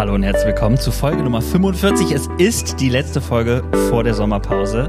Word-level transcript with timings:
Hallo 0.00 0.14
und 0.14 0.22
herzlich 0.22 0.46
willkommen 0.46 0.78
zu 0.78 0.92
Folge 0.92 1.22
Nummer 1.22 1.42
45. 1.42 2.12
Es 2.12 2.26
ist 2.38 2.80
die 2.80 2.88
letzte 2.88 3.20
Folge 3.20 3.62
vor 3.90 4.02
der 4.02 4.14
Sommerpause 4.14 4.88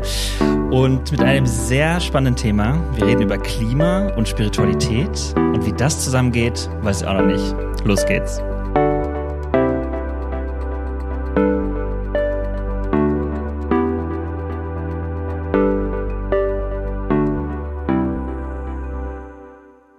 und 0.71 1.11
mit 1.11 1.19
einem 1.19 1.45
sehr 1.45 1.99
spannenden 1.99 2.37
Thema. 2.37 2.81
Wir 2.95 3.07
reden 3.07 3.23
über 3.23 3.37
Klima 3.37 4.07
und 4.15 4.29
Spiritualität 4.29 5.33
und 5.35 5.65
wie 5.65 5.73
das 5.73 6.01
zusammengeht, 6.01 6.69
weiß 6.83 7.01
ich 7.01 7.07
auch 7.09 7.15
noch 7.15 7.25
nicht. 7.25 7.55
Los 7.83 8.05
geht's. 8.05 8.39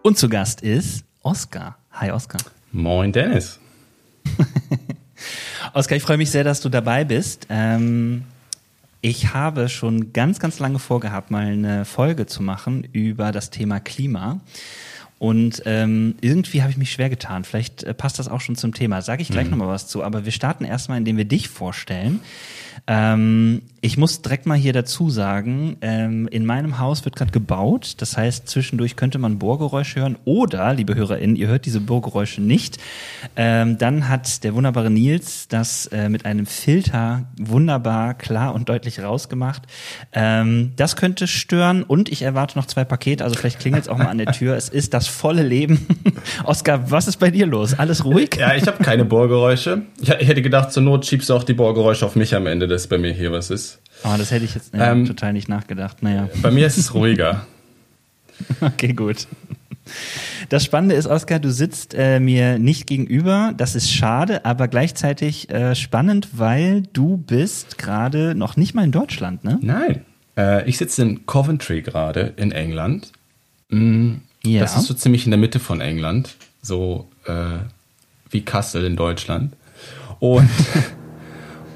Und 0.00 0.16
zu 0.16 0.30
Gast 0.30 0.62
ist 0.62 1.04
Oskar. 1.22 1.76
Hi 1.90 2.10
Oskar. 2.12 2.40
Moin 2.72 3.12
Dennis. 3.12 3.60
Oskar, 5.74 5.96
ich 5.96 6.02
freue 6.02 6.18
mich 6.18 6.30
sehr, 6.30 6.44
dass 6.44 6.60
du 6.60 6.68
dabei 6.68 7.02
bist. 7.04 7.46
Ähm, 7.48 8.24
ich 9.00 9.32
habe 9.32 9.70
schon 9.70 10.12
ganz, 10.12 10.38
ganz 10.38 10.58
lange 10.58 10.78
vorgehabt, 10.78 11.30
mal 11.30 11.46
eine 11.46 11.86
Folge 11.86 12.26
zu 12.26 12.42
machen 12.42 12.86
über 12.92 13.32
das 13.32 13.48
Thema 13.48 13.80
Klima. 13.80 14.40
Und 15.22 15.62
ähm, 15.66 16.16
irgendwie 16.20 16.62
habe 16.62 16.72
ich 16.72 16.76
mich 16.76 16.90
schwer 16.90 17.08
getan. 17.08 17.44
Vielleicht 17.44 17.84
äh, 17.84 17.94
passt 17.94 18.18
das 18.18 18.26
auch 18.26 18.40
schon 18.40 18.56
zum 18.56 18.74
Thema. 18.74 19.02
Sage 19.02 19.22
ich 19.22 19.28
gleich 19.28 19.44
mhm. 19.44 19.52
nochmal 19.52 19.68
was 19.68 19.86
zu. 19.86 20.02
Aber 20.02 20.24
wir 20.24 20.32
starten 20.32 20.64
erstmal, 20.64 20.98
indem 20.98 21.16
wir 21.16 21.24
dich 21.24 21.48
vorstellen. 21.48 22.18
Ähm, 22.88 23.62
ich 23.80 23.96
muss 23.96 24.22
direkt 24.22 24.46
mal 24.46 24.56
hier 24.56 24.72
dazu 24.72 25.10
sagen, 25.10 25.76
ähm, 25.80 26.28
in 26.28 26.46
meinem 26.46 26.78
Haus 26.78 27.04
wird 27.04 27.16
gerade 27.16 27.32
gebaut. 27.32 27.94
Das 27.98 28.16
heißt, 28.16 28.48
zwischendurch 28.48 28.96
könnte 28.96 29.18
man 29.18 29.38
Bohrgeräusche 29.38 30.00
hören. 30.00 30.18
Oder, 30.24 30.72
liebe 30.74 30.94
HörerInnen, 30.94 31.36
ihr 31.36 31.48
hört 31.48 31.66
diese 31.66 31.80
Bohrgeräusche 31.80 32.40
nicht. 32.40 32.78
Ähm, 33.36 33.78
dann 33.78 34.08
hat 34.08 34.44
der 34.44 34.54
wunderbare 34.54 34.90
Nils 34.90 35.48
das 35.48 35.86
äh, 35.86 36.08
mit 36.08 36.26
einem 36.26 36.46
Filter 36.46 37.24
wunderbar 37.38 38.14
klar 38.14 38.54
und 38.54 38.68
deutlich 38.68 39.00
rausgemacht. 39.00 39.62
Ähm, 40.12 40.72
das 40.76 40.96
könnte 40.96 41.26
stören 41.26 41.82
und 41.82 42.08
ich 42.08 42.22
erwarte 42.22 42.58
noch 42.58 42.66
zwei 42.66 42.84
Pakete. 42.84 43.24
Also 43.24 43.36
vielleicht 43.36 43.58
klingelt 43.58 43.84
es 43.84 43.88
auch 43.88 43.98
mal 43.98 44.06
an 44.06 44.18
der 44.18 44.32
Tür. 44.32 44.56
Es 44.56 44.68
ist 44.68 44.94
das 44.94 45.08
volle 45.12 45.42
Leben. 45.42 45.86
Oskar, 46.44 46.90
was 46.90 47.08
ist 47.08 47.18
bei 47.18 47.30
dir 47.30 47.46
los? 47.46 47.78
Alles 47.78 48.04
ruhig? 48.04 48.30
Ja, 48.36 48.54
ich 48.54 48.66
habe 48.66 48.82
keine 48.82 49.04
Bohrgeräusche. 49.04 49.82
Ich, 50.00 50.08
ich 50.08 50.28
hätte 50.28 50.42
gedacht, 50.42 50.72
zur 50.72 50.82
Not 50.82 51.06
schiebst 51.06 51.28
du 51.28 51.34
auch 51.34 51.44
die 51.44 51.54
Bohrgeräusche 51.54 52.04
auf 52.06 52.16
mich 52.16 52.34
am 52.34 52.46
Ende, 52.46 52.66
dass 52.68 52.86
bei 52.86 52.98
mir 52.98 53.12
hier 53.12 53.32
was 53.32 53.50
ist. 53.50 53.80
Oh, 54.04 54.14
das 54.18 54.30
hätte 54.30 54.44
ich 54.44 54.54
jetzt 54.54 54.74
ja, 54.74 54.92
ähm, 54.92 55.06
total 55.06 55.32
nicht 55.32 55.48
nachgedacht. 55.48 56.02
Naja. 56.02 56.28
Bei 56.42 56.50
mir 56.50 56.66
ist 56.66 56.78
es 56.78 56.94
ruhiger. 56.94 57.46
okay, 58.60 58.92
gut. 58.92 59.26
Das 60.48 60.64
Spannende 60.64 60.94
ist, 60.94 61.06
Oskar, 61.06 61.38
du 61.38 61.50
sitzt 61.50 61.94
äh, 61.94 62.20
mir 62.20 62.58
nicht 62.58 62.86
gegenüber. 62.86 63.52
Das 63.56 63.74
ist 63.74 63.90
schade, 63.90 64.44
aber 64.44 64.68
gleichzeitig 64.68 65.50
äh, 65.50 65.74
spannend, 65.74 66.28
weil 66.32 66.82
du 66.92 67.16
bist 67.16 67.78
gerade 67.78 68.34
noch 68.34 68.56
nicht 68.56 68.74
mal 68.74 68.84
in 68.84 68.92
Deutschland, 68.92 69.44
ne? 69.44 69.58
Nein. 69.62 70.04
Äh, 70.36 70.68
ich 70.68 70.78
sitze 70.78 71.02
in 71.02 71.26
Coventry 71.26 71.82
gerade 71.82 72.32
in 72.36 72.52
England. 72.52 73.12
Mm, 73.70 74.16
ja. 74.44 74.60
Das 74.60 74.76
ist 74.76 74.86
so 74.86 74.94
ziemlich 74.94 75.24
in 75.24 75.30
der 75.30 75.38
Mitte 75.38 75.60
von 75.60 75.80
England, 75.80 76.34
so 76.60 77.08
äh, 77.26 77.58
wie 78.30 78.42
Kassel 78.42 78.84
in 78.84 78.96
Deutschland. 78.96 79.54
Und 80.18 80.48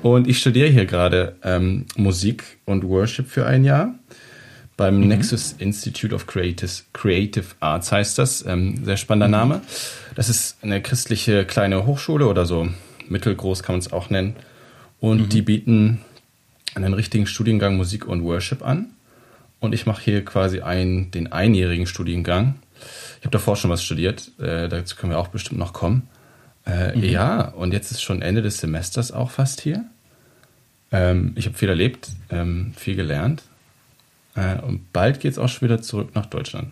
Und 0.02 0.28
ich 0.28 0.38
studiere 0.38 0.68
hier 0.68 0.86
gerade 0.86 1.34
ähm, 1.42 1.86
Musik 1.96 2.58
und 2.64 2.84
Worship 2.84 3.28
für 3.28 3.44
ein 3.44 3.64
Jahr. 3.64 3.94
Beim 4.76 5.00
mhm. 5.00 5.08
Nexus 5.08 5.56
Institute 5.58 6.14
of 6.14 6.28
Creative, 6.28 6.70
Creative 6.92 7.46
Arts 7.58 7.90
heißt 7.90 8.16
das. 8.18 8.46
Ähm, 8.46 8.84
sehr 8.84 8.98
spannender 8.98 9.26
mhm. 9.26 9.32
Name. 9.32 9.62
Das 10.14 10.28
ist 10.28 10.58
eine 10.62 10.80
christliche 10.80 11.44
kleine 11.44 11.86
Hochschule 11.86 12.28
oder 12.28 12.46
so. 12.46 12.68
Mittelgroß 13.08 13.64
kann 13.64 13.74
man 13.74 13.80
es 13.80 13.92
auch 13.92 14.08
nennen. 14.08 14.36
Und 15.00 15.22
mhm. 15.22 15.28
die 15.28 15.42
bieten 15.42 16.00
einen 16.76 16.94
richtigen 16.94 17.26
Studiengang 17.26 17.76
Musik 17.76 18.06
und 18.06 18.22
Worship 18.22 18.64
an. 18.64 18.90
Und 19.66 19.72
ich 19.72 19.84
mache 19.84 20.00
hier 20.00 20.24
quasi 20.24 20.60
ein, 20.60 21.10
den 21.10 21.32
einjährigen 21.32 21.88
Studiengang. 21.88 22.54
Ich 23.18 23.24
habe 23.24 23.32
davor 23.32 23.56
schon 23.56 23.68
was 23.68 23.82
studiert. 23.82 24.30
Äh, 24.38 24.68
dazu 24.68 24.94
können 24.94 25.10
wir 25.10 25.18
auch 25.18 25.28
bestimmt 25.28 25.58
noch 25.58 25.72
kommen. 25.72 26.08
Äh, 26.64 26.96
mhm. 26.96 27.02
Ja, 27.02 27.48
und 27.48 27.72
jetzt 27.72 27.90
ist 27.90 28.00
schon 28.00 28.22
Ende 28.22 28.42
des 28.42 28.58
Semesters 28.58 29.10
auch 29.10 29.30
fast 29.32 29.60
hier. 29.60 29.84
Ähm, 30.92 31.32
ich 31.34 31.46
habe 31.46 31.58
viel 31.58 31.68
erlebt, 31.68 32.10
ähm, 32.30 32.74
viel 32.76 32.94
gelernt. 32.94 33.42
Äh, 34.36 34.60
und 34.60 34.92
bald 34.92 35.18
geht 35.18 35.32
es 35.32 35.38
auch 35.38 35.48
schon 35.48 35.68
wieder 35.68 35.82
zurück 35.82 36.14
nach 36.14 36.26
Deutschland. 36.26 36.68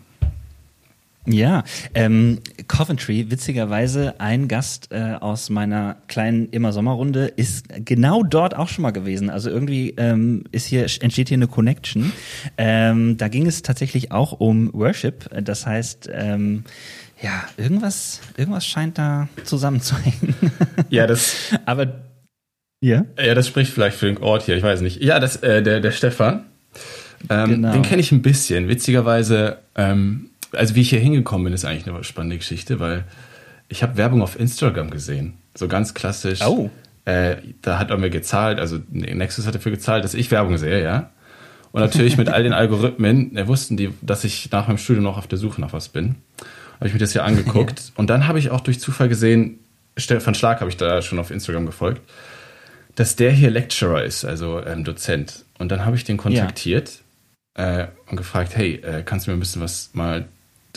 Ja, 1.25 1.63
ähm, 1.93 2.39
Coventry, 2.67 3.31
witzigerweise 3.31 4.19
ein 4.19 4.47
Gast 4.47 4.89
äh, 4.91 5.15
aus 5.19 5.49
meiner 5.49 5.97
kleinen 6.07 6.49
Immer-Sommerrunde 6.49 7.25
ist 7.25 7.65
genau 7.83 8.23
dort 8.23 8.55
auch 8.55 8.67
schon 8.67 8.83
mal 8.83 8.91
gewesen. 8.91 9.29
Also 9.29 9.49
irgendwie 9.49 9.95
ähm, 9.97 10.43
ist 10.51 10.67
hier, 10.67 10.81
entsteht 10.81 11.29
hier 11.29 11.37
eine 11.37 11.47
Connection. 11.47 12.11
Ähm, 12.57 13.17
da 13.17 13.27
ging 13.27 13.47
es 13.47 13.61
tatsächlich 13.61 14.11
auch 14.11 14.33
um 14.33 14.71
Worship. 14.73 15.29
Das 15.43 15.65
heißt, 15.65 16.09
ähm, 16.13 16.63
ja, 17.21 17.43
irgendwas, 17.57 18.21
irgendwas 18.37 18.65
scheint 18.65 18.97
da 18.97 19.27
zusammenzuhängen. 19.43 20.35
Ja, 20.89 21.07
das. 21.07 21.35
Aber 21.65 21.87
ja? 22.81 23.05
Ja, 23.17 23.33
das 23.33 23.47
spricht 23.47 23.71
vielleicht 23.71 23.97
für 23.97 24.05
den 24.05 24.17
Ort 24.19 24.43
hier, 24.43 24.55
ich 24.55 24.63
weiß 24.63 24.81
nicht. 24.81 25.01
Ja, 25.01 25.19
das, 25.19 25.37
äh, 25.37 25.63
der, 25.63 25.79
der 25.79 25.91
Stefan. 25.91 26.45
Ähm, 27.29 27.49
genau. 27.49 27.71
Den 27.73 27.81
kenne 27.81 28.01
ich 28.01 28.11
ein 28.11 28.21
bisschen. 28.21 28.67
Witzigerweise, 28.67 29.57
ähm, 29.75 30.29
also 30.55 30.75
wie 30.75 30.81
ich 30.81 30.89
hier 30.89 30.99
hingekommen 30.99 31.45
bin, 31.45 31.53
ist 31.53 31.65
eigentlich 31.65 31.87
eine 31.87 32.03
spannende 32.03 32.37
Geschichte, 32.37 32.79
weil 32.79 33.05
ich 33.67 33.83
habe 33.83 33.97
Werbung 33.97 34.21
auf 34.21 34.39
Instagram 34.39 34.89
gesehen. 34.89 35.33
So 35.55 35.67
ganz 35.67 35.93
klassisch. 35.93 36.41
Oh. 36.41 36.69
Äh, 37.05 37.37
da 37.61 37.79
hat 37.79 37.91
er 37.91 37.97
mir 37.97 38.09
gezahlt, 38.09 38.59
also 38.59 38.79
Nexus 38.89 39.45
hat 39.45 39.55
dafür 39.55 39.71
gezahlt, 39.71 40.03
dass 40.03 40.13
ich 40.13 40.31
Werbung 40.31 40.57
sehe, 40.57 40.83
ja. 40.83 41.11
Und 41.71 41.81
natürlich 41.81 42.17
mit 42.17 42.29
all 42.29 42.43
den 42.43 42.53
Algorithmen, 42.53 43.35
äh, 43.37 43.47
wussten 43.47 43.77
die, 43.77 43.91
dass 44.01 44.23
ich 44.23 44.51
nach 44.51 44.67
meinem 44.67 44.77
Studium 44.77 45.03
noch 45.03 45.17
auf 45.17 45.27
der 45.27 45.37
Suche 45.37 45.61
nach 45.61 45.73
was 45.73 45.89
bin. 45.89 46.15
Habe 46.75 46.87
ich 46.87 46.93
mir 46.93 46.99
das 46.99 47.11
hier 47.11 47.23
angeguckt. 47.23 47.79
ja. 47.87 47.93
Und 47.95 48.09
dann 48.09 48.27
habe 48.27 48.39
ich 48.39 48.49
auch 48.49 48.61
durch 48.61 48.79
Zufall 48.79 49.09
gesehen, 49.09 49.59
Stefan 49.97 50.35
Schlag 50.35 50.59
habe 50.59 50.69
ich 50.69 50.77
da 50.77 51.01
schon 51.01 51.19
auf 51.19 51.31
Instagram 51.31 51.65
gefolgt 51.65 52.01
dass 52.95 53.15
der 53.15 53.31
hier 53.31 53.51
Lecturer 53.51 54.03
ist, 54.03 54.25
also 54.25 54.63
ähm, 54.65 54.83
Dozent. 54.83 55.45
Und 55.59 55.71
dann 55.71 55.85
habe 55.85 55.95
ich 55.95 56.03
den 56.03 56.17
kontaktiert 56.17 57.01
ja. 57.57 57.81
äh, 57.81 57.87
und 58.07 58.15
gefragt, 58.15 58.55
hey, 58.55 58.75
äh, 58.75 59.03
kannst 59.03 59.27
du 59.27 59.31
mir 59.31 59.37
ein 59.37 59.39
bisschen 59.39 59.61
was 59.61 59.91
mal 59.93 60.25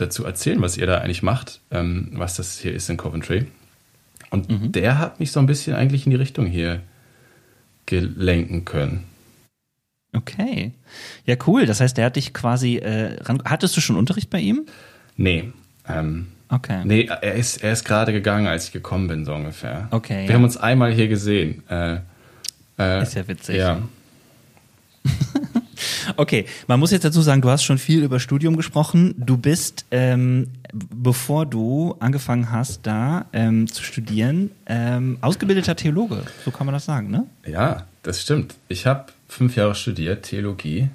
dazu 0.01 0.25
erzählen, 0.25 0.61
was 0.63 0.77
ihr 0.77 0.87
da 0.87 0.99
eigentlich 0.99 1.23
macht, 1.23 1.61
ähm, 1.71 2.11
was 2.13 2.37
das 2.37 2.59
hier 2.59 2.75
ist 2.75 2.89
in 2.89 2.97
Coventry? 2.97 3.47
Und 4.31 4.51
mhm. 4.51 4.73
der 4.73 4.99
hat 4.99 5.21
mich 5.21 5.33
so 5.33 5.41
ein 5.41 5.47
bisschen 5.47 5.75
eigentlich 5.75 6.07
in 6.07 6.11
die 6.11 6.17
Richtung 6.17 6.47
hier 6.47 6.83
gelenken 7.87 8.65
können. 8.65 9.05
Okay. 10.15 10.73
Ja, 11.25 11.37
cool. 11.47 11.67
Das 11.67 11.81
heißt, 11.81 11.97
der 11.97 12.07
hat 12.07 12.17
dich 12.17 12.35
quasi 12.35 12.77
äh, 12.77 13.23
ran 13.23 13.43
Hattest 13.45 13.77
du 13.77 13.81
schon 13.81 13.97
Unterricht 13.97 14.31
bei 14.31 14.41
ihm? 14.41 14.67
Nee. 15.17 15.53
Ähm, 15.89 16.29
Okay. 16.51 16.83
Nee, 16.85 17.05
er 17.05 17.35
ist, 17.35 17.63
er 17.63 17.73
ist 17.73 17.85
gerade 17.85 18.13
gegangen, 18.13 18.47
als 18.47 18.67
ich 18.67 18.73
gekommen 18.73 19.07
bin, 19.07 19.25
so 19.25 19.35
ungefähr. 19.35 19.89
Okay. 19.91 20.23
Wir 20.23 20.31
ja. 20.31 20.35
haben 20.35 20.45
uns 20.45 20.57
einmal 20.57 20.93
hier 20.93 21.09
gesehen. 21.09 21.63
Äh, 21.69 21.99
äh, 22.79 23.03
ist 23.03 23.15
ja 23.15 23.29
witzig. 23.29 23.57
Ja. 23.57 23.83
okay, 26.17 26.47
man 26.67 26.81
muss 26.81 26.91
jetzt 26.91 27.05
dazu 27.05 27.21
sagen, 27.23 27.43
du 27.43 27.51
hast 27.51 27.65
schon 27.65 27.79
viel 27.79 28.03
über 28.03 28.21
Studium 28.21 28.57
gesprochen. 28.57 29.15
Du 29.17 29.37
bist, 29.37 29.85
ähm, 29.91 30.49
bevor 30.73 31.47
du 31.47 31.97
angefangen 32.01 32.51
hast, 32.51 32.87
da 32.87 33.27
ähm, 33.33 33.67
zu 33.67 33.83
studieren, 33.83 34.51
ähm, 34.67 35.19
ausgebildeter 35.21 35.77
Theologe. 35.77 36.23
So 36.45 36.51
kann 36.51 36.67
man 36.67 36.75
das 36.75 36.85
sagen, 36.85 37.11
ne? 37.11 37.27
Ja, 37.47 37.87
das 38.03 38.23
stimmt. 38.23 38.55
Ich 38.69 38.87
habe 38.87 39.07
fünf 39.29 39.57
Jahre 39.57 39.75
studiert, 39.75 40.25
Theologie 40.25 40.89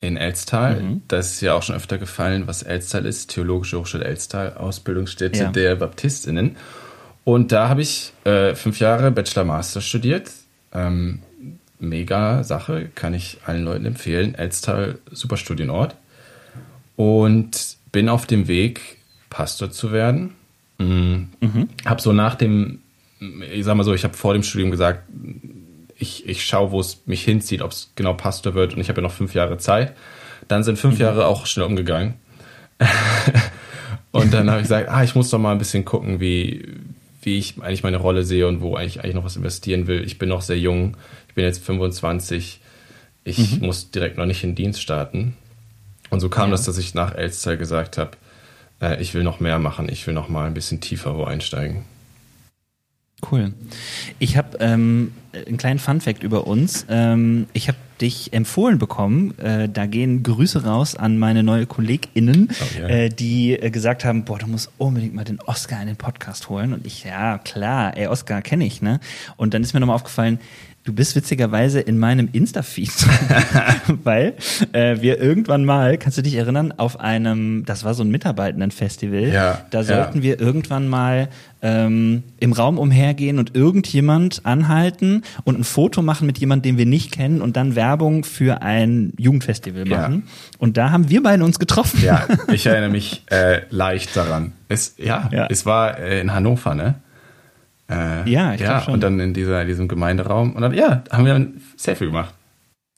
in 0.00 0.16
Elstal. 0.16 0.82
Mhm. 0.82 1.02
Das 1.08 1.32
ist 1.32 1.40
ja 1.40 1.54
auch 1.54 1.62
schon 1.62 1.76
öfter 1.76 1.96
gefallen, 1.96 2.46
was 2.46 2.62
Elstal 2.62 3.06
ist. 3.06 3.30
Theologische 3.30 3.78
Hochschule 3.78 4.04
Elstal, 4.04 4.54
Ausbildungsstätte 4.54 5.38
ja. 5.38 5.50
der 5.50 5.76
Baptistinnen. 5.76 6.56
Und 7.24 7.52
da 7.52 7.68
habe 7.68 7.82
ich 7.82 8.12
äh, 8.24 8.54
fünf 8.54 8.80
Jahre 8.80 9.12
Bachelor-Master 9.12 9.80
studiert. 9.80 10.30
Ähm, 10.72 11.20
mega 11.82 12.44
Sache, 12.44 12.90
kann 12.94 13.14
ich 13.14 13.38
allen 13.44 13.64
Leuten 13.64 13.84
empfehlen. 13.84 14.34
Elstal, 14.34 14.98
super 15.10 15.36
Studienort. 15.36 15.96
Und 16.96 17.76
bin 17.90 18.08
auf 18.08 18.26
dem 18.26 18.48
Weg, 18.48 18.98
Pastor 19.30 19.70
zu 19.70 19.92
werden. 19.92 20.34
Mhm. 20.78 21.28
Mhm. 21.40 21.68
Habe 21.84 22.00
so 22.00 22.12
nach 22.12 22.34
dem, 22.34 22.80
ich 23.20 23.64
sag 23.64 23.76
mal 23.76 23.84
so, 23.84 23.94
ich 23.94 24.04
habe 24.04 24.14
vor 24.14 24.32
dem 24.34 24.42
Studium 24.42 24.70
gesagt, 24.70 25.04
ich, 25.96 26.28
ich 26.28 26.44
schaue, 26.44 26.72
wo 26.72 26.80
es 26.80 27.02
mich 27.06 27.24
hinzieht, 27.24 27.62
ob 27.62 27.70
es 27.70 27.92
genau 27.94 28.14
Pastor 28.14 28.54
wird 28.54 28.74
und 28.74 28.80
ich 28.80 28.88
habe 28.88 29.00
ja 29.00 29.06
noch 29.06 29.14
fünf 29.14 29.34
Jahre 29.34 29.58
Zeit. 29.58 29.94
Dann 30.48 30.64
sind 30.64 30.78
fünf 30.78 30.94
mhm. 30.94 31.02
Jahre 31.02 31.26
auch 31.26 31.46
schnell 31.46 31.66
umgegangen. 31.66 32.14
und 34.10 34.34
dann 34.34 34.50
habe 34.50 34.60
ich 34.60 34.64
gesagt, 34.64 34.88
ah, 34.88 35.04
ich 35.04 35.14
muss 35.14 35.30
doch 35.30 35.38
mal 35.38 35.52
ein 35.52 35.58
bisschen 35.58 35.84
gucken, 35.84 36.20
wie, 36.20 36.66
wie 37.22 37.38
ich 37.38 37.62
eigentlich 37.62 37.84
meine 37.84 37.98
Rolle 37.98 38.24
sehe 38.24 38.48
und 38.48 38.60
wo 38.60 38.74
eigentlich, 38.74 39.00
eigentlich 39.00 39.14
noch 39.14 39.24
was 39.24 39.36
investieren 39.36 39.86
will. 39.86 40.04
Ich 40.04 40.18
bin 40.18 40.28
noch 40.28 40.42
sehr 40.42 40.58
jung, 40.58 40.96
ich 41.32 41.34
bin 41.34 41.46
jetzt 41.46 41.64
25, 41.64 42.60
ich 43.24 43.38
mhm. 43.38 43.66
muss 43.66 43.90
direkt 43.90 44.18
noch 44.18 44.26
nicht 44.26 44.44
in 44.44 44.54
Dienst 44.54 44.82
starten. 44.82 45.34
Und 46.10 46.20
so 46.20 46.28
kam 46.28 46.50
ja. 46.50 46.50
das, 46.50 46.66
dass 46.66 46.76
ich 46.76 46.92
nach 46.92 47.14
Elster 47.14 47.56
gesagt 47.56 47.96
habe, 47.96 48.10
äh, 48.82 49.00
ich 49.00 49.14
will 49.14 49.22
noch 49.22 49.40
mehr 49.40 49.58
machen, 49.58 49.88
ich 49.88 50.06
will 50.06 50.12
noch 50.12 50.28
mal 50.28 50.46
ein 50.46 50.52
bisschen 50.52 50.82
tiefer 50.82 51.16
wo 51.16 51.24
einsteigen. 51.24 51.86
Cool. 53.30 53.54
Ich 54.18 54.36
habe 54.36 54.58
ähm, 54.60 55.12
einen 55.32 55.56
kleinen 55.56 55.78
Fun-Fact 55.78 56.22
über 56.22 56.46
uns. 56.46 56.84
Ähm, 56.90 57.46
ich 57.54 57.68
habe 57.68 57.78
dich 58.00 58.34
empfohlen 58.34 58.78
bekommen. 58.78 59.38
Äh, 59.38 59.70
da 59.70 59.86
gehen 59.86 60.22
Grüße 60.22 60.64
raus 60.64 60.96
an 60.96 61.18
meine 61.18 61.42
neue 61.42 61.64
KollegInnen, 61.64 62.50
oh, 62.50 62.78
yeah. 62.78 62.88
äh, 62.88 63.08
die 63.08 63.52
äh, 63.52 63.70
gesagt 63.70 64.04
haben: 64.04 64.24
Boah, 64.24 64.38
du 64.38 64.48
musst 64.48 64.70
unbedingt 64.76 65.14
mal 65.14 65.24
den 65.24 65.40
Oscar 65.40 65.80
in 65.80 65.86
den 65.86 65.96
Podcast 65.96 66.50
holen. 66.50 66.74
Und 66.74 66.84
ich, 66.84 67.04
ja, 67.04 67.38
klar, 67.38 67.96
ey, 67.96 68.08
Oscar 68.08 68.42
kenne 68.42 68.66
ich, 68.66 68.82
ne? 68.82 68.98
Und 69.36 69.54
dann 69.54 69.62
ist 69.62 69.72
mir 69.72 69.80
nochmal 69.80 69.96
aufgefallen, 69.96 70.40
Du 70.84 70.92
bist 70.92 71.14
witzigerweise 71.14 71.78
in 71.78 71.96
meinem 71.96 72.28
Insta-Feed, 72.32 72.90
weil 74.02 74.34
äh, 74.72 75.00
wir 75.00 75.20
irgendwann 75.20 75.64
mal, 75.64 75.96
kannst 75.96 76.18
du 76.18 76.22
dich 76.22 76.34
erinnern, 76.34 76.74
auf 76.76 76.98
einem, 76.98 77.64
das 77.64 77.84
war 77.84 77.94
so 77.94 78.02
ein 78.02 78.10
Mitarbeitendenfestival, 78.10 79.28
ja, 79.28 79.64
da 79.70 79.84
sollten 79.84 80.18
ja. 80.18 80.22
wir 80.24 80.40
irgendwann 80.40 80.88
mal 80.88 81.28
ähm, 81.62 82.24
im 82.40 82.52
Raum 82.52 82.78
umhergehen 82.78 83.38
und 83.38 83.54
irgendjemand 83.54 84.44
anhalten 84.44 85.22
und 85.44 85.56
ein 85.56 85.62
Foto 85.62 86.02
machen 86.02 86.26
mit 86.26 86.38
jemandem, 86.38 86.72
den 86.72 86.78
wir 86.78 86.86
nicht 86.86 87.12
kennen 87.12 87.42
und 87.42 87.56
dann 87.56 87.76
Werbung 87.76 88.24
für 88.24 88.62
ein 88.62 89.12
Jugendfestival 89.16 89.84
machen. 89.84 90.24
Ja. 90.26 90.32
Und 90.58 90.76
da 90.78 90.90
haben 90.90 91.08
wir 91.08 91.22
beide 91.22 91.44
uns 91.44 91.60
getroffen. 91.60 92.02
Ja, 92.02 92.26
ich 92.52 92.66
erinnere 92.66 92.90
mich 92.90 93.22
äh, 93.30 93.60
leicht 93.70 94.16
daran. 94.16 94.50
Es, 94.68 94.96
ja, 94.98 95.30
ja, 95.32 95.46
es 95.48 95.64
war 95.64 96.00
äh, 96.00 96.20
in 96.20 96.34
Hannover, 96.34 96.74
ne? 96.74 96.96
Äh, 97.92 98.30
ja, 98.30 98.54
ich 98.54 98.60
ja, 98.60 98.80
schon. 98.80 98.94
Und 98.94 99.02
dann 99.02 99.18
in 99.20 99.34
dieser, 99.34 99.64
diesem 99.64 99.88
Gemeinderaum. 99.88 100.54
Und 100.54 100.62
dann, 100.62 100.74
ja, 100.74 101.04
haben 101.10 101.24
wir 101.24 101.34
ein 101.34 101.60
Selfie 101.76 102.06
gemacht. 102.06 102.34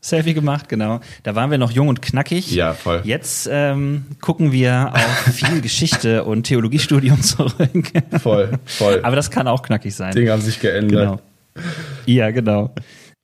Selfie 0.04 0.34
gemacht, 0.34 0.68
genau. 0.68 1.00
Da 1.22 1.34
waren 1.34 1.50
wir 1.50 1.56
noch 1.56 1.70
jung 1.70 1.88
und 1.88 2.02
knackig. 2.02 2.52
Ja, 2.52 2.74
voll. 2.74 3.00
Jetzt 3.04 3.48
ähm, 3.50 4.04
gucken 4.20 4.52
wir 4.52 4.92
auf 4.92 5.34
viel 5.34 5.62
Geschichte 5.62 6.24
und 6.26 6.42
Theologiestudium 6.42 7.22
zurück. 7.22 7.90
Voll, 8.20 8.50
voll. 8.66 9.00
Aber 9.02 9.16
das 9.16 9.30
kann 9.30 9.48
auch 9.48 9.62
knackig 9.62 9.94
sein. 9.94 10.12
Dinge 10.12 10.32
haben 10.32 10.42
sich 10.42 10.60
geändert. 10.60 11.20
Genau. 11.54 11.64
Ja, 12.04 12.30
genau. 12.32 12.74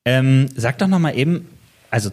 Ähm, 0.06 0.48
sag 0.56 0.78
doch 0.78 0.88
noch 0.88 0.98
mal 0.98 1.14
eben, 1.14 1.46
also 1.90 2.10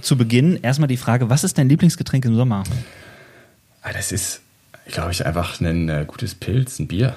zu 0.00 0.16
Beginn 0.16 0.60
erstmal 0.62 0.88
die 0.88 0.96
Frage, 0.96 1.28
was 1.28 1.42
ist 1.42 1.58
dein 1.58 1.68
Lieblingsgetränk 1.68 2.24
im 2.26 2.36
Sommer? 2.36 2.62
Ah, 3.82 3.92
das 3.92 4.12
ist, 4.12 4.40
glaube 4.86 5.10
ich, 5.10 5.26
einfach 5.26 5.60
ein 5.60 5.88
äh, 5.88 6.04
gutes 6.06 6.36
Pilz, 6.36 6.78
ein 6.78 6.86
Bier. 6.86 7.16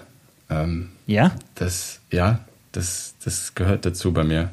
Ähm, 0.50 0.90
ja? 1.10 1.32
Das, 1.56 2.00
ja, 2.12 2.40
das, 2.72 3.16
das 3.24 3.56
gehört 3.56 3.86
dazu 3.86 4.14
bei 4.14 4.24
mir. 4.24 4.52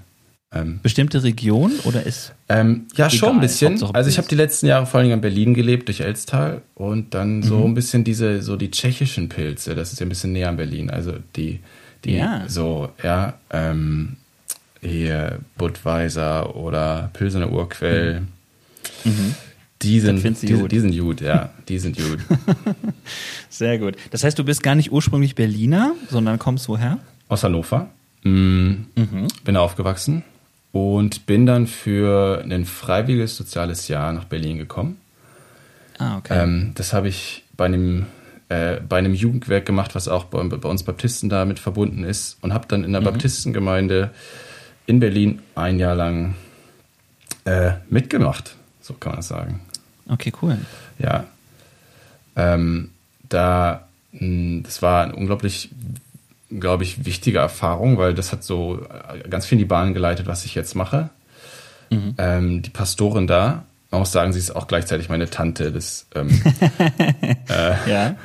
Ähm, 0.53 0.81
Bestimmte 0.83 1.23
Region 1.23 1.73
oder 1.85 2.05
ist? 2.05 2.33
Ähm, 2.49 2.87
ja, 2.97 3.07
egal, 3.07 3.11
schon 3.11 3.35
ein 3.35 3.41
bisschen. 3.41 3.83
Also 3.95 4.09
ich 4.09 4.19
habe 4.19 4.29
die 4.29 4.37
letzten 4.37 4.67
Jahre 4.67 4.87
vor 4.87 5.01
allem 5.01 5.11
in 5.11 5.21
Berlin 5.21 5.55
gelebt, 5.55 5.89
durch 5.89 6.01
Elstal 6.01 6.63
und 6.75 7.15
dann 7.15 7.43
so 7.43 7.59
mhm. 7.59 7.65
ein 7.65 7.75
bisschen 7.75 8.05
diese, 8.05 8.43
so 8.43 8.57
die 8.57 8.71
tschechischen 8.71 9.29
Pilze, 9.29 9.75
das 9.75 9.93
ist 9.93 10.01
ja 10.01 10.07
ein 10.07 10.09
bisschen 10.09 10.33
näher 10.33 10.49
an 10.49 10.57
Berlin. 10.57 10.89
Also 10.89 11.15
die, 11.35 11.61
die 12.05 12.17
ja. 12.17 12.45
so, 12.47 12.91
ja, 13.03 13.35
ähm, 13.51 14.17
hier 14.81 15.41
Budweiser 15.59 16.55
oder 16.55 17.11
Pilsener 17.13 17.51
Urquell. 17.51 18.21
Mhm. 19.05 19.11
Mhm. 19.11 19.35
Die 19.83 20.01
sind, 20.01 20.23
die, 20.43 20.55
gut. 20.55 20.73
die 20.73 20.81
sind 20.81 20.99
gut, 20.99 21.21
ja. 21.21 21.51
Die 21.69 21.79
sind 21.79 21.97
gut. 21.97 22.19
Sehr 23.51 23.79
gut. 23.79 23.97
Das 24.11 24.25
heißt, 24.25 24.39
du 24.39 24.45
bist 24.45 24.63
gar 24.63 24.75
nicht 24.75 24.91
ursprünglich 24.91 25.35
Berliner, 25.35 25.95
sondern 26.09 26.39
kommst 26.39 26.69
woher? 26.69 26.99
Aus 27.29 27.45
Hannover. 27.45 27.91
Mhm. 28.23 28.87
Mhm. 28.95 29.29
Bin 29.45 29.57
aufgewachsen 29.57 30.23
und 30.73 31.27
bin 31.27 31.47
dann 31.47 31.67
für 31.67 32.43
ein 32.45 32.65
freiwilliges 32.65 33.37
soziales 33.37 33.89
Jahr 33.89 34.13
nach 34.13 34.25
Berlin 34.25 34.59
gekommen. 34.59 34.99
Ah, 35.99 36.19
okay. 36.19 36.43
Ähm, 36.43 36.73
das 36.75 36.93
habe 36.93 37.09
ich 37.09 37.45
bei 37.57 37.67
einem, 37.67 38.07
äh, 38.49 38.81
bei 38.81 38.99
einem 38.99 39.15
Jugendwerk 39.15 39.67
gemacht, 39.67 39.95
was 39.95 40.09
auch 40.09 40.25
bei, 40.25 40.43
bei 40.43 40.69
uns 40.69 40.83
Baptisten 40.83 41.29
damit 41.29 41.59
verbunden 41.59 42.05
ist 42.05 42.39
und 42.43 42.53
habe 42.53 42.67
dann 42.67 42.85
in 42.85 42.93
der 42.93 43.01
mhm. 43.01 43.07
Baptistengemeinde 43.07 44.11
in 44.87 45.01
Berlin 45.01 45.41
ein 45.55 45.79
Jahr 45.79 45.95
lang 45.95 46.35
äh, 47.45 47.73
mitgemacht. 47.89 48.57
So 48.81 48.95
kann 48.95 49.13
man 49.13 49.23
sagen. 49.23 49.61
Okay, 50.09 50.33
cool. 50.43 50.59
Ja. 50.99 51.25
Ähm, 52.37 52.91
da, 53.29 53.89
hm, 54.13 54.63
das 54.63 54.83
war 54.83 55.05
eine 55.05 55.17
unglaublich, 55.17 55.71
glaube 56.51 56.85
ich, 56.85 57.05
wichtige 57.05 57.39
Erfahrung, 57.39 57.99
weil 57.99 58.15
das 58.15 58.33
hat 58.33 58.45
so 58.45 58.81
äh, 58.81 59.29
ganz 59.29 59.47
viel 59.47 59.57
in 59.57 59.61
die 59.61 59.65
Bahn 59.65 59.95
geleitet, 59.95 60.27
was 60.27 60.45
ich 60.45 60.55
jetzt 60.55 60.75
mache. 60.75 61.11
Mhm. 61.91 62.15
Ähm, 62.19 62.63
die 62.63 62.71
Pastorin 62.71 63.27
da, 63.27 63.65
man 63.91 64.01
muss 64.01 64.13
sagen, 64.13 64.33
sie 64.33 64.39
ist 64.39 64.55
auch 64.55 64.67
gleichzeitig 64.67 65.09
meine 65.09 65.31
Tante. 65.31 65.73
Das, 65.73 66.07
ähm, 66.15 66.29
äh, 67.49 67.91
ja. 67.91 68.17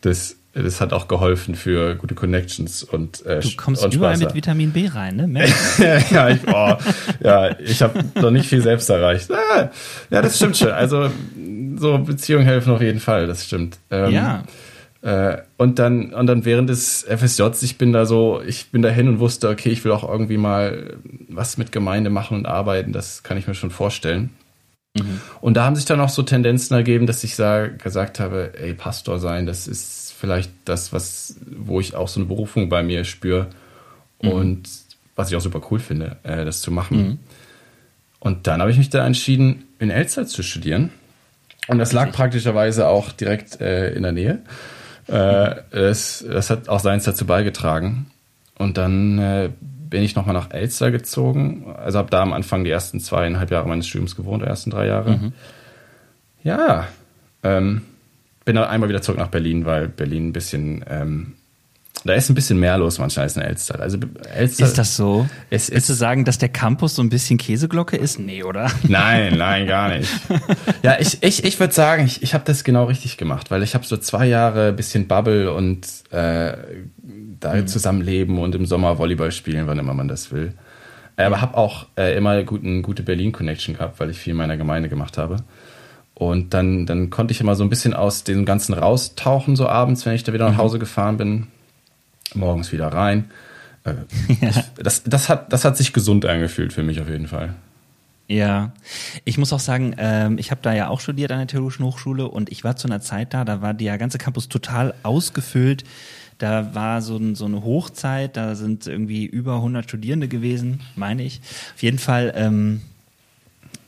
das 0.00 0.36
das 0.62 0.80
hat 0.80 0.92
auch 0.92 1.08
geholfen 1.08 1.54
für 1.54 1.94
gute 1.96 2.14
Connections 2.14 2.82
und 2.82 3.24
äh, 3.26 3.40
Du 3.40 3.48
kommst 3.56 3.84
und 3.84 3.94
überall 3.94 4.16
mit 4.16 4.34
Vitamin 4.34 4.72
B 4.72 4.88
rein, 4.88 5.16
ne? 5.16 5.46
ja, 6.10 6.28
ich, 6.30 6.40
oh, 6.46 6.76
ja, 7.22 7.58
ich 7.58 7.82
habe 7.82 8.04
noch 8.20 8.30
nicht 8.30 8.46
viel 8.46 8.62
selbst 8.62 8.88
erreicht. 8.90 9.30
Ah, 9.30 9.70
ja, 10.10 10.22
das 10.22 10.36
stimmt 10.36 10.56
schon. 10.56 10.70
Also 10.70 11.10
so 11.76 11.98
Beziehungen 11.98 12.44
helfen 12.44 12.72
auf 12.72 12.82
jeden 12.82 13.00
Fall, 13.00 13.26
das 13.26 13.44
stimmt. 13.44 13.78
Ähm, 13.90 14.12
ja. 14.12 14.44
Äh, 15.00 15.42
und 15.56 15.78
dann 15.78 16.12
und 16.12 16.26
dann 16.26 16.44
während 16.44 16.68
des 16.68 17.04
FSJs, 17.04 17.62
ich 17.62 17.78
bin 17.78 17.92
da 17.92 18.04
so, 18.04 18.42
ich 18.44 18.70
bin 18.70 18.82
da 18.82 18.88
hin 18.88 19.08
und 19.08 19.20
wusste, 19.20 19.48
okay, 19.48 19.70
ich 19.70 19.84
will 19.84 19.92
auch 19.92 20.08
irgendwie 20.08 20.38
mal 20.38 20.96
was 21.28 21.56
mit 21.56 21.70
Gemeinde 21.70 22.10
machen 22.10 22.36
und 22.36 22.46
arbeiten. 22.46 22.92
Das 22.92 23.22
kann 23.22 23.38
ich 23.38 23.46
mir 23.46 23.54
schon 23.54 23.70
vorstellen. 23.70 24.30
Mhm. 24.94 25.20
Und 25.40 25.54
da 25.54 25.64
haben 25.64 25.76
sich 25.76 25.84
dann 25.84 26.00
auch 26.00 26.08
so 26.08 26.22
Tendenzen 26.22 26.74
ergeben, 26.74 27.06
dass 27.06 27.24
ich 27.24 27.36
sag, 27.36 27.82
gesagt 27.82 28.20
habe, 28.20 28.52
ey, 28.58 28.74
Pastor 28.74 29.18
sein, 29.18 29.46
das 29.46 29.66
ist 29.66 30.12
vielleicht 30.18 30.50
das, 30.64 30.92
was, 30.92 31.36
wo 31.46 31.80
ich 31.80 31.94
auch 31.94 32.08
so 32.08 32.20
eine 32.20 32.28
Berufung 32.28 32.68
bei 32.68 32.82
mir 32.82 33.04
spüre 33.04 33.48
mhm. 34.22 34.30
und 34.30 34.68
was 35.14 35.30
ich 35.30 35.36
auch 35.36 35.40
super 35.40 35.60
cool 35.70 35.80
finde, 35.80 36.16
äh, 36.22 36.44
das 36.44 36.60
zu 36.60 36.70
machen. 36.70 36.96
Mhm. 36.96 37.18
Und 38.20 38.46
dann 38.46 38.60
habe 38.60 38.70
ich 38.70 38.78
mich 38.78 38.90
da 38.90 39.06
entschieden, 39.06 39.64
in 39.78 39.90
Elster 39.90 40.26
zu 40.26 40.42
studieren. 40.42 40.90
Und 41.68 41.78
das 41.78 41.92
lag 41.92 42.12
praktischerweise 42.12 42.88
auch 42.88 43.12
direkt 43.12 43.60
äh, 43.60 43.92
in 43.92 44.02
der 44.02 44.12
Nähe. 44.12 44.42
Äh, 45.06 45.54
es, 45.70 46.24
das 46.28 46.50
hat 46.50 46.68
auch 46.68 46.80
seins 46.80 47.04
dazu 47.04 47.26
beigetragen. 47.26 48.06
Und 48.56 48.76
dann 48.76 49.18
äh, 49.18 49.50
bin 49.88 50.02
ich 50.02 50.14
nochmal 50.14 50.34
nach 50.34 50.50
Elster 50.50 50.90
gezogen. 50.90 51.74
Also 51.76 51.98
habe 51.98 52.10
da 52.10 52.22
am 52.22 52.32
Anfang 52.32 52.64
die 52.64 52.70
ersten 52.70 53.00
zweieinhalb 53.00 53.50
Jahre 53.50 53.68
meines 53.68 53.86
Studiums 53.86 54.16
gewohnt, 54.16 54.42
die 54.42 54.46
ersten 54.46 54.70
drei 54.70 54.86
Jahre. 54.86 55.16
Mhm. 55.16 55.32
Ja, 56.42 56.86
ähm, 57.42 57.82
bin 58.44 58.56
dann 58.56 58.64
einmal 58.64 58.88
wieder 58.88 59.02
zurück 59.02 59.18
nach 59.18 59.28
Berlin, 59.28 59.66
weil 59.66 59.88
Berlin 59.88 60.28
ein 60.28 60.32
bisschen, 60.32 60.84
ähm, 60.88 61.34
da 62.04 62.14
ist 62.14 62.30
ein 62.30 62.34
bisschen 62.34 62.58
mehr 62.60 62.78
los 62.78 62.98
manchmal 62.98 63.24
als 63.24 63.36
in 63.36 63.42
Elster. 63.42 63.80
Also 63.80 63.98
Elster. 64.34 64.64
Ist 64.64 64.78
das 64.78 64.96
so? 64.96 65.28
Es 65.50 65.70
Willst 65.70 65.88
du 65.88 65.94
sagen, 65.94 66.24
dass 66.24 66.38
der 66.38 66.48
Campus 66.48 66.94
so 66.94 67.02
ein 67.02 67.08
bisschen 67.08 67.38
Käseglocke 67.38 67.96
ist? 67.96 68.18
Nee, 68.18 68.44
oder? 68.44 68.70
Nein, 68.84 69.36
nein, 69.36 69.66
gar 69.66 69.88
nicht. 69.96 70.10
ja, 70.82 70.96
ich, 70.98 71.22
ich, 71.22 71.44
ich 71.44 71.60
würde 71.60 71.74
sagen, 71.74 72.06
ich, 72.06 72.22
ich 72.22 72.34
habe 72.34 72.44
das 72.44 72.64
genau 72.64 72.84
richtig 72.84 73.16
gemacht, 73.16 73.50
weil 73.50 73.62
ich 73.62 73.74
habe 73.74 73.84
so 73.84 73.96
zwei 73.96 74.26
Jahre 74.26 74.68
ein 74.68 74.76
bisschen 74.76 75.08
Bubble 75.08 75.52
und 75.52 75.86
äh, 76.12 76.52
da 77.40 77.54
mhm. 77.54 77.66
zusammenleben 77.66 78.38
und 78.38 78.54
im 78.54 78.66
Sommer 78.66 78.98
Volleyball 78.98 79.32
spielen, 79.32 79.66
wann 79.66 79.78
immer 79.78 79.94
man 79.94 80.08
das 80.08 80.32
will. 80.32 80.54
Aber 81.16 81.40
habe 81.40 81.56
auch 81.56 81.86
äh, 81.96 82.16
immer 82.16 82.42
guten, 82.44 82.82
gute 82.82 83.02
Berlin-Connection 83.02 83.74
gehabt, 83.76 83.98
weil 83.98 84.10
ich 84.10 84.18
viel 84.18 84.32
in 84.32 84.36
meiner 84.36 84.56
Gemeinde 84.56 84.88
gemacht 84.88 85.18
habe. 85.18 85.38
Und 86.14 86.54
dann, 86.54 86.86
dann 86.86 87.10
konnte 87.10 87.32
ich 87.32 87.40
immer 87.40 87.54
so 87.54 87.64
ein 87.64 87.70
bisschen 87.70 87.94
aus 87.94 88.24
dem 88.24 88.44
Ganzen 88.44 88.72
raustauchen, 88.72 89.56
so 89.56 89.68
abends, 89.68 90.06
wenn 90.06 90.14
ich 90.14 90.24
da 90.24 90.32
wieder 90.32 90.46
nach 90.46 90.54
mhm. 90.54 90.62
Hause 90.62 90.78
gefahren 90.78 91.16
bin. 91.16 91.46
Morgens 92.34 92.72
wieder 92.72 92.88
rein. 92.88 93.30
Äh, 93.84 93.94
ja. 94.40 94.50
das, 94.82 95.02
das, 95.04 95.28
hat, 95.28 95.52
das 95.52 95.64
hat 95.64 95.76
sich 95.76 95.92
gesund 95.92 96.26
angefühlt 96.26 96.72
für 96.72 96.82
mich 96.82 97.00
auf 97.00 97.08
jeden 97.08 97.26
Fall. 97.26 97.54
Ja, 98.28 98.72
ich 99.24 99.38
muss 99.38 99.54
auch 99.54 99.60
sagen, 99.60 99.94
ähm, 99.96 100.36
ich 100.36 100.50
habe 100.50 100.60
da 100.62 100.74
ja 100.74 100.88
auch 100.88 101.00
studiert 101.00 101.32
an 101.32 101.38
der 101.38 101.46
Theologischen 101.46 101.84
Hochschule 101.86 102.28
und 102.28 102.52
ich 102.52 102.62
war 102.62 102.76
zu 102.76 102.86
einer 102.86 103.00
Zeit 103.00 103.32
da, 103.32 103.44
da 103.44 103.62
war 103.62 103.72
der 103.72 103.96
ganze 103.96 104.18
Campus 104.18 104.48
total 104.48 104.94
ausgefüllt. 105.02 105.84
Da 106.38 106.74
war 106.74 107.02
so, 107.02 107.16
ein, 107.16 107.34
so 107.34 107.46
eine 107.46 107.64
Hochzeit, 107.64 108.36
da 108.36 108.54
sind 108.54 108.86
irgendwie 108.86 109.26
über 109.26 109.56
100 109.56 109.84
Studierende 109.84 110.28
gewesen, 110.28 110.80
meine 110.94 111.24
ich. 111.24 111.40
Auf 111.74 111.82
jeden 111.82 111.98
Fall 111.98 112.32
ähm, 112.36 112.80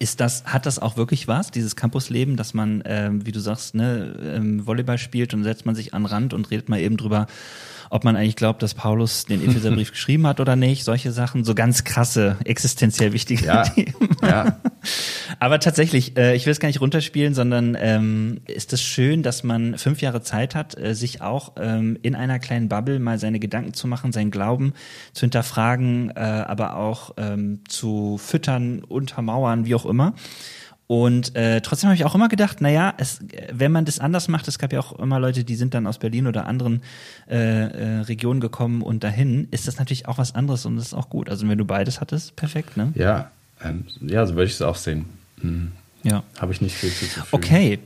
ist 0.00 0.20
das, 0.20 0.44
hat 0.46 0.66
das 0.66 0.78
auch 0.78 0.96
wirklich 0.96 1.28
was, 1.28 1.50
dieses 1.50 1.76
Campusleben, 1.76 2.36
dass 2.36 2.54
man, 2.54 2.82
ähm, 2.86 3.24
wie 3.26 3.32
du 3.32 3.38
sagst, 3.38 3.74
ne, 3.74 4.16
ähm, 4.36 4.66
Volleyball 4.66 4.98
spielt 4.98 5.34
und 5.34 5.44
setzt 5.44 5.66
man 5.66 5.74
sich 5.74 5.94
an 5.94 6.06
Rand 6.06 6.34
und 6.34 6.50
redet 6.50 6.68
mal 6.68 6.80
eben 6.80 6.96
drüber, 6.96 7.26
ob 7.90 8.04
man 8.04 8.16
eigentlich 8.16 8.36
glaubt, 8.36 8.62
dass 8.62 8.74
Paulus 8.74 9.26
den 9.26 9.44
Epheserbrief 9.44 9.90
geschrieben 9.92 10.26
hat 10.26 10.40
oder 10.40 10.54
nicht, 10.54 10.84
solche 10.84 11.10
Sachen, 11.10 11.44
so 11.44 11.54
ganz 11.54 11.82
krasse, 11.84 12.38
existenziell 12.44 13.12
wichtige 13.12 13.44
ja, 13.44 13.64
Themen. 13.64 13.94
Ja. 14.22 14.60
Aber 15.40 15.58
tatsächlich, 15.58 16.16
äh, 16.16 16.34
ich 16.36 16.46
will 16.46 16.52
es 16.52 16.60
gar 16.60 16.68
nicht 16.68 16.80
runterspielen, 16.80 17.34
sondern 17.34 17.76
ähm, 17.78 18.40
ist 18.46 18.72
es 18.72 18.80
schön, 18.80 19.22
dass 19.24 19.42
man 19.42 19.76
fünf 19.76 20.00
Jahre 20.00 20.22
Zeit 20.22 20.54
hat, 20.54 20.78
äh, 20.78 20.94
sich 20.94 21.20
auch 21.20 21.52
ähm, 21.56 21.98
in 22.02 22.14
einer 22.14 22.38
kleinen 22.38 22.68
Bubble 22.68 23.00
mal 23.00 23.18
seine 23.18 23.40
Gedanken 23.40 23.74
zu 23.74 23.88
machen, 23.88 24.12
seinen 24.12 24.30
Glauben 24.30 24.72
zu 25.12 25.22
hinterfragen, 25.22 26.10
äh, 26.10 26.20
aber 26.20 26.76
auch 26.76 27.14
ähm, 27.16 27.60
zu 27.66 28.18
füttern, 28.18 28.84
untermauern, 28.84 29.66
wie 29.66 29.74
auch 29.74 29.84
immer. 29.84 30.14
Und 30.90 31.36
äh, 31.36 31.60
trotzdem 31.60 31.86
habe 31.86 31.94
ich 31.94 32.04
auch 32.04 32.16
immer 32.16 32.26
gedacht, 32.26 32.60
naja, 32.60 32.92
es, 32.96 33.20
wenn 33.52 33.70
man 33.70 33.84
das 33.84 34.00
anders 34.00 34.26
macht, 34.26 34.48
es 34.48 34.58
gab 34.58 34.72
ja 34.72 34.80
auch 34.80 34.98
immer 34.98 35.20
Leute, 35.20 35.44
die 35.44 35.54
sind 35.54 35.72
dann 35.72 35.86
aus 35.86 35.98
Berlin 35.98 36.26
oder 36.26 36.48
anderen 36.48 36.82
äh, 37.30 37.36
äh, 37.36 38.00
Regionen 38.00 38.40
gekommen 38.40 38.82
und 38.82 39.04
dahin, 39.04 39.46
ist 39.52 39.68
das 39.68 39.78
natürlich 39.78 40.08
auch 40.08 40.18
was 40.18 40.34
anderes 40.34 40.66
und 40.66 40.74
das 40.74 40.86
ist 40.86 40.94
auch 40.94 41.08
gut. 41.08 41.30
Also 41.30 41.48
wenn 41.48 41.58
du 41.58 41.64
beides 41.64 42.00
hattest, 42.00 42.34
perfekt, 42.34 42.76
ne? 42.76 42.92
Ja, 42.96 43.30
ähm, 43.62 43.84
ja, 44.00 44.26
so 44.26 44.34
würde 44.34 44.46
ich 44.46 44.54
es 44.54 44.62
auch 44.62 44.74
sehen. 44.74 45.04
Hm. 45.40 45.70
Ja. 46.02 46.24
Habe 46.40 46.52
ich 46.52 46.60
nicht 46.60 46.74
viel 46.74 46.90
zu. 46.90 47.06
Okay, 47.30 47.78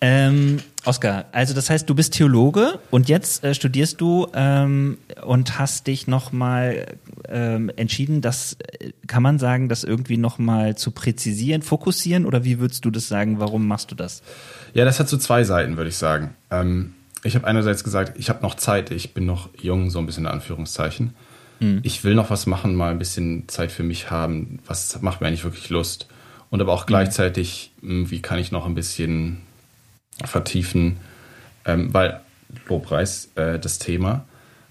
ähm, 0.00 0.58
Oskar, 0.84 1.26
also 1.32 1.54
das 1.54 1.70
heißt, 1.70 1.90
du 1.90 1.94
bist 1.94 2.14
Theologe 2.14 2.78
und 2.90 3.08
jetzt 3.08 3.42
äh, 3.44 3.52
studierst 3.52 4.00
du 4.00 4.28
ähm, 4.32 4.98
und 5.24 5.58
hast 5.58 5.88
dich 5.88 6.06
nochmal 6.06 6.96
ähm, 7.28 7.70
entschieden, 7.76 8.20
das 8.20 8.56
äh, 8.78 8.92
kann 9.08 9.22
man 9.22 9.38
sagen, 9.40 9.68
das 9.68 9.82
irgendwie 9.82 10.16
nochmal 10.16 10.76
zu 10.76 10.92
präzisieren, 10.92 11.62
fokussieren 11.62 12.26
oder 12.26 12.44
wie 12.44 12.60
würdest 12.60 12.84
du 12.84 12.90
das 12.90 13.08
sagen? 13.08 13.40
Warum 13.40 13.66
machst 13.66 13.90
du 13.90 13.96
das? 13.96 14.22
Ja, 14.72 14.84
das 14.84 15.00
hat 15.00 15.08
so 15.08 15.16
zwei 15.16 15.42
Seiten, 15.42 15.76
würde 15.76 15.90
ich 15.90 15.96
sagen. 15.96 16.36
Ähm, 16.50 16.94
ich 17.24 17.34
habe 17.34 17.46
einerseits 17.46 17.82
gesagt, 17.82 18.16
ich 18.16 18.28
habe 18.30 18.42
noch 18.42 18.54
Zeit, 18.54 18.92
ich 18.92 19.14
bin 19.14 19.26
noch 19.26 19.50
jung, 19.60 19.90
so 19.90 19.98
ein 19.98 20.06
bisschen 20.06 20.26
in 20.26 20.30
Anführungszeichen. 20.30 21.14
Mhm. 21.58 21.80
Ich 21.82 22.04
will 22.04 22.14
noch 22.14 22.30
was 22.30 22.46
machen, 22.46 22.76
mal 22.76 22.92
ein 22.92 23.00
bisschen 23.00 23.48
Zeit 23.48 23.72
für 23.72 23.82
mich 23.82 24.12
haben. 24.12 24.60
Was 24.66 25.02
macht 25.02 25.20
mir 25.20 25.26
eigentlich 25.26 25.44
wirklich 25.44 25.70
Lust? 25.70 26.06
Und 26.50 26.60
aber 26.60 26.72
auch 26.72 26.84
mhm. 26.84 26.88
gleichzeitig, 26.88 27.72
hm, 27.80 28.10
wie 28.12 28.22
kann 28.22 28.38
ich 28.38 28.52
noch 28.52 28.64
ein 28.64 28.76
bisschen 28.76 29.42
vertiefen, 30.24 30.98
ähm, 31.64 31.92
weil 31.92 32.20
Lobpreis, 32.68 33.30
äh, 33.36 33.58
das 33.58 33.78
Thema, 33.78 34.24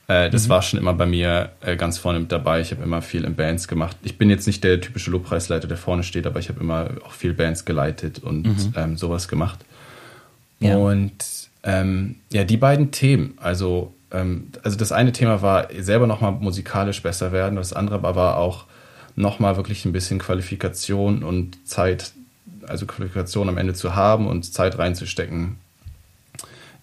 äh, 0.08 0.30
das 0.30 0.46
mhm. 0.46 0.50
war 0.50 0.62
schon 0.62 0.80
immer 0.80 0.94
bei 0.94 1.06
mir 1.06 1.52
äh, 1.62 1.76
ganz 1.76 1.98
vorne 1.98 2.20
mit 2.20 2.32
dabei. 2.32 2.62
Ich 2.62 2.72
habe 2.72 2.84
immer 2.84 3.02
viel 3.02 3.24
in 3.24 3.36
Bands 3.36 3.68
gemacht. 3.68 3.98
Ich 4.04 4.18
bin 4.18 4.30
jetzt 4.30 4.48
nicht 4.48 4.64
der 4.64 4.80
typische 4.80 5.12
Lobpreisleiter, 5.12 5.68
der 5.68 5.78
vorne 5.78 6.04
steht, 6.04 6.26
aber 6.26 6.40
ich 6.40 6.50
habe 6.50 6.60
immer 6.60 6.90
auch 7.06 7.12
viel 7.12 7.34
Bands 7.34 7.66
geleitet 7.66 8.20
und 8.20 8.48
mhm. 8.48 8.74
ähm, 8.76 8.98
sowas 8.98 9.28
gemacht. 9.28 9.60
Ja. 10.60 10.78
Und 10.78 11.14
ähm, 11.64 12.16
ja, 12.32 12.46
die 12.46 12.58
beiden 12.58 12.92
Themen, 12.92 13.34
also, 13.38 13.94
ähm, 14.12 14.48
also 14.64 14.78
das 14.78 14.92
eine 14.92 15.12
Thema 15.12 15.42
war 15.42 15.68
selber 15.78 16.08
nochmal 16.08 16.32
musikalisch 16.32 17.04
besser 17.04 17.32
werden, 17.32 17.58
das 17.58 17.74
andere 17.74 17.96
aber 17.98 18.16
war 18.16 18.38
auch 18.38 18.66
nochmal 19.16 19.58
wirklich 19.58 19.84
ein 19.86 19.92
bisschen 19.92 20.20
Qualifikation 20.20 21.24
und 21.24 21.68
Zeit 21.68 22.14
also 22.68 22.86
Qualifikation 22.86 23.50
am 23.50 23.58
Ende 23.58 23.74
zu 23.74 23.96
haben 23.96 24.28
und 24.28 24.52
Zeit 24.54 24.78
reinzustecken 24.78 25.58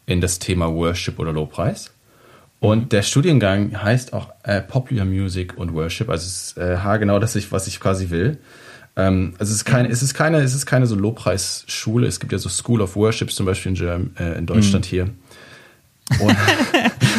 in 0.07 0.21
das 0.21 0.38
Thema 0.38 0.73
Worship 0.73 1.19
oder 1.19 1.33
Lobpreis. 1.33 1.91
Und 2.61 2.93
der 2.93 3.03
Studiengang 3.03 3.83
heißt 3.83 4.12
auch 4.12 4.29
äh, 4.43 4.61
Popular 4.62 5.05
Music 5.05 5.57
und 5.59 5.75
Worship. 5.75 6.09
Also 6.09 6.26
es 6.26 6.53
ist 6.53 6.59
äh, 6.59 6.79
haargenau 6.79 7.19
das, 7.19 7.37
ich, 7.37 7.53
was 7.53 7.67
ich 7.67 7.79
quasi 7.79 8.11
will. 8.11 8.38
Ähm, 8.97 9.35
also 9.38 9.50
es 9.50 9.59
ist 9.59 9.64
keine, 9.64 9.88
es 9.88 10.03
ist 10.03 10.14
keine, 10.14 10.38
es 10.38 10.55
ist 10.55 10.67
keine 10.67 10.87
so 10.87 10.95
Lobpreisschule. 10.95 12.07
Es 12.07 12.21
gibt 12.21 12.33
ja 12.33 12.38
so 12.38 12.49
School 12.49 12.81
of 12.81 12.97
Worship 12.97 13.33
zum 13.33 13.45
Beispiel 13.45 13.73
in, 13.73 13.76
Germ 13.76 14.11
äh, 14.19 14.38
in 14.38 14.47
Deutschland 14.47 14.87
mhm. 14.87 14.88
hier. 14.88 15.11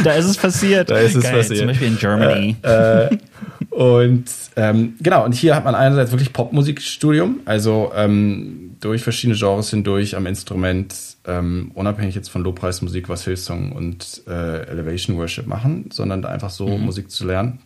da 0.04 0.14
ist 0.14 0.26
es 0.26 0.38
passiert. 0.38 0.90
Da 0.90 0.98
ist 0.98 1.16
es 1.16 1.24
Geil, 1.24 1.38
passiert. 1.38 1.60
Zum 1.60 1.68
Beispiel 1.68 1.88
in 1.88 1.98
Germany. 1.98 2.56
Äh, 2.64 3.06
äh, 3.06 3.18
und 3.76 4.24
ähm, 4.56 4.96
genau, 5.02 5.26
und 5.26 5.36
hier 5.36 5.54
hat 5.54 5.66
man 5.66 5.76
einerseits 5.76 6.12
wirklich 6.12 6.32
Popmusikstudium, 6.32 7.42
also 7.44 7.92
ähm, 7.94 8.78
durch 8.80 9.04
verschiedene 9.04 9.38
Genres 9.38 9.70
hindurch 9.70 10.16
am 10.16 10.28
Instrument, 10.28 10.96
ähm, 11.26 11.72
unabhängig 11.74 12.16
jetzt 12.16 12.30
von 12.30 12.42
Lobpreismusik, 12.42 13.10
was 13.10 13.26
Hillsong 13.26 13.74
und 13.74 14.22
äh, 14.28 14.66
Elevation 14.68 15.18
Worship 15.18 15.46
machen, 15.46 15.90
sondern 15.92 16.24
einfach 16.24 16.52
so 16.52 16.70
mhm. 16.70 16.86
Musik 16.86 17.12
zu 17.12 17.28
lernen. 17.28 17.60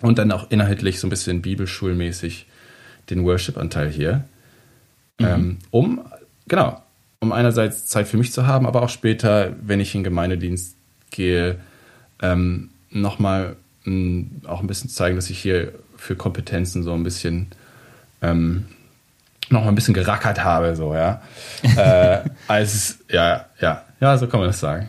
Und 0.00 0.18
dann 0.18 0.30
auch 0.30 0.48
inhaltlich 0.48 1.00
so 1.00 1.08
ein 1.08 1.10
bisschen 1.10 1.42
bibelschulmäßig 1.42 2.46
den 3.10 3.24
Worship-Anteil 3.24 3.88
hier. 3.88 4.24
Mhm. 5.18 5.26
Ähm, 5.26 5.58
um, 5.72 6.02
genau, 6.46 6.80
um 7.18 7.32
einerseits 7.32 7.86
Zeit 7.86 8.06
für 8.06 8.16
mich 8.16 8.30
zu 8.30 8.46
haben, 8.46 8.64
aber 8.64 8.82
auch 8.82 8.90
später, 8.90 9.56
wenn 9.60 9.80
ich 9.80 9.92
in 9.96 10.04
Gemeindedienst 10.04 10.76
gehe, 11.10 11.58
ähm, 12.22 12.70
nochmal 12.90 13.56
auch 14.46 14.60
ein 14.60 14.66
bisschen 14.66 14.90
zeigen, 14.90 15.16
dass 15.16 15.30
ich 15.30 15.38
hier 15.38 15.72
für 15.96 16.16
Kompetenzen 16.16 16.82
so 16.82 16.94
ein 16.94 17.02
bisschen 17.02 17.48
ähm, 18.22 18.66
noch 19.50 19.62
mal 19.62 19.68
ein 19.68 19.74
bisschen 19.74 19.94
gerackert 19.94 20.44
habe, 20.44 20.76
so, 20.76 20.94
ja. 20.94 21.22
äh, 21.76 22.20
als, 22.46 22.98
ja, 23.10 23.46
ja, 23.60 23.84
ja, 24.00 24.18
so 24.18 24.26
kann 24.26 24.40
man 24.40 24.48
das 24.48 24.60
sagen. 24.60 24.88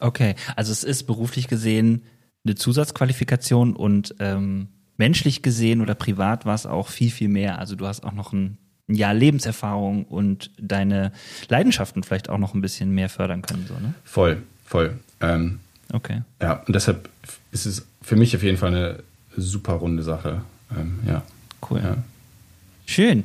Okay, 0.00 0.34
also 0.56 0.72
es 0.72 0.84
ist 0.84 1.04
beruflich 1.04 1.48
gesehen 1.48 2.02
eine 2.44 2.54
Zusatzqualifikation 2.54 3.76
und 3.76 4.14
ähm, 4.18 4.68
menschlich 4.96 5.42
gesehen 5.42 5.80
oder 5.80 5.94
privat 5.94 6.46
war 6.46 6.54
es 6.54 6.66
auch 6.66 6.88
viel, 6.88 7.10
viel 7.10 7.28
mehr. 7.28 7.58
Also 7.58 7.76
du 7.76 7.86
hast 7.86 8.02
auch 8.02 8.12
noch 8.12 8.32
ein, 8.32 8.56
ein 8.88 8.94
Jahr 8.94 9.14
Lebenserfahrung 9.14 10.04
und 10.04 10.50
deine 10.58 11.12
Leidenschaften 11.48 12.02
vielleicht 12.02 12.28
auch 12.30 12.38
noch 12.38 12.54
ein 12.54 12.60
bisschen 12.60 12.90
mehr 12.92 13.08
fördern 13.08 13.42
können, 13.42 13.66
so, 13.68 13.74
ne? 13.74 13.94
Voll, 14.04 14.42
voll. 14.64 14.98
Ähm, 15.20 15.60
okay. 15.92 16.22
Ja, 16.40 16.62
und 16.66 16.74
deshalb 16.74 17.08
ist 17.52 17.66
es 17.66 17.86
für 18.02 18.16
mich 18.16 18.34
auf 18.34 18.42
jeden 18.42 18.56
Fall 18.56 18.68
eine 18.68 19.02
super 19.36 19.74
runde 19.74 20.02
Sache. 20.02 20.42
Ähm, 20.76 21.00
ja. 21.06 21.22
Cool. 21.68 21.80
Ja. 21.82 21.96
Schön. 22.86 23.24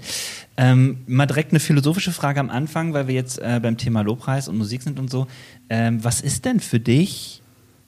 Ähm, 0.58 0.98
mal 1.08 1.26
direkt 1.26 1.52
eine 1.52 1.60
philosophische 1.60 2.12
Frage 2.12 2.40
am 2.40 2.50
Anfang, 2.50 2.94
weil 2.94 3.08
wir 3.08 3.16
jetzt 3.16 3.40
äh, 3.40 3.60
beim 3.62 3.78
Thema 3.78 4.02
Lobpreis 4.02 4.48
und 4.48 4.58
Musik 4.58 4.84
sind 4.84 5.00
und 5.00 5.10
so. 5.10 5.28
Ähm, 5.70 6.04
was 6.04 6.22
ist 6.22 6.46
denn 6.46 6.60
für 6.60 6.80
dich 6.80 7.42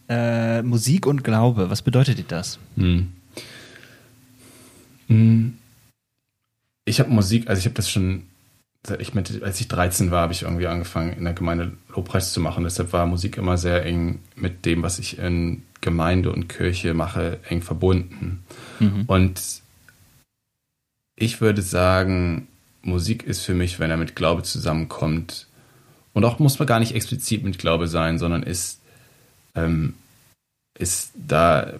äh, 0.10 0.62
Musik 0.63 1.06
und 1.06 1.24
Glaube? 1.24 1.70
Was 1.70 1.82
bedeutet 1.82 2.17
dir 2.17 2.25
das? 2.27 2.60
Hm. 2.75 3.10
Hm. 5.08 5.53
Ich 6.86 7.00
habe 7.00 7.10
Musik, 7.10 7.48
also 7.48 7.60
ich 7.60 7.65
habe 7.65 7.75
das 7.75 7.89
schon 7.89 8.24
ich 9.00 9.13
mit, 9.13 9.44
als 9.44 9.60
ich 9.60 9.67
13 9.67 10.12
war, 10.12 10.22
habe 10.22 10.34
ich 10.34 10.44
irgendwie 10.44 10.67
angefangen, 10.67 11.13
in 11.13 11.25
der 11.25 11.34
Gemeinde 11.34 11.74
Lobpreis 11.94 12.32
zu 12.32 12.39
machen. 12.39 12.63
Deshalb 12.63 12.94
war 12.94 13.06
Musik 13.06 13.38
immer 13.38 13.58
sehr 13.58 13.86
eng 13.86 14.20
mit 14.36 14.65
dem, 14.65 14.82
was 14.82 15.00
ich 15.00 15.20
in 15.20 15.63
Gemeinde 15.82 16.32
und 16.32 16.50
Kirche 16.50 16.94
mache, 16.94 17.40
eng 17.50 17.62
verbunden. 17.62 18.44
Mhm. 18.80 19.04
Und 19.08 19.42
ich 21.16 21.42
würde 21.42 21.62
sagen, 21.62 22.48
Musik 22.82 23.24
ist 23.24 23.42
für 23.42 23.54
mich, 23.54 23.80
wenn 23.80 23.92
er 23.92 23.98
mit 23.98 24.16
Glaube 24.16 24.44
zusammenkommt, 24.44 25.48
und 26.14 26.26
auch 26.26 26.40
muss 26.40 26.58
man 26.58 26.68
gar 26.68 26.80
nicht 26.80 26.96
explizit 26.96 27.44
mit 27.44 27.60
Glaube 27.60 27.88
sein, 27.88 28.18
sondern 28.18 28.42
ist, 28.42 28.80
ähm, 29.54 29.94
ist 30.74 31.12
da, 31.14 31.74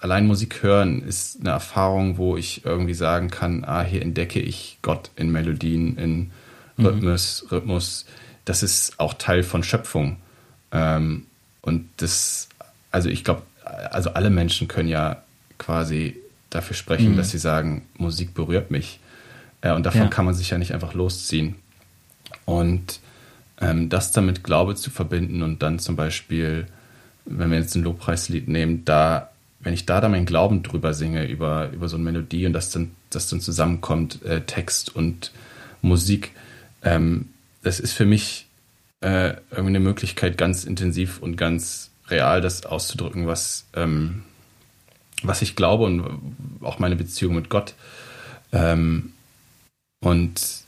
allein 0.00 0.26
Musik 0.26 0.62
hören 0.62 1.02
ist 1.02 1.40
eine 1.40 1.50
Erfahrung, 1.50 2.16
wo 2.16 2.38
ich 2.38 2.64
irgendwie 2.64 2.94
sagen 2.94 3.28
kann, 3.28 3.64
ah, 3.66 3.82
hier 3.82 4.00
entdecke 4.00 4.40
ich 4.40 4.78
Gott 4.80 5.10
in 5.16 5.30
Melodien, 5.30 5.98
in 5.98 6.30
mhm. 6.78 6.86
Rhythmus, 6.86 7.42
mhm. 7.42 7.48
Rhythmus. 7.50 8.06
Das 8.46 8.62
ist 8.62 8.98
auch 8.98 9.12
Teil 9.12 9.42
von 9.42 9.62
Schöpfung. 9.62 10.16
Ähm, 10.72 11.26
und 11.60 11.90
das 11.98 12.48
also 12.90 13.08
ich 13.08 13.24
glaube, 13.24 13.42
also 13.90 14.10
alle 14.10 14.30
Menschen 14.30 14.68
können 14.68 14.88
ja 14.88 15.22
quasi 15.58 16.16
dafür 16.50 16.76
sprechen, 16.76 17.12
mhm. 17.12 17.16
dass 17.16 17.30
sie 17.30 17.38
sagen, 17.38 17.82
Musik 17.96 18.34
berührt 18.34 18.70
mich. 18.70 19.00
Äh, 19.60 19.72
und 19.72 19.84
davon 19.84 20.02
ja. 20.02 20.08
kann 20.08 20.24
man 20.24 20.34
sich 20.34 20.50
ja 20.50 20.58
nicht 20.58 20.72
einfach 20.72 20.94
losziehen. 20.94 21.56
Und 22.44 23.00
ähm, 23.60 23.88
das 23.88 24.12
damit 24.12 24.44
Glaube 24.44 24.74
zu 24.74 24.90
verbinden 24.90 25.42
und 25.42 25.62
dann 25.62 25.78
zum 25.78 25.96
Beispiel, 25.96 26.66
wenn 27.24 27.50
wir 27.50 27.58
jetzt 27.58 27.74
ein 27.74 27.82
Lobpreislied 27.82 28.48
nehmen, 28.48 28.84
da, 28.84 29.30
wenn 29.60 29.74
ich 29.74 29.84
da 29.84 30.00
dann 30.00 30.12
meinen 30.12 30.26
Glauben 30.26 30.62
drüber 30.62 30.94
singe, 30.94 31.26
über, 31.26 31.70
über 31.70 31.88
so 31.88 31.96
eine 31.96 32.04
Melodie 32.04 32.46
und 32.46 32.52
das 32.52 32.70
dann, 32.70 32.92
das 33.10 33.28
dann 33.28 33.40
zusammenkommt, 33.40 34.22
äh, 34.24 34.42
Text 34.42 34.94
und 34.94 35.32
Musik, 35.82 36.32
ähm, 36.82 37.28
das 37.62 37.80
ist 37.80 37.92
für 37.92 38.06
mich 38.06 38.46
äh, 39.00 39.34
irgendwie 39.50 39.68
eine 39.68 39.80
Möglichkeit, 39.80 40.38
ganz 40.38 40.64
intensiv 40.64 41.20
und 41.20 41.36
ganz 41.36 41.90
real 42.10 42.40
das 42.40 42.66
auszudrücken, 42.66 43.26
was, 43.26 43.66
ähm, 43.74 44.24
was 45.22 45.42
ich 45.42 45.56
glaube 45.56 45.84
und 45.84 46.04
auch 46.62 46.78
meine 46.78 46.96
Beziehung 46.96 47.34
mit 47.34 47.50
Gott. 47.50 47.74
Ähm, 48.52 49.12
und 50.00 50.64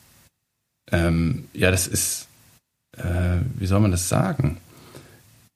ähm, 0.90 1.48
ja, 1.52 1.70
das 1.70 1.86
ist, 1.86 2.28
äh, 2.96 3.38
wie 3.56 3.66
soll 3.66 3.80
man 3.80 3.90
das 3.90 4.08
sagen? 4.08 4.58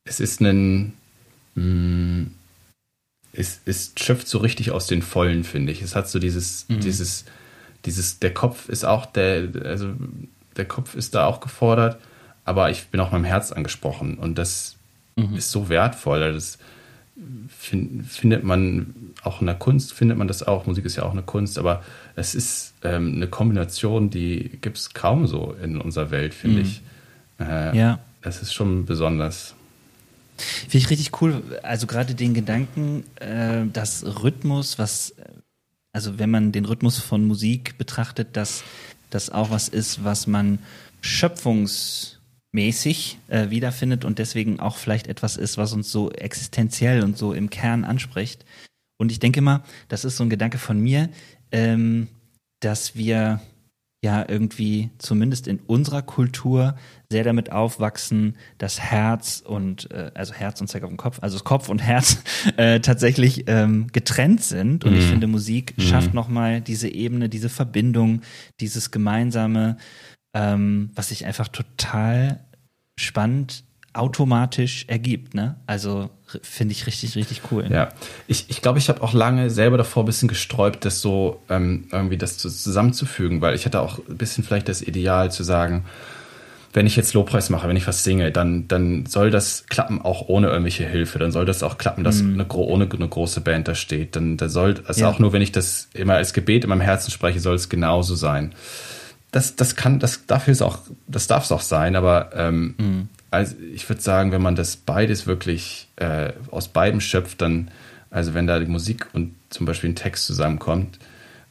Es 0.05 0.21
ist 0.21 0.41
ein, 0.41 0.95
mh, 1.55 1.64
mm, 1.64 2.35
es, 3.37 3.61
es 3.64 3.93
schöpft 3.97 4.29
so 4.29 4.38
richtig 4.38 4.71
aus 4.71 4.87
den 4.87 5.03
Vollen, 5.03 5.45
finde 5.45 5.73
ich. 5.73 5.83
Es 5.83 5.97
hat 5.97 6.09
so 6.09 6.19
dieses, 6.19 6.69
mhm. 6.69 6.81
dieses, 6.81 7.25
dieses, 7.85 8.21
der 8.21 8.33
Kopf 8.33 8.69
ist 8.69 8.85
auch 8.85 9.07
der, 9.07 9.49
also 9.64 9.93
der 10.57 10.67
Kopf 10.67 10.95
ist 10.95 11.14
da 11.14 11.26
auch 11.26 11.41
gefordert, 11.41 12.00
aber 12.45 12.71
ich 12.71 12.87
bin 12.87 13.00
auch 13.00 13.11
meinem 13.11 13.25
Herz 13.25 13.50
angesprochen 13.50 14.19
und 14.19 14.37
das 14.37 14.76
mhm. 15.16 15.37
ist 15.37 15.50
so 15.50 15.68
wertvoll. 15.68 16.33
Das 16.33 16.59
find, 17.49 18.06
findet 18.06 18.44
man 18.44 19.12
auch 19.23 19.40
in 19.40 19.47
der 19.47 19.56
Kunst, 19.56 19.92
findet 19.92 20.18
man 20.18 20.28
das 20.28 20.42
auch. 20.42 20.66
Musik 20.66 20.85
ist 20.85 20.97
ja 20.97 21.04
auch 21.04 21.12
eine 21.12 21.23
Kunst, 21.23 21.59
aber 21.59 21.83
es 22.16 22.35
ist 22.35 22.75
ähm, 22.83 23.14
eine 23.14 23.28
Kombination, 23.28 24.11
die 24.11 24.50
gibt 24.61 24.78
es 24.78 24.94
kaum 24.94 25.26
so 25.26 25.54
in 25.62 25.80
unserer 25.80 26.11
Welt, 26.11 26.35
finde 26.35 26.61
mhm. 26.61 26.66
ich. 26.66 26.83
Äh, 27.40 27.76
ja. 27.76 27.99
Es 28.23 28.40
ist 28.40 28.54
schon 28.54 28.87
besonders. 28.87 29.54
Finde 30.37 30.78
ich 30.78 30.90
richtig 30.90 31.21
cool. 31.21 31.42
Also 31.62 31.87
gerade 31.87 32.14
den 32.14 32.35
Gedanken, 32.35 33.04
äh, 33.16 33.66
dass 33.73 34.04
Rhythmus, 34.23 34.78
was, 34.78 35.14
also 35.92 36.18
wenn 36.18 36.30
man 36.30 36.50
den 36.50 36.64
Rhythmus 36.64 36.99
von 36.99 37.25
Musik 37.25 37.78
betrachtet, 37.78 38.37
dass 38.37 38.64
das 39.11 39.30
auch 39.30 39.50
was 39.50 39.68
ist, 39.68 40.02
was 40.04 40.26
man 40.26 40.59
schöpfungsmäßig 42.55 43.19
äh, 43.29 43.51
wiederfindet 43.51 44.05
und 44.05 44.19
deswegen 44.19 44.61
auch 44.61 44.77
vielleicht 44.77 45.09
etwas 45.09 45.37
ist, 45.37 45.59
was 45.59 45.73
uns 45.73 45.91
so 45.91 46.11
existenziell 46.11 47.03
und 47.03 47.19
so 47.19 47.33
im 47.33 47.51
Kern 47.51 47.85
anspricht. 47.85 48.45
Und 48.99 49.11
ich 49.11 49.19
denke 49.19 49.41
mal, 49.41 49.63
das 49.89 50.05
ist 50.05 50.17
so 50.17 50.25
ein 50.25 50.31
Gedanke 50.31 50.59
von 50.59 50.79
mir, 50.81 51.09
ähm, 51.51 52.09
dass 52.61 52.95
wir 52.97 53.41
ja 54.03 54.25
irgendwie 54.29 54.91
zumindest 54.99 55.49
in 55.49 55.61
unserer 55.61 56.03
Kultur 56.03 56.77
sehr 57.11 57.25
damit 57.25 57.51
aufwachsen, 57.51 58.37
dass 58.59 58.79
Herz 58.79 59.43
und 59.45 59.91
äh, 59.91 60.11
also 60.15 60.35
Herz 60.35 60.61
und 60.61 60.67
Zeig 60.69 60.83
auf 60.83 60.91
den 60.91 60.99
Kopf, 60.99 61.19
also 61.23 61.39
Kopf 61.39 61.69
und 61.69 61.81
Herz 61.81 62.19
äh, 62.57 62.81
tatsächlich 62.81 63.45
ähm, 63.47 63.89
getrennt 63.93 64.43
sind. 64.43 64.85
Und 64.85 64.93
mhm. 64.93 64.99
ich 64.99 65.07
finde, 65.07 65.27
Musik 65.27 65.75
mhm. 65.77 65.83
schafft 65.83 66.15
nochmal 66.15 66.61
diese 66.61 66.89
Ebene, 66.89 67.29
diese 67.29 67.49
Verbindung, 67.49 68.21
dieses 68.61 68.91
gemeinsame, 68.91 69.79
ähm, 70.35 70.91
was 70.95 71.09
sich 71.09 71.25
einfach 71.25 71.49
total 71.49 72.41
spannend 72.99 73.64
automatisch 73.93 74.85
ergibt. 74.88 75.35
Ne? 75.35 75.57
Also 75.67 76.11
finde 76.43 76.73
ich 76.73 76.87
richtig, 76.87 77.14
richtig 77.14 77.43
cool. 77.50 77.67
Ja, 77.71 77.91
ich 78.26 78.38
glaube, 78.38 78.50
ich, 78.50 78.62
glaub, 78.62 78.76
ich 78.76 78.88
habe 78.88 79.03
auch 79.03 79.12
lange 79.12 79.50
selber 79.50 79.79
davor 79.79 80.03
ein 80.03 80.07
bisschen 80.07 80.29
gesträubt, 80.29 80.85
das 80.85 81.00
so 81.00 81.41
ähm, 81.49 81.87
irgendwie 81.93 82.19
das 82.19 82.37
zusammenzufügen, 82.37 83.41
weil 83.41 83.55
ich 83.55 83.64
hatte 83.64 83.81
auch 83.81 84.00
ein 84.09 84.19
bisschen 84.19 84.43
vielleicht 84.43 84.69
das 84.69 84.83
Ideal 84.83 85.31
zu 85.31 85.45
sagen, 85.45 85.85
wenn 86.73 86.88
ich 86.88 86.97
jetzt 86.97 87.14
Lobpreis 87.14 87.50
mache, 87.50 87.69
wenn 87.69 87.76
ich 87.76 87.87
was 87.87 88.03
singe, 88.03 88.33
dann, 88.33 88.67
dann 88.67 89.07
soll 89.07 89.31
das 89.31 89.67
klappen 89.69 90.03
auch 90.03 90.29
ohne 90.29 90.49
irgendwelche 90.49 90.85
Hilfe. 90.85 91.21
Dann 91.21 91.31
soll 91.31 91.45
das 91.45 91.62
auch 91.62 91.79
klappen, 91.79 92.03
dass 92.03 92.21
mm. 92.21 92.33
eine, 92.33 92.49
ohne 92.49 92.91
eine 92.91 93.09
große 93.09 93.43
Band 93.43 93.69
da 93.69 93.76
steht. 93.76 94.17
Dann 94.17 94.37
da 94.37 94.49
soll, 94.49 94.83
also 94.85 95.03
ja. 95.03 95.09
auch 95.09 95.21
nur, 95.21 95.33
wenn 95.33 95.41
ich 95.41 95.53
das 95.53 95.88
immer 95.95 96.14
als 96.14 96.33
Gebet 96.33 96.64
in 96.64 96.71
meinem 96.71 96.81
Herzen 96.81 97.12
spreche, 97.12 97.38
soll 97.38 97.55
es 97.55 97.69
genauso 97.69 98.17
sein. 98.17 98.57
Das, 99.35 99.57
das 99.57 99.75
kann, 99.75 99.99
das 99.99 100.26
dafür 100.26 100.53
ist 100.53 100.62
auch, 100.62 100.79
das 101.09 101.26
darf 101.26 101.45
es 101.45 101.53
auch 101.53 101.61
sein, 101.61 101.97
aber 101.97 102.31
ähm, 102.35 102.75
mm 102.79 103.09
also 103.35 103.57
ich 103.75 103.88
würde 103.88 104.00
sagen, 104.00 104.33
wenn 104.33 104.43
man 104.43 104.55
das 104.55 104.76
beides 104.76 105.26
wirklich 105.26 105.88
äh, 105.97 106.33
aus 106.50 106.69
beidem 106.69 107.00
schöpft, 107.00 107.43
dann, 107.43 107.71
also 108.11 108.33
wenn 108.35 108.47
da 108.47 108.59
die 108.61 108.67
Musik 108.67 109.09
und 109.12 109.35
zum 109.50 109.67
Beispiel 109.67 109.91
ein 109.91 109.97
Text 109.97 110.26
zusammenkommt, 110.26 110.99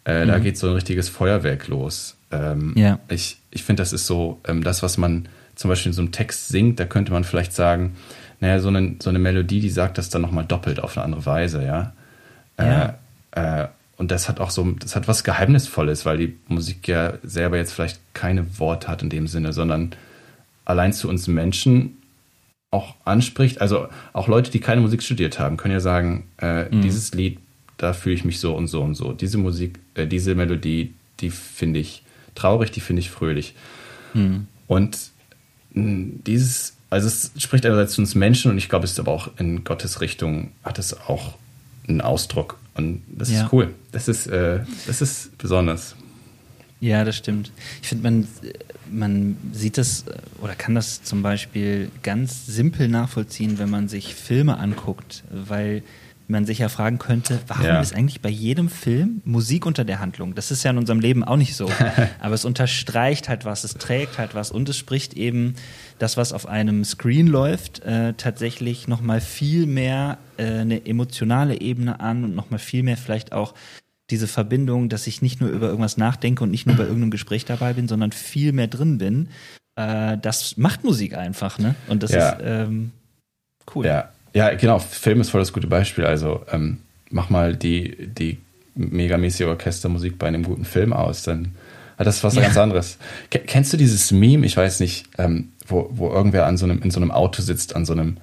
äh, 0.06 0.24
mhm. 0.24 0.30
da 0.30 0.40
geht 0.40 0.58
so 0.58 0.68
ein 0.68 0.74
richtiges 0.74 1.10
Feuerwerk 1.10 1.68
los. 1.68 2.16
Ähm, 2.32 2.74
ja. 2.75 3.00
Ich, 3.10 3.38
ich 3.52 3.63
finde, 3.63 3.82
das 3.82 3.94
ist 3.94 4.08
so, 4.08 4.40
ähm, 4.48 4.63
das, 4.63 4.82
was 4.82 4.98
man 4.98 5.28
zum 5.56 5.70
Beispiel 5.70 5.92
in 5.92 5.94
so 5.94 6.02
einem 6.02 6.12
Text 6.12 6.48
singt, 6.48 6.80
da 6.80 6.86
könnte 6.86 7.12
man 7.12 7.25
vielleicht 7.25 7.54
sagen, 7.54 7.96
naja, 8.40 8.60
so 8.60 8.70
eine, 8.70 8.96
so 9.00 9.10
eine 9.10 9.20
Melodie, 9.20 9.60
die 9.60 9.70
sagt 9.70 9.98
das 9.98 10.10
dann 10.10 10.22
nochmal 10.22 10.46
doppelt 10.46 10.80
auf 10.80 10.98
eine 10.98 11.04
andere 11.04 11.25
Weise, 11.25 11.63
ja. 11.66 11.94
ja. 12.58 12.98
Äh, 13.32 13.63
äh, 13.63 13.68
und 13.98 14.12
das 14.12 14.28
hat 14.28 14.40
auch 14.40 14.50
so, 14.50 14.72
das 14.72 14.96
hat 14.96 15.08
was 15.08 15.24
Geheimnisvolles, 15.24 16.06
weil 16.06 16.18
die 16.18 16.38
Musik 16.48 16.88
ja 16.88 17.14
selber 17.24 17.58
jetzt 17.58 17.74
vielleicht 17.74 18.00
keine 18.14 18.60
Worte 18.60 18.88
hat 18.88 19.04
in 19.04 19.10
dem 19.10 19.28
Sinne, 19.28 19.54
sondern 19.54 19.96
allein 20.66 20.94
zu 20.94 21.08
uns 21.08 21.28
Menschen 21.28 21.98
auch 22.72 22.96
anspricht. 23.06 23.62
Also 23.62 23.88
auch 24.14 24.28
Leute, 24.28 24.50
die 24.50 24.60
keine 24.60 24.82
Musik 24.82 25.04
studiert 25.04 25.40
haben, 25.40 25.58
können 25.58 25.74
ja 25.74 25.80
sagen, 25.80 26.26
äh, 26.42 26.66
mhm. 26.66 26.82
dieses 26.82 27.14
Lied, 27.14 27.40
da 27.78 27.94
fühle 27.94 28.16
ich 28.16 28.26
mich 28.26 28.40
so 28.40 28.56
und 28.56 28.68
so 28.68 28.82
und 28.82 28.96
so. 28.96 29.14
Diese 29.14 29.38
Musik, 29.38 29.80
äh, 29.94 30.08
diese 30.08 30.34
Melodie, 30.34 30.94
die 31.20 31.30
finde 31.30 31.80
ich 31.80 32.04
traurig, 32.34 32.72
die 32.72 32.80
finde 32.80 33.02
ich 33.02 33.12
fröhlich. 33.12 33.54
Mhm. 34.16 34.48
Und 34.68 34.98
mh, 35.74 36.22
dieses, 36.26 36.76
also 36.90 37.08
es 37.08 37.32
spricht 37.38 37.66
einerseits 37.66 37.94
zu 37.94 38.02
uns 38.02 38.16
Menschen 38.16 38.50
und 38.50 38.58
ich 38.58 38.70
glaube, 38.70 38.86
es 38.86 38.94
ist 38.94 39.00
aber 39.00 39.12
auch 39.12 39.30
in 39.38 39.64
Gottes 39.64 40.02
Richtung, 40.02 40.52
hat 40.64 40.80
es 40.80 41.00
auch 41.00 41.36
einen 41.88 42.02
Ausdruck. 42.02 42.58
Und 42.75 43.03
das 43.08 43.32
ja. 43.32 43.46
ist 43.46 43.53
cool. 43.53 43.74
Das 43.92 44.08
ist, 44.08 44.27
äh, 44.27 44.62
das 44.88 45.01
ist 45.01 45.38
besonders. 45.38 45.96
Ja, 46.80 47.06
das 47.06 47.15
stimmt. 47.15 47.51
Ich 47.82 47.88
finde, 47.88 48.03
man, 48.03 48.27
man 48.92 49.38
sieht 49.53 49.77
das 49.77 50.03
oder 50.42 50.53
kann 50.53 50.75
das 50.75 51.01
zum 51.01 51.22
Beispiel 51.22 51.89
ganz 52.01 52.46
simpel 52.46 52.89
nachvollziehen, 52.89 53.58
wenn 53.58 53.69
man 53.69 53.88
sich 53.88 54.15
Filme 54.15 54.58
anguckt, 54.58 55.24
weil 55.32 55.84
man 56.28 56.45
sich 56.45 56.60
ja 56.60 56.69
fragen 56.69 57.00
könnte, 57.00 57.39
warum 57.48 57.65
ja. 57.65 57.80
ist 57.80 57.95
eigentlich 57.95 58.21
bei 58.21 58.30
jedem 58.30 58.69
Film 58.69 59.21
Musik 59.24 59.65
unter 59.65 59.86
der 59.86 60.00
Handlung? 60.00 60.36
Das 60.36 60.52
ist 60.52 60.63
ja 60.63 60.71
in 60.71 60.78
unserem 60.78 61.00
Leben 61.00 61.24
auch 61.24 61.38
nicht 61.38 61.56
so. 61.56 61.69
Aber 62.19 62.36
es 62.36 62.43
unterstreicht 62.43 63.30
halt 63.30 63.45
was, 63.45 63.63
es 63.63 63.76
trägt 63.76 64.17
halt 64.17 64.36
was 64.36 64.52
und 64.52 64.67
es 64.67 64.78
spricht 64.78 65.13
eben 65.13 65.56
das, 65.99 66.17
was 66.17 66.34
auf 66.34 66.47
einem 66.47 66.84
Screen 66.84 67.27
läuft, 67.27 67.84
äh, 67.84 68.13
tatsächlich 68.13 68.88
nochmal 68.88 69.21
viel 69.21 69.65
mehr 69.65 70.17
äh, 70.38 70.45
eine 70.45 70.86
emotionale 70.86 71.62
Ebene 71.62 71.99
an 71.99 72.23
und 72.23 72.36
nochmal 72.36 72.60
viel 72.60 72.84
mehr 72.84 72.97
vielleicht 72.97 73.32
auch 73.32 73.53
diese 74.10 74.27
Verbindung, 74.27 74.89
dass 74.89 75.08
ich 75.08 75.21
nicht 75.21 75.41
nur 75.41 75.49
über 75.49 75.67
irgendwas 75.67 75.97
nachdenke 75.97 76.43
und 76.43 76.51
nicht 76.51 76.67
nur 76.67 76.75
bei 76.75 76.84
irgendeinem 76.84 77.12
Gespräch 77.12 77.45
dabei 77.45 77.73
bin, 77.73 77.88
sondern 77.88 78.12
viel 78.12 78.51
mehr 78.51 78.67
drin 78.67 78.97
bin, 78.97 79.29
äh, 79.75 80.17
das 80.21 80.58
macht 80.58 80.84
Musik 80.84 81.15
einfach, 81.15 81.58
ne? 81.58 81.75
Und 81.88 82.03
das 82.03 82.12
ja. 82.12 82.32
ist 82.32 82.41
ähm, 82.43 82.91
cool. 83.73 83.86
Ja. 83.86 84.10
ja, 84.34 84.53
genau. 84.53 84.79
Film 84.79 85.21
ist 85.21 85.29
voll 85.29 85.41
das 85.41 85.53
gute 85.53 85.67
Beispiel. 85.67 86.06
Also 86.06 86.45
ähm, 86.51 86.79
mach 87.10 87.29
mal 87.29 87.56
die, 87.56 88.08
die 88.08 88.39
megamäßige 88.75 89.47
Orchestermusik 89.47 90.19
bei 90.19 90.27
einem 90.27 90.43
guten 90.43 90.65
Film 90.65 90.93
aus, 90.93 91.23
dann 91.23 91.56
hat 92.04 92.08
das 92.08 92.24
was 92.24 92.36
ja. 92.36 92.42
ganz 92.42 92.58
anderes. 92.58 92.98
Kennst 93.30 93.74
du 93.74 93.78
dieses 93.78 94.12
Meme? 94.12 94.46
Ich 94.46 94.58
weiß 94.58 94.80
nicht, 94.80 95.06
ähm, 95.18 95.50
wo, 95.68 95.89
wo 95.92 96.10
irgendwer 96.10 96.46
an 96.46 96.58
so 96.58 96.66
einem, 96.66 96.82
in 96.82 96.92
so 96.92 97.00
einem 97.00 97.12
Auto 97.12 97.42
sitzt, 97.42 97.76
an 97.76 97.86
so 97.86 97.94
einem 97.94 98.18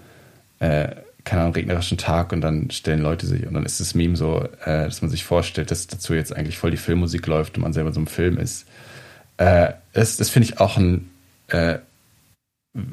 äh, 0.61 0.89
keine 1.25 1.43
Ahnung, 1.43 1.55
regnerischen 1.55 1.99
Tag 1.99 2.33
und 2.33 2.41
dann 2.41 2.71
stellen 2.71 3.01
Leute 3.01 3.27
sich 3.27 3.47
und 3.47 3.55
dann 3.55 3.65
ist 3.65 3.81
das 3.81 3.95
Meme 3.95 4.17
so, 4.17 4.43
äh, 4.65 4.85
dass 4.85 5.03
man 5.03 5.11
sich 5.11 5.25
vorstellt, 5.25 5.71
dass 5.71 5.87
dazu 5.87 6.15
jetzt 6.15 6.35
eigentlich 6.35 6.59
voll 6.59 6.71
die 6.71 6.77
Filmmusik 6.77 7.27
läuft 7.27 7.57
und 7.57 7.63
man 7.63 7.73
selber 7.73 7.93
so 7.93 8.01
ein 8.01 8.07
Film 8.07 8.39
ist. 8.39 8.67
Äh, 9.37 9.73
das 9.93 10.17
das 10.17 10.31
finde 10.31 10.49
ich 10.49 10.61
auch 10.61 10.77
einen 10.77 11.11
äh, 11.49 11.79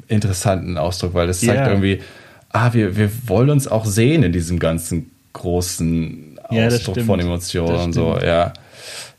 interessanten 0.08 0.78
Ausdruck, 0.78 1.14
weil 1.14 1.26
das 1.26 1.40
zeigt 1.40 1.60
yeah. 1.60 1.68
irgendwie, 1.68 2.02
ah, 2.50 2.72
wir, 2.72 2.96
wir 2.96 3.10
wollen 3.28 3.50
uns 3.50 3.68
auch 3.68 3.84
sehen 3.86 4.22
in 4.22 4.32
diesem 4.32 4.58
ganzen 4.58 5.10
großen 5.32 6.38
Ausdruck 6.42 6.96
ja, 6.96 7.04
von 7.04 7.20
Emotionen 7.20 7.76
und 7.76 7.92
so, 7.92 8.18
ja. 8.18 8.52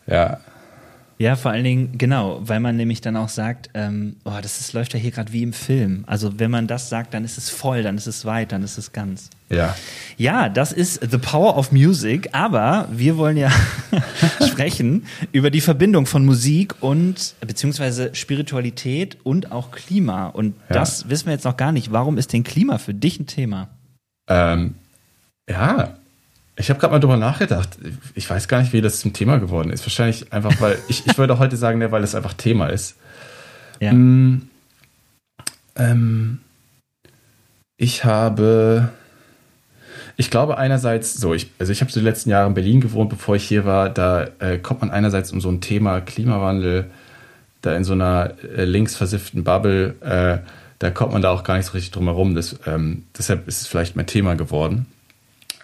Ja. 0.07 0.39
Ja, 1.21 1.35
vor 1.35 1.51
allen 1.51 1.65
Dingen, 1.65 1.97
genau, 1.97 2.39
weil 2.41 2.61
man 2.61 2.77
nämlich 2.77 3.01
dann 3.01 3.17
auch 3.17 3.27
sagt, 3.27 3.69
ähm, 3.73 4.15
oh, 4.23 4.37
das 4.41 4.61
ist, 4.61 4.71
läuft 4.71 4.93
ja 4.93 4.99
hier 5.01 5.11
gerade 5.11 5.33
wie 5.33 5.43
im 5.43 5.51
Film. 5.51 6.05
Also 6.07 6.39
wenn 6.39 6.49
man 6.49 6.65
das 6.65 6.87
sagt, 6.87 7.13
dann 7.13 7.25
ist 7.25 7.37
es 7.37 7.49
voll, 7.49 7.83
dann 7.83 7.97
ist 7.97 8.07
es 8.07 8.23
weit, 8.23 8.53
dann 8.53 8.63
ist 8.63 8.77
es 8.77 8.93
ganz. 8.93 9.29
Ja. 9.49 9.75
Ja, 10.15 10.47
das 10.47 10.71
ist 10.71 11.01
The 11.11 11.17
Power 11.17 11.57
of 11.57 11.73
Music, 11.73 12.29
aber 12.31 12.87
wir 12.89 13.17
wollen 13.17 13.35
ja 13.35 13.51
sprechen 14.47 15.07
über 15.33 15.49
die 15.49 15.59
Verbindung 15.59 16.05
von 16.05 16.25
Musik 16.25 16.75
und 16.79 17.35
beziehungsweise 17.41 18.15
Spiritualität 18.15 19.17
und 19.23 19.51
auch 19.51 19.71
Klima. 19.71 20.27
Und 20.27 20.55
ja. 20.69 20.75
das 20.75 21.09
wissen 21.09 21.25
wir 21.25 21.33
jetzt 21.33 21.43
noch 21.43 21.57
gar 21.57 21.73
nicht. 21.73 21.91
Warum 21.91 22.17
ist 22.17 22.31
denn 22.31 22.45
Klima 22.45 22.77
für 22.77 22.93
dich 22.93 23.19
ein 23.19 23.27
Thema? 23.27 23.67
Ähm, 24.29 24.75
ja, 25.49 25.97
ich 26.59 26.69
habe 26.69 26.79
gerade 26.79 26.91
mal 26.91 26.99
drüber 26.99 27.17
nachgedacht. 27.17 27.69
Ich 28.15 28.29
weiß 28.29 28.49
gar 28.49 28.59
nicht, 28.59 28.73
wie 28.73 28.81
das 28.81 28.99
zum 28.99 29.13
Thema 29.13 29.37
geworden 29.37 29.71
ist. 29.71 29.85
Wahrscheinlich 29.85 30.31
einfach, 30.33 30.59
weil 30.59 30.77
ich, 30.89 31.07
ich 31.07 31.17
würde 31.17 31.39
heute 31.39 31.55
sagen, 31.55 31.79
ne, 31.79 31.91
weil 31.91 32.03
es 32.03 32.15
einfach 32.15 32.33
Thema 32.33 32.67
ist. 32.67 32.97
Ja. 33.79 33.93
Mm, 33.93 34.49
ähm, 35.77 36.39
ich 37.77 38.03
habe, 38.03 38.89
ich 40.17 40.29
glaube 40.29 40.57
einerseits, 40.57 41.13
so, 41.13 41.33
ich, 41.33 41.49
also 41.59 41.71
ich 41.71 41.79
habe 41.79 41.91
so 41.91 42.01
die 42.01 42.05
letzten 42.05 42.29
Jahre 42.29 42.47
in 42.47 42.53
Berlin 42.53 42.81
gewohnt, 42.81 43.09
bevor 43.09 43.37
ich 43.37 43.47
hier 43.47 43.63
war. 43.63 43.89
Da 43.89 44.27
äh, 44.39 44.57
kommt 44.57 44.81
man 44.81 44.91
einerseits 44.91 45.31
um 45.31 45.39
so 45.39 45.49
ein 45.49 45.61
Thema 45.61 46.01
Klimawandel, 46.01 46.91
da 47.61 47.73
in 47.75 47.85
so 47.85 47.93
einer 47.93 48.33
äh, 48.43 48.65
links 48.65 48.97
versifften 48.97 49.45
Bubble, 49.45 49.95
äh, 50.01 50.45
da 50.79 50.91
kommt 50.91 51.13
man 51.13 51.21
da 51.21 51.31
auch 51.31 51.43
gar 51.43 51.57
nicht 51.57 51.67
so 51.67 51.73
richtig 51.73 51.91
drum 51.91 52.05
herum. 52.05 52.35
Das, 52.35 52.59
ähm, 52.65 53.03
deshalb 53.17 53.47
ist 53.47 53.61
es 53.61 53.67
vielleicht 53.67 53.95
mein 53.95 54.07
Thema 54.07 54.35
geworden. 54.35 54.85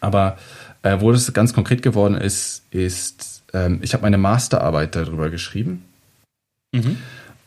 Aber 0.02 0.38
äh, 0.86 1.02
wo 1.02 1.12
das 1.12 1.34
ganz 1.34 1.54
konkret 1.54 1.82
geworden 1.82 2.16
ist, 2.16 2.64
ist, 2.70 3.44
ähm, 3.54 3.80
ich 3.82 3.94
habe 3.94 4.04
meine 4.04 4.20
Masterarbeit 4.20 4.96
darüber 4.96 5.32
geschrieben. 5.32 5.84
Mhm. 6.72 6.98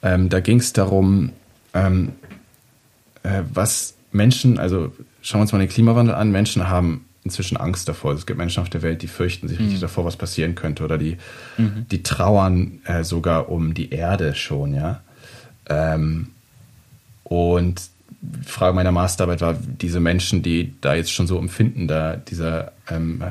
Ähm, 0.02 0.28
da 0.28 0.40
ging 0.40 0.58
es 0.58 0.72
darum, 0.72 1.30
ähm, 1.72 2.12
äh, 3.22 3.42
was 3.54 3.94
Menschen, 4.10 4.58
also 4.58 4.92
schauen 5.22 5.38
wir 5.38 5.42
uns 5.42 5.52
mal 5.52 5.60
den 5.60 5.68
Klimawandel 5.68 6.16
an, 6.16 6.32
Menschen 6.32 6.68
haben 6.68 7.04
inzwischen 7.22 7.56
Angst 7.56 7.88
davor. 7.88 8.12
Es 8.12 8.26
gibt 8.26 8.38
Menschen 8.38 8.60
auf 8.60 8.70
der 8.70 8.82
Welt, 8.82 9.02
die 9.02 9.06
fürchten 9.06 9.46
sich 9.46 9.58
mhm. 9.58 9.66
richtig 9.66 9.80
davor, 9.82 10.04
was 10.04 10.16
passieren 10.16 10.56
könnte 10.56 10.82
oder 10.82 10.98
die, 10.98 11.16
mhm. 11.58 11.86
die 11.92 12.02
trauern 12.02 12.80
äh, 12.86 13.04
sogar 13.04 13.50
um 13.50 13.72
die 13.72 13.90
Erde 13.90 14.34
schon, 14.34 14.74
ja. 14.74 15.00
Ähm, 15.68 16.28
und 17.22 17.82
Frage 18.44 18.74
meiner 18.74 18.90
Masterarbeit 18.90 19.42
war, 19.42 19.54
diese 19.54 20.00
Menschen, 20.00 20.42
die 20.42 20.74
da 20.80 20.94
jetzt 20.94 21.12
schon 21.12 21.28
so 21.28 21.38
empfinden, 21.38 21.86
da 21.86 22.16
dieser 22.16 22.72
ähm, 22.90 23.22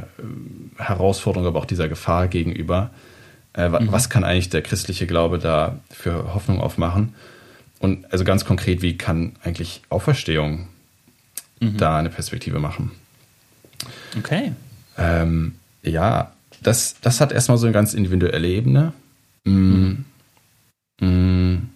Herausforderung, 0.78 1.48
aber 1.48 1.60
auch 1.60 1.66
dieser 1.66 1.88
Gefahr 1.88 2.28
gegenüber, 2.28 2.92
äh, 3.54 3.70
mhm. 3.70 3.92
was 3.92 4.10
kann 4.10 4.24
eigentlich 4.24 4.50
der 4.50 4.62
christliche 4.62 5.08
Glaube 5.08 5.40
da 5.40 5.80
für 5.90 6.34
Hoffnung 6.34 6.62
aufmachen? 6.62 7.16
Und 7.80 8.12
also 8.12 8.24
ganz 8.24 8.46
konkret, 8.46 8.82
wie 8.82 8.98
kann 8.98 9.34
eigentlich 9.44 9.82
Auferstehung 9.90 10.68
mhm. 11.60 11.78
da 11.78 11.98
eine 11.98 12.10
Perspektive 12.10 12.60
machen? 12.60 12.92
Okay. 14.18 14.54
Ähm, 14.98 15.56
ja, 15.84 16.32
das, 16.62 16.96
das 17.02 17.22
hat 17.22 17.32
erstmal 17.32 17.58
so 17.58 17.68
eine 17.68 17.74
ganz 17.74 17.94
individuelle 17.94 18.48
Ebene. 18.48 18.94
Mm. 19.44 19.52
Mhm. 19.52 20.06
Mm, 21.00 21.70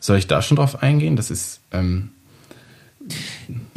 soll 0.00 0.18
ich 0.18 0.26
da 0.26 0.42
schon 0.42 0.56
drauf 0.56 0.82
eingehen? 0.82 1.16
Das 1.16 1.30
ist. 1.30 1.60
Ähm 1.72 2.10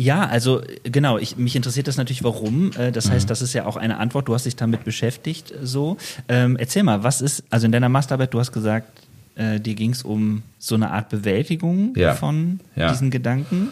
ja, 0.01 0.25
also 0.25 0.61
genau, 0.83 1.19
ich, 1.19 1.37
mich 1.37 1.55
interessiert 1.55 1.87
das 1.87 1.95
natürlich, 1.95 2.23
warum. 2.23 2.71
Äh, 2.73 2.91
das 2.91 3.11
heißt, 3.11 3.27
mhm. 3.27 3.29
das 3.29 3.41
ist 3.43 3.53
ja 3.53 3.65
auch 3.67 3.77
eine 3.77 3.97
Antwort, 3.97 4.27
du 4.27 4.33
hast 4.33 4.47
dich 4.47 4.55
damit 4.55 4.83
beschäftigt 4.83 5.53
so. 5.61 5.97
Ähm, 6.27 6.57
erzähl 6.57 6.81
mal, 6.81 7.03
was 7.03 7.21
ist, 7.21 7.43
also 7.51 7.67
in 7.67 7.71
deiner 7.71 7.87
Masterarbeit, 7.87 8.33
du 8.33 8.39
hast 8.39 8.51
gesagt, 8.51 8.87
äh, 9.35 9.59
dir 9.59 9.75
ging 9.75 9.91
es 9.91 10.01
um 10.01 10.41
so 10.57 10.73
eine 10.73 10.89
Art 10.89 11.09
Bewältigung 11.09 11.93
ja. 11.95 12.15
von 12.15 12.61
ja. 12.75 12.89
diesen 12.89 13.11
Gedanken. 13.11 13.69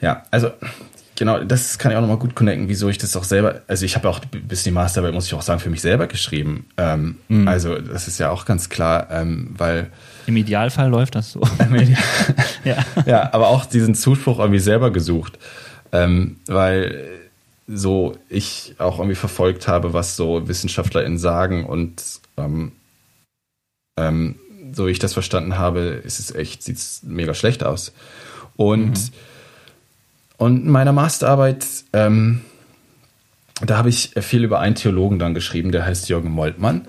Ja, 0.00 0.24
also 0.32 0.50
genau, 1.16 1.42
das 1.44 1.78
kann 1.78 1.92
ich 1.92 1.96
auch 1.96 2.00
nochmal 2.00 2.18
gut 2.18 2.34
connecten, 2.34 2.68
wieso 2.68 2.88
ich 2.88 2.98
das 2.98 3.16
auch 3.16 3.24
selber, 3.24 3.62
also 3.66 3.84
ich 3.84 3.96
habe 3.96 4.08
auch 4.08 4.20
bis 4.20 4.62
die 4.62 4.70
Masterarbeit, 4.70 5.14
muss 5.14 5.26
ich 5.26 5.34
auch 5.34 5.42
sagen, 5.42 5.60
für 5.60 5.70
mich 5.70 5.80
selber 5.80 6.06
geschrieben. 6.06 6.66
Ähm, 6.76 7.16
mhm. 7.28 7.48
Also 7.48 7.78
das 7.78 8.08
ist 8.08 8.18
ja 8.18 8.30
auch 8.30 8.44
ganz 8.44 8.68
klar, 8.68 9.08
ähm, 9.10 9.54
weil 9.56 9.90
im 10.26 10.36
Idealfall 10.36 10.88
läuft 10.88 11.14
das 11.14 11.32
so. 11.32 11.40
ja. 12.64 12.76
ja, 13.06 13.32
aber 13.32 13.48
auch 13.48 13.66
diesen 13.66 13.94
Zuspruch 13.94 14.38
irgendwie 14.38 14.60
selber 14.60 14.90
gesucht, 14.90 15.38
ähm, 15.92 16.36
weil 16.46 17.04
so 17.66 18.16
ich 18.28 18.74
auch 18.78 18.98
irgendwie 18.98 19.16
verfolgt 19.16 19.68
habe, 19.68 19.92
was 19.92 20.16
so 20.16 20.48
WissenschaftlerInnen 20.48 21.18
sagen 21.18 21.64
und 21.64 22.02
ähm, 22.36 22.72
ähm, 23.96 24.36
so 24.72 24.86
ich 24.86 24.98
das 24.98 25.12
verstanden 25.12 25.58
habe, 25.58 25.80
ist 25.80 26.18
es 26.18 26.34
echt, 26.34 26.62
sieht 26.62 26.76
es 26.76 27.02
mega 27.02 27.34
schlecht 27.34 27.62
aus. 27.62 27.92
Und, 28.56 28.90
mhm. 28.90 29.12
Und 30.44 30.66
in 30.66 30.70
meiner 30.70 30.92
Masterarbeit, 30.92 31.66
ähm, 31.94 32.42
da 33.64 33.78
habe 33.78 33.88
ich 33.88 34.10
viel 34.20 34.44
über 34.44 34.60
einen 34.60 34.74
Theologen 34.74 35.18
dann 35.18 35.32
geschrieben, 35.32 35.72
der 35.72 35.86
heißt 35.86 36.10
Jürgen 36.10 36.30
Moltmann. 36.30 36.82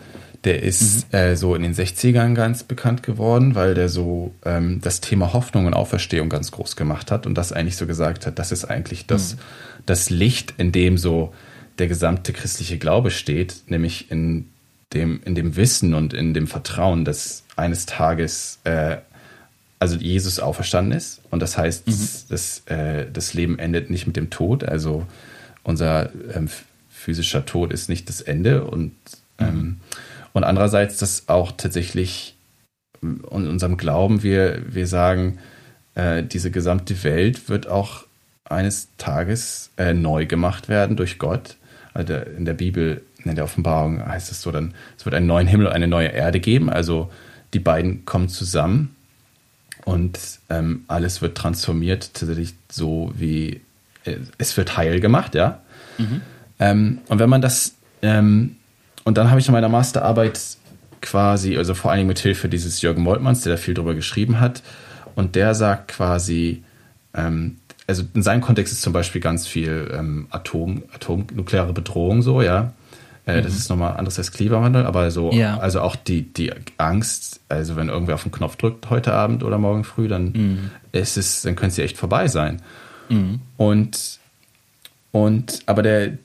Der 0.44 0.62
ist 0.62 1.12
mhm. 1.13 1.18
äh, 1.18 1.36
so 1.38 1.56
in 1.56 1.62
den 1.63 1.74
60ern 1.74 2.34
ganz 2.34 2.63
bekannt 2.63 3.02
geworden, 3.02 3.56
weil 3.56 3.74
der 3.74 3.88
so 3.88 4.34
ähm, 4.44 4.82
das 4.82 5.00
Thema 5.00 5.32
Hoffnung 5.32 5.68
und 5.68 5.74
Auferstehung 5.74 6.28
ganz 6.28 6.52
groß 6.52 6.76
gemacht 6.76 7.12
hat 7.12 7.26
und 7.26 7.36
das 7.36 7.54
eigentlich 7.54 7.78
so 7.78 7.88
gesagt 7.88 8.28
hat, 8.28 8.39
das 8.39 8.52
ist 8.52 8.65
eigentlich 8.65 9.08
das, 9.08 9.36
mhm. 9.36 9.39
das 9.86 10.10
Licht, 10.10 10.56
in 10.58 10.74
dem 10.74 10.98
so 10.98 11.34
der 11.80 11.88
gesamte 11.88 12.34
christliche 12.34 12.78
Glaube 12.78 13.10
steht, 13.10 13.63
nämlich 13.68 14.12
in 14.12 14.50
dem, 14.91 15.22
in 15.24 15.34
dem 15.34 15.56
Wissen 15.56 15.94
und 15.94 16.13
in 16.13 16.34
dem 16.34 16.48
Vertrauen, 16.48 17.06
dass 17.06 17.46
eines 17.56 17.86
Tages 17.86 18.60
äh, 18.65 18.98
also 19.86 19.98
Jesus 19.98 20.39
auferstanden 20.39 20.98
ist 20.98 21.21
und 21.30 21.41
das 21.41 21.58
heißt, 21.58 21.88
mhm. 21.88 22.10
das, 22.30 22.63
äh, 22.65 23.06
das 23.12 23.36
Leben 23.36 23.60
endet 23.60 23.91
nicht 23.91 24.08
mit 24.08 24.15
dem 24.15 24.32
Tod, 24.32 24.63
also 24.63 25.06
unser 25.63 26.10
ähm, 26.34 26.50
physischer 26.89 27.45
Tod 27.45 27.71
ist 27.71 27.88
nicht 27.88 28.10
das 28.10 28.21
Ende 28.21 28.63
und 28.63 28.93
mhm. 29.39 29.45
ähm, 29.48 29.78
und 30.34 30.43
andererseits, 30.43 30.98
dass 30.98 31.30
auch 31.30 31.54
tatsächlich 31.54 32.36
in 33.02 33.21
unserem 33.21 33.78
Glauben 33.78 34.21
wir, 34.21 34.62
wir 34.67 34.88
sagen, 34.88 35.38
äh, 35.93 36.24
diese 36.24 36.52
gesamte 36.52 37.04
Welt 37.04 37.48
wird 37.48 37.67
auch 37.67 38.04
eines 38.43 38.89
Tages 38.98 39.71
äh, 39.78 39.93
neu 39.93 40.26
gemacht 40.26 40.67
werden 40.67 40.98
durch 40.98 41.19
Gott. 41.19 41.56
Also 41.93 42.15
in 42.15 42.43
der 42.43 42.54
Bibel, 42.54 43.02
in 43.24 43.36
der 43.36 43.45
Offenbarung 43.45 44.06
heißt 44.06 44.32
es 44.32 44.41
so 44.41 44.52
dann, 44.52 44.74
es 44.98 45.06
wird 45.06 45.15
einen 45.15 45.28
neuen 45.28 45.48
Himmel 45.48 45.67
und 45.67 45.74
eine 45.74 45.88
neue 45.88 46.10
Erde 46.10 46.39
geben. 46.41 46.69
Also 46.69 47.10
die 47.54 47.60
beiden 47.60 48.04
kommen 48.06 48.28
zusammen 48.28 48.95
und 49.86 50.19
ähm, 50.50 50.84
alles 50.88 51.21
wird 51.21 51.38
transformiert, 51.38 52.13
tatsächlich 52.13 52.54
so 52.69 53.13
wie 53.15 53.62
äh, 54.04 54.17
es 54.38 54.58
wird 54.58 54.76
heil 54.76 55.00
gemacht, 55.00 55.36
ja. 55.36 55.62
Mhm. 55.98 56.21
Ähm, 56.60 57.00
und 57.08 57.19
wenn 57.19 57.30
man 57.30 57.41
das 57.41 57.76
ähm, 58.02 58.58
und 59.06 59.17
dann 59.17 59.30
habe 59.30 59.39
ich 59.39 59.48
in 59.48 59.54
meiner 59.54 59.69
Masterarbeit 59.69 60.39
quasi, 61.02 61.56
also 61.58 61.76
vor 61.76 61.91
allen 61.91 62.00
Dingen 62.00 62.08
mit 62.08 62.19
Hilfe 62.19 62.50
dieses 62.50 62.82
Jürgen 62.82 63.04
Moltmanns, 63.04 63.41
der 63.41 63.54
da 63.54 63.58
viel 63.58 63.76
drüber 63.76 63.93
geschrieben 63.93 64.39
hat, 64.39 64.63
und 65.13 65.36
der 65.36 65.54
sagt 65.54 65.89
quasi, 65.89 66.63
ähm, 67.13 67.58
also 67.88 68.04
in 68.13 68.24
seinem 68.24 68.41
Kontext 68.41 68.74
ist 68.74 68.82
zum 68.82 68.91
Beispiel 68.91 69.21
ganz 69.21 69.48
viel 69.48 69.91
ähm, 69.93 70.28
Atom, 70.32 70.84
atomnukleare 70.93 71.71
Bedrohung 71.71 72.24
so, 72.24 72.41
ja. 72.41 72.74
Äh, 73.28 73.38
mhm. 73.40 73.44
Das 73.44 73.56
ist 73.56 73.70
nochmal 73.70 73.98
anders 73.98 74.18
als 74.18 74.32
Klimawandel, 74.32 74.86
aber 74.86 75.10
so, 75.12 75.32
ja. 75.32 75.58
also 75.58 75.82
auch 75.82 75.96
die, 75.96 76.22
die 76.22 76.52
Angst, 76.78 77.40
also 77.50 77.76
wenn 77.76 77.90
irgendwer 77.90 78.16
auf 78.16 78.24
den 78.24 78.32
Knopf 78.32 78.56
drückt 78.56 78.90
heute 78.90 79.14
Abend 79.14 79.44
oder 79.44 79.58
morgen 79.58 79.84
früh, 79.84 80.08
dann 80.08 80.32
mhm. 80.32 80.72
ist 80.92 81.18
es, 81.18 81.42
dann 81.42 81.56
könnte 81.56 81.74
es 81.74 81.80
echt 81.80 81.98
vorbei 81.98 82.28
sein. 82.28 82.62
Mhm. 83.10 83.40
Und, 83.58 84.20
und, 85.12 85.62
aber 85.66 85.82
der, 85.82 86.18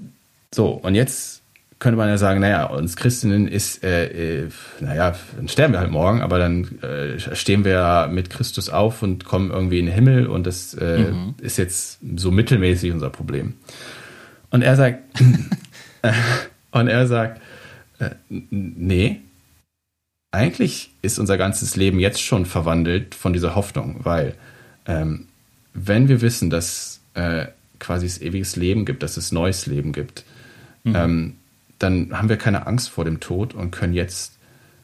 so, 0.54 0.68
und 0.68 0.94
jetzt 0.94 1.40
könnte 1.78 1.96
man 1.96 2.08
ja 2.10 2.18
sagen, 2.18 2.40
naja, 2.40 2.66
uns 2.66 2.96
Christinnen 2.96 3.48
ist, 3.48 3.82
äh, 3.82 4.42
äh, 4.42 4.48
naja, 4.80 5.14
dann 5.36 5.48
sterben 5.48 5.72
wir 5.72 5.80
halt 5.80 5.90
morgen, 5.90 6.20
aber 6.20 6.38
dann 6.38 6.78
äh, 6.82 7.18
stehen 7.34 7.64
wir 7.64 8.10
mit 8.12 8.28
Christus 8.28 8.68
auf 8.68 9.02
und 9.02 9.24
kommen 9.24 9.50
irgendwie 9.50 9.78
in 9.78 9.86
den 9.86 9.94
Himmel 9.94 10.26
und 10.26 10.46
das 10.46 10.74
äh, 10.74 11.10
mhm. 11.10 11.34
ist 11.40 11.56
jetzt 11.56 11.98
so 12.16 12.30
mittelmäßig 12.30 12.92
unser 12.92 13.08
Problem. 13.08 13.54
Und 14.50 14.60
er 14.60 14.76
sagt, 14.76 14.98
äh, 16.02 16.12
und 16.72 16.88
er 16.88 17.06
sagt, 17.06 17.40
äh, 17.98 18.10
nee, 18.28 19.20
eigentlich 20.32 20.90
ist 21.02 21.18
unser 21.18 21.36
ganzes 21.36 21.76
Leben 21.76 21.98
jetzt 21.98 22.22
schon 22.22 22.46
verwandelt 22.46 23.14
von 23.14 23.32
dieser 23.32 23.54
Hoffnung, 23.54 23.96
weil 24.04 24.34
ähm, 24.86 25.26
wenn 25.74 26.08
wir 26.08 26.20
wissen, 26.20 26.50
dass 26.50 27.00
äh, 27.14 27.46
quasi 27.78 28.06
es 28.06 28.20
ewiges 28.20 28.56
Leben 28.56 28.84
gibt, 28.84 29.02
dass 29.02 29.16
es 29.16 29.32
neues 29.32 29.66
Leben 29.66 29.92
gibt, 29.92 30.24
mhm. 30.84 30.94
ähm, 30.96 31.36
dann 31.78 32.16
haben 32.16 32.28
wir 32.28 32.36
keine 32.36 32.66
Angst 32.66 32.90
vor 32.90 33.04
dem 33.04 33.20
Tod 33.20 33.54
und 33.54 33.70
können 33.70 33.94
jetzt 33.94 34.34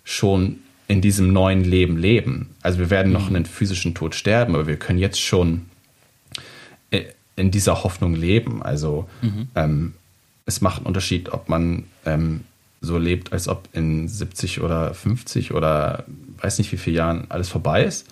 schon 0.02 0.60
in 0.88 1.00
diesem 1.00 1.32
neuen 1.32 1.64
Leben 1.64 1.96
leben. 1.96 2.50
Also 2.62 2.78
wir 2.78 2.90
werden 2.90 3.12
noch 3.12 3.28
mhm. 3.28 3.36
einen 3.36 3.46
physischen 3.46 3.94
Tod 3.94 4.14
sterben, 4.14 4.54
aber 4.54 4.66
wir 4.66 4.76
können 4.76 4.98
jetzt 4.98 5.20
schon 5.20 5.66
äh, 6.90 7.04
in 7.36 7.50
dieser 7.50 7.84
Hoffnung 7.84 8.14
leben. 8.14 8.62
Also 8.62 9.08
mhm. 9.20 9.48
ähm, 9.54 9.94
es 10.46 10.60
macht 10.60 10.78
einen 10.78 10.86
Unterschied, 10.86 11.28
ob 11.32 11.48
man 11.48 11.84
ähm, 12.06 12.42
so 12.80 12.98
lebt, 12.98 13.32
als 13.32 13.48
ob 13.48 13.68
in 13.72 14.08
70 14.08 14.60
oder 14.62 14.94
50 14.94 15.52
oder 15.52 16.04
weiß 16.40 16.58
nicht 16.58 16.72
wie 16.72 16.76
viele 16.76 16.96
Jahren 16.96 17.26
alles 17.28 17.48
vorbei 17.48 17.84
ist. 17.84 18.06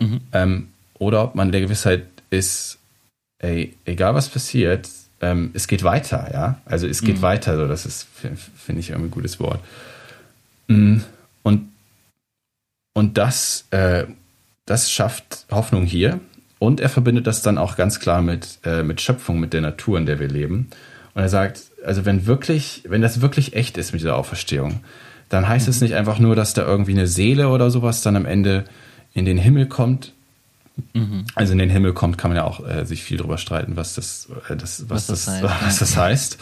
Mhm. 0.00 0.20
Ähm, 0.32 0.68
oder 0.94 1.22
ob 1.22 1.34
man 1.34 1.52
der 1.52 1.60
Gewissheit 1.60 2.06
ist, 2.30 2.78
ey, 3.38 3.74
egal 3.84 4.14
was 4.14 4.28
passiert, 4.28 4.88
ähm, 5.20 5.50
es 5.54 5.66
geht 5.66 5.82
weiter, 5.82 6.30
ja. 6.32 6.60
Also 6.64 6.86
es 6.86 7.02
geht 7.02 7.18
mhm. 7.18 7.22
weiter, 7.22 7.56
so 7.56 7.68
das 7.68 7.86
ist, 7.86 8.06
finde 8.14 8.80
ich, 8.80 8.90
irgendwie 8.90 9.08
ein 9.08 9.10
gutes 9.10 9.40
Wort. 9.40 9.60
Mm, 10.68 10.98
und, 11.42 11.70
und 12.92 13.18
das, 13.18 13.66
äh, 13.70 14.04
das 14.66 14.90
schafft 14.90 15.46
Hoffnung 15.50 15.84
hier. 15.84 16.20
Und 16.58 16.80
er 16.80 16.88
verbindet 16.88 17.26
das 17.26 17.42
dann 17.42 17.58
auch 17.58 17.76
ganz 17.76 18.00
klar 18.00 18.22
mit, 18.22 18.58
äh, 18.64 18.82
mit 18.82 19.00
Schöpfung, 19.00 19.38
mit 19.38 19.52
der 19.52 19.60
Natur, 19.60 19.98
in 19.98 20.06
der 20.06 20.18
wir 20.20 20.28
leben. 20.28 20.70
Und 21.14 21.22
er 21.22 21.28
sagt, 21.28 21.62
also 21.84 22.04
wenn 22.04 22.26
wirklich, 22.26 22.82
wenn 22.88 23.02
das 23.02 23.20
wirklich 23.20 23.54
echt 23.54 23.78
ist 23.78 23.92
mit 23.92 24.00
dieser 24.00 24.16
Auferstehung, 24.16 24.80
dann 25.28 25.48
heißt 25.48 25.66
mhm. 25.66 25.70
es 25.70 25.80
nicht 25.80 25.94
einfach 25.94 26.18
nur, 26.18 26.36
dass 26.36 26.54
da 26.54 26.62
irgendwie 26.62 26.92
eine 26.92 27.06
Seele 27.06 27.48
oder 27.48 27.70
sowas 27.70 28.02
dann 28.02 28.16
am 28.16 28.26
Ende 28.26 28.64
in 29.12 29.24
den 29.24 29.38
Himmel 29.38 29.66
kommt, 29.66 30.12
Mhm. 30.92 31.26
Also 31.34 31.52
in 31.52 31.58
den 31.58 31.70
Himmel 31.70 31.94
kommt, 31.94 32.18
kann 32.18 32.30
man 32.30 32.36
ja 32.36 32.44
auch 32.44 32.66
äh, 32.66 32.84
sich 32.84 33.02
viel 33.02 33.16
drüber 33.16 33.38
streiten, 33.38 33.76
was 33.76 33.94
das, 33.94 34.28
äh, 34.48 34.56
das, 34.56 34.88
was, 34.88 35.08
was, 35.08 35.24
das, 35.24 35.28
heißt, 35.28 35.42
was 35.62 35.78
das 35.78 35.96
heißt. 35.96 36.38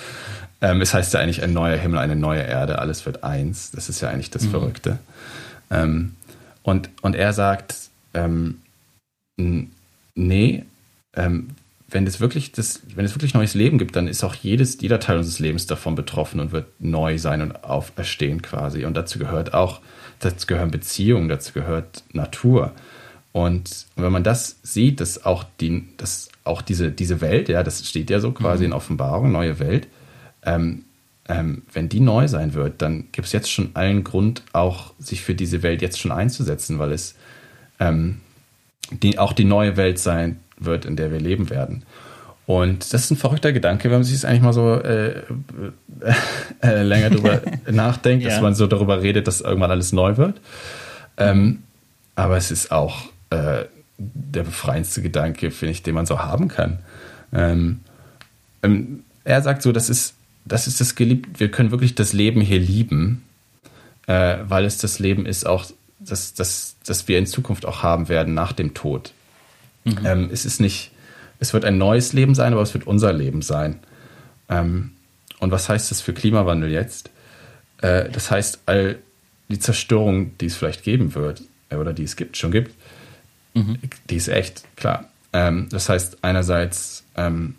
Ähm, 0.60 0.80
es 0.80 0.94
heißt 0.94 1.14
ja 1.14 1.20
eigentlich 1.20 1.42
ein 1.42 1.52
neuer 1.52 1.76
Himmel, 1.76 1.98
eine 1.98 2.16
neue 2.16 2.42
Erde, 2.42 2.78
alles 2.78 3.06
wird 3.06 3.22
eins. 3.22 3.70
Das 3.70 3.88
ist 3.88 4.00
ja 4.00 4.10
eigentlich 4.10 4.30
das 4.30 4.44
mhm. 4.44 4.50
Verrückte. 4.50 4.98
Ähm, 5.70 6.16
und, 6.62 6.90
und 7.02 7.14
er 7.14 7.32
sagt, 7.32 7.76
ähm, 8.14 8.60
nee, 9.36 10.64
ähm, 11.14 11.50
wenn 11.94 12.08
es 12.08 12.18
wirklich 12.18 12.50
das, 12.50 12.82
wenn 12.96 13.04
es 13.04 13.14
wirklich 13.14 13.34
neues 13.34 13.54
Leben 13.54 13.78
gibt, 13.78 13.94
dann 13.94 14.08
ist 14.08 14.24
auch 14.24 14.34
jedes, 14.34 14.80
jeder 14.80 14.98
Teil 14.98 15.16
unseres 15.16 15.38
Lebens 15.38 15.68
davon 15.68 15.94
betroffen 15.94 16.40
und 16.40 16.50
wird 16.50 16.66
neu 16.80 17.18
sein 17.18 17.40
und 17.40 17.62
auferstehen 17.62 18.42
quasi. 18.42 18.84
Und 18.84 18.96
dazu 18.96 19.20
gehört 19.20 19.54
auch, 19.54 19.80
dazu 20.18 20.48
gehören 20.48 20.72
Beziehungen, 20.72 21.28
dazu 21.28 21.52
gehört 21.52 22.02
Natur. 22.12 22.72
Und 23.30 23.86
wenn 23.94 24.10
man 24.10 24.24
das 24.24 24.58
sieht, 24.64 25.00
dass 25.00 25.24
auch 25.24 25.44
die, 25.60 25.84
dass 25.96 26.30
auch 26.42 26.62
diese, 26.62 26.90
diese 26.90 27.20
Welt, 27.20 27.48
ja, 27.48 27.62
das 27.62 27.86
steht 27.88 28.10
ja 28.10 28.18
so 28.18 28.32
quasi 28.32 28.64
mhm. 28.64 28.70
in 28.70 28.72
Offenbarung, 28.72 29.30
neue 29.30 29.60
Welt, 29.60 29.86
ähm, 30.42 30.84
ähm, 31.28 31.62
wenn 31.72 31.88
die 31.88 32.00
neu 32.00 32.26
sein 32.26 32.54
wird, 32.54 32.82
dann 32.82 33.04
gibt 33.12 33.28
es 33.28 33.32
jetzt 33.32 33.52
schon 33.52 33.70
allen 33.74 34.02
Grund, 34.02 34.42
auch 34.52 34.94
sich 34.98 35.22
für 35.22 35.36
diese 35.36 35.62
Welt 35.62 35.80
jetzt 35.80 36.00
schon 36.00 36.10
einzusetzen, 36.10 36.80
weil 36.80 36.90
es 36.90 37.14
ähm, 37.78 38.20
die, 38.90 39.18
auch 39.18 39.32
die 39.32 39.44
neue 39.44 39.76
Welt 39.76 40.00
sein 40.00 40.40
wird, 40.58 40.84
in 40.84 40.96
der 40.96 41.10
wir 41.10 41.20
leben 41.20 41.50
werden. 41.50 41.84
Und 42.46 42.92
das 42.92 43.04
ist 43.04 43.10
ein 43.10 43.16
verrückter 43.16 43.52
Gedanke, 43.52 43.84
wenn 43.84 43.98
man 43.98 44.04
sich 44.04 44.14
das 44.14 44.24
eigentlich 44.24 44.42
mal 44.42 44.52
so 44.52 44.74
äh, 44.74 45.22
äh, 46.62 46.82
länger 46.82 47.10
drüber 47.10 47.40
nachdenkt, 47.70 48.24
ja. 48.24 48.30
dass 48.30 48.42
man 48.42 48.54
so 48.54 48.66
darüber 48.66 49.02
redet, 49.02 49.26
dass 49.26 49.40
irgendwann 49.40 49.70
alles 49.70 49.92
neu 49.92 50.16
wird. 50.16 50.40
Ähm, 51.16 51.62
aber 52.16 52.36
es 52.36 52.50
ist 52.50 52.70
auch 52.70 53.06
äh, 53.30 53.64
der 53.96 54.42
befreiendste 54.42 55.00
Gedanke, 55.00 55.50
finde 55.50 55.72
ich, 55.72 55.82
den 55.82 55.94
man 55.94 56.06
so 56.06 56.18
haben 56.20 56.48
kann. 56.48 56.80
Ähm, 57.32 57.80
ähm, 58.62 59.04
er 59.24 59.40
sagt 59.40 59.62
so, 59.62 59.72
das 59.72 59.88
ist, 59.88 60.14
das 60.44 60.66
ist 60.66 60.80
das 60.80 60.94
geliebt, 60.94 61.40
wir 61.40 61.50
können 61.50 61.70
wirklich 61.70 61.94
das 61.94 62.12
Leben 62.12 62.42
hier 62.42 62.60
lieben, 62.60 63.24
äh, 64.06 64.36
weil 64.46 64.66
es 64.66 64.76
das 64.76 64.98
Leben 64.98 65.24
ist, 65.24 65.46
auch 65.46 65.64
das, 65.98 66.34
das, 66.34 66.76
das 66.84 67.08
wir 67.08 67.18
in 67.18 67.26
Zukunft 67.26 67.64
auch 67.64 67.82
haben 67.82 68.10
werden 68.10 68.34
nach 68.34 68.52
dem 68.52 68.74
Tod. 68.74 69.13
Mhm. 69.84 69.98
Ähm, 70.04 70.28
es 70.32 70.44
ist 70.44 70.60
nicht, 70.60 70.90
es 71.38 71.52
wird 71.52 71.64
ein 71.64 71.78
neues 71.78 72.12
Leben 72.12 72.34
sein, 72.34 72.52
aber 72.52 72.62
es 72.62 72.74
wird 72.74 72.86
unser 72.86 73.12
Leben 73.12 73.42
sein. 73.42 73.80
Ähm, 74.48 74.92
und 75.38 75.50
was 75.50 75.68
heißt 75.68 75.90
das 75.90 76.00
für 76.00 76.12
Klimawandel 76.12 76.70
jetzt? 76.70 77.10
Äh, 77.80 78.10
das 78.10 78.30
heißt, 78.30 78.60
all 78.66 78.98
die 79.48 79.58
Zerstörung, 79.58 80.36
die 80.38 80.46
es 80.46 80.56
vielleicht 80.56 80.82
geben 80.82 81.14
wird, 81.14 81.42
äh, 81.68 81.76
oder 81.76 81.92
die 81.92 82.04
es 82.04 82.16
gibt, 82.16 82.36
schon 82.36 82.50
gibt, 82.50 82.74
mhm. 83.54 83.78
die 84.08 84.16
ist 84.16 84.28
echt, 84.28 84.64
klar. 84.76 85.08
Ähm, 85.32 85.68
das 85.70 85.88
heißt, 85.88 86.18
einerseits, 86.22 87.04
ähm, 87.16 87.56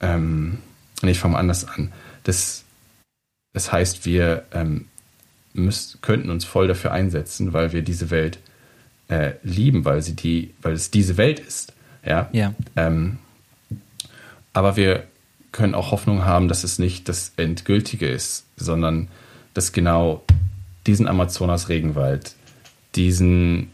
ähm, 0.00 0.58
nee, 1.02 1.12
ich 1.12 1.20
fange 1.20 1.34
mal 1.34 1.40
anders 1.40 1.68
an. 1.68 1.92
Das, 2.24 2.64
das 3.52 3.70
heißt, 3.70 4.04
wir 4.04 4.44
ähm, 4.52 4.86
müssen, 5.52 6.00
könnten 6.00 6.30
uns 6.30 6.44
voll 6.44 6.68
dafür 6.68 6.92
einsetzen, 6.92 7.52
weil 7.52 7.72
wir 7.72 7.82
diese 7.82 8.10
Welt 8.10 8.38
äh, 9.10 9.32
lieben, 9.42 9.84
weil 9.84 10.02
sie 10.02 10.14
die, 10.14 10.54
weil 10.62 10.72
es 10.72 10.90
diese 10.90 11.16
Welt 11.16 11.40
ist. 11.40 11.74
Ja. 12.06 12.28
ja. 12.32 12.54
Ähm, 12.76 13.18
aber 14.52 14.76
wir 14.76 15.04
können 15.52 15.74
auch 15.74 15.90
Hoffnung 15.90 16.24
haben, 16.24 16.48
dass 16.48 16.64
es 16.64 16.78
nicht 16.78 17.08
das 17.08 17.32
Endgültige 17.36 18.08
ist, 18.08 18.46
sondern 18.56 19.08
dass 19.52 19.72
genau 19.72 20.22
diesen 20.86 21.08
Amazonas-Regenwald, 21.08 22.34
diesen, 22.94 23.72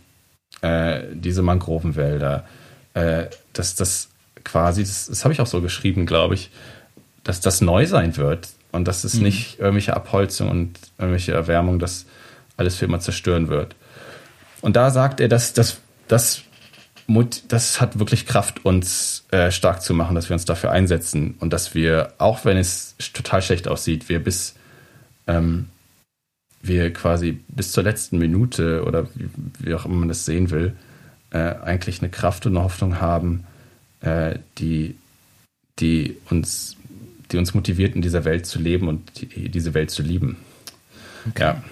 äh, 0.62 1.02
diese 1.12 1.42
Mangrovenwälder, 1.42 2.46
äh, 2.94 3.26
dass 3.52 3.74
das 3.74 4.08
quasi, 4.42 4.82
das, 4.82 5.06
das 5.06 5.24
habe 5.24 5.34
ich 5.34 5.40
auch 5.40 5.46
so 5.46 5.60
geschrieben, 5.60 6.06
glaube 6.06 6.34
ich, 6.34 6.50
dass 7.24 7.40
das 7.40 7.60
neu 7.60 7.86
sein 7.86 8.16
wird 8.16 8.48
und 8.72 8.88
dass 8.88 9.04
es 9.04 9.14
mhm. 9.14 9.24
nicht 9.24 9.58
irgendwelche 9.58 9.94
Abholzung 9.94 10.48
und 10.48 10.78
irgendwelche 10.98 11.32
Erwärmung 11.32 11.78
das 11.78 12.06
alles 12.56 12.76
für 12.76 12.86
immer 12.86 13.00
zerstören 13.00 13.48
wird. 13.48 13.76
Und 14.60 14.76
da 14.76 14.90
sagt 14.90 15.20
er, 15.20 15.28
dass 15.28 15.52
das, 15.52 15.78
das, 16.08 16.42
das 17.48 17.80
hat 17.80 17.98
wirklich 17.98 18.26
Kraft, 18.26 18.64
uns 18.64 19.24
äh, 19.30 19.50
stark 19.50 19.82
zu 19.82 19.94
machen, 19.94 20.14
dass 20.14 20.28
wir 20.28 20.34
uns 20.34 20.44
dafür 20.44 20.70
einsetzen 20.70 21.34
und 21.38 21.52
dass 21.52 21.74
wir, 21.74 22.12
auch 22.18 22.44
wenn 22.44 22.56
es 22.56 22.96
total 23.12 23.42
schlecht 23.42 23.68
aussieht, 23.68 24.08
wir 24.08 24.22
bis 24.22 24.54
ähm, 25.26 25.68
wir 26.62 26.92
quasi 26.92 27.40
bis 27.48 27.72
zur 27.72 27.84
letzten 27.84 28.18
Minute 28.18 28.84
oder 28.84 29.06
wie, 29.14 29.28
wie 29.58 29.74
auch 29.74 29.84
immer 29.84 29.96
man 29.96 30.08
das 30.08 30.24
sehen 30.24 30.50
will, 30.50 30.74
äh, 31.30 31.38
eigentlich 31.38 32.00
eine 32.00 32.10
Kraft 32.10 32.46
und 32.46 32.56
eine 32.56 32.64
Hoffnung 32.64 33.00
haben, 33.00 33.44
äh, 34.00 34.38
die, 34.58 34.96
die, 35.78 36.16
uns, 36.30 36.76
die 37.30 37.38
uns 37.38 37.54
motiviert, 37.54 37.94
in 37.94 38.02
dieser 38.02 38.24
Welt 38.24 38.46
zu 38.46 38.58
leben 38.58 38.88
und 38.88 39.20
die, 39.20 39.48
diese 39.48 39.74
Welt 39.74 39.90
zu 39.90 40.02
lieben. 40.02 40.36
Okay. 41.28 41.42
Ja. 41.42 41.62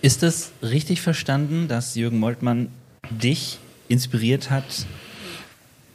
Ist 0.00 0.22
es 0.22 0.52
richtig 0.62 1.00
verstanden, 1.00 1.66
dass 1.66 1.96
Jürgen 1.96 2.20
Moltmann 2.20 2.68
dich 3.10 3.58
inspiriert 3.88 4.48
hat, 4.48 4.86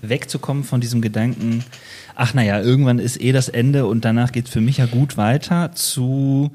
wegzukommen 0.02 0.66
von 0.66 0.82
diesem 0.82 1.02
Gedanken, 1.02 1.64
ach 2.14 2.34
naja, 2.34 2.62
irgendwann 2.62 3.00
ist 3.00 3.22
eh 3.22 3.32
das 3.32 3.48
Ende 3.48 3.86
und 3.86 4.04
danach 4.04 4.34
geht 4.34 4.48
es 4.48 4.52
für 4.52 4.60
mich 4.60 4.78
ja 4.78 4.88
gut 4.88 5.16
weiter, 5.16 5.72
zu 5.72 6.52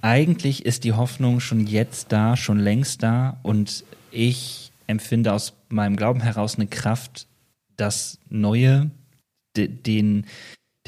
eigentlich 0.00 0.66
ist 0.66 0.82
die 0.82 0.92
Hoffnung 0.92 1.38
schon 1.38 1.68
jetzt 1.68 2.10
da, 2.10 2.36
schon 2.36 2.58
längst 2.58 3.04
da 3.04 3.38
und 3.44 3.84
ich 4.10 4.72
empfinde 4.88 5.32
aus 5.32 5.52
meinem 5.68 5.94
Glauben 5.94 6.20
heraus 6.20 6.56
eine 6.56 6.66
Kraft, 6.66 7.28
das 7.76 8.18
Neue, 8.28 8.90
de, 9.56 9.68
den, 9.68 10.26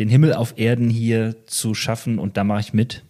den 0.01 0.09
Himmel 0.09 0.35
auf 0.35 0.55
Erden 0.59 0.91
hier 0.91 1.47
zu 1.47 1.75
schaffen 1.75 2.19
und 2.19 2.37
da 2.37 2.43
mache 2.43 2.61
ich 2.61 2.75
mit. 2.75 3.05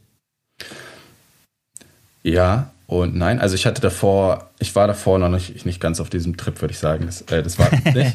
Ja 2.22 2.73
und 2.86 3.16
nein. 3.16 3.40
Also 3.40 3.54
ich 3.54 3.66
hatte 3.66 3.80
davor, 3.80 4.50
ich 4.58 4.74
war 4.76 4.86
davor 4.86 5.18
noch 5.18 5.30
nicht, 5.30 5.64
nicht 5.64 5.80
ganz 5.80 6.00
auf 6.00 6.10
diesem 6.10 6.36
Trip, 6.36 6.60
würde 6.60 6.72
ich 6.72 6.78
sagen. 6.78 7.06
Das, 7.06 7.22
äh, 7.22 7.42
das 7.42 7.58
war 7.58 7.70
nicht. 7.94 8.14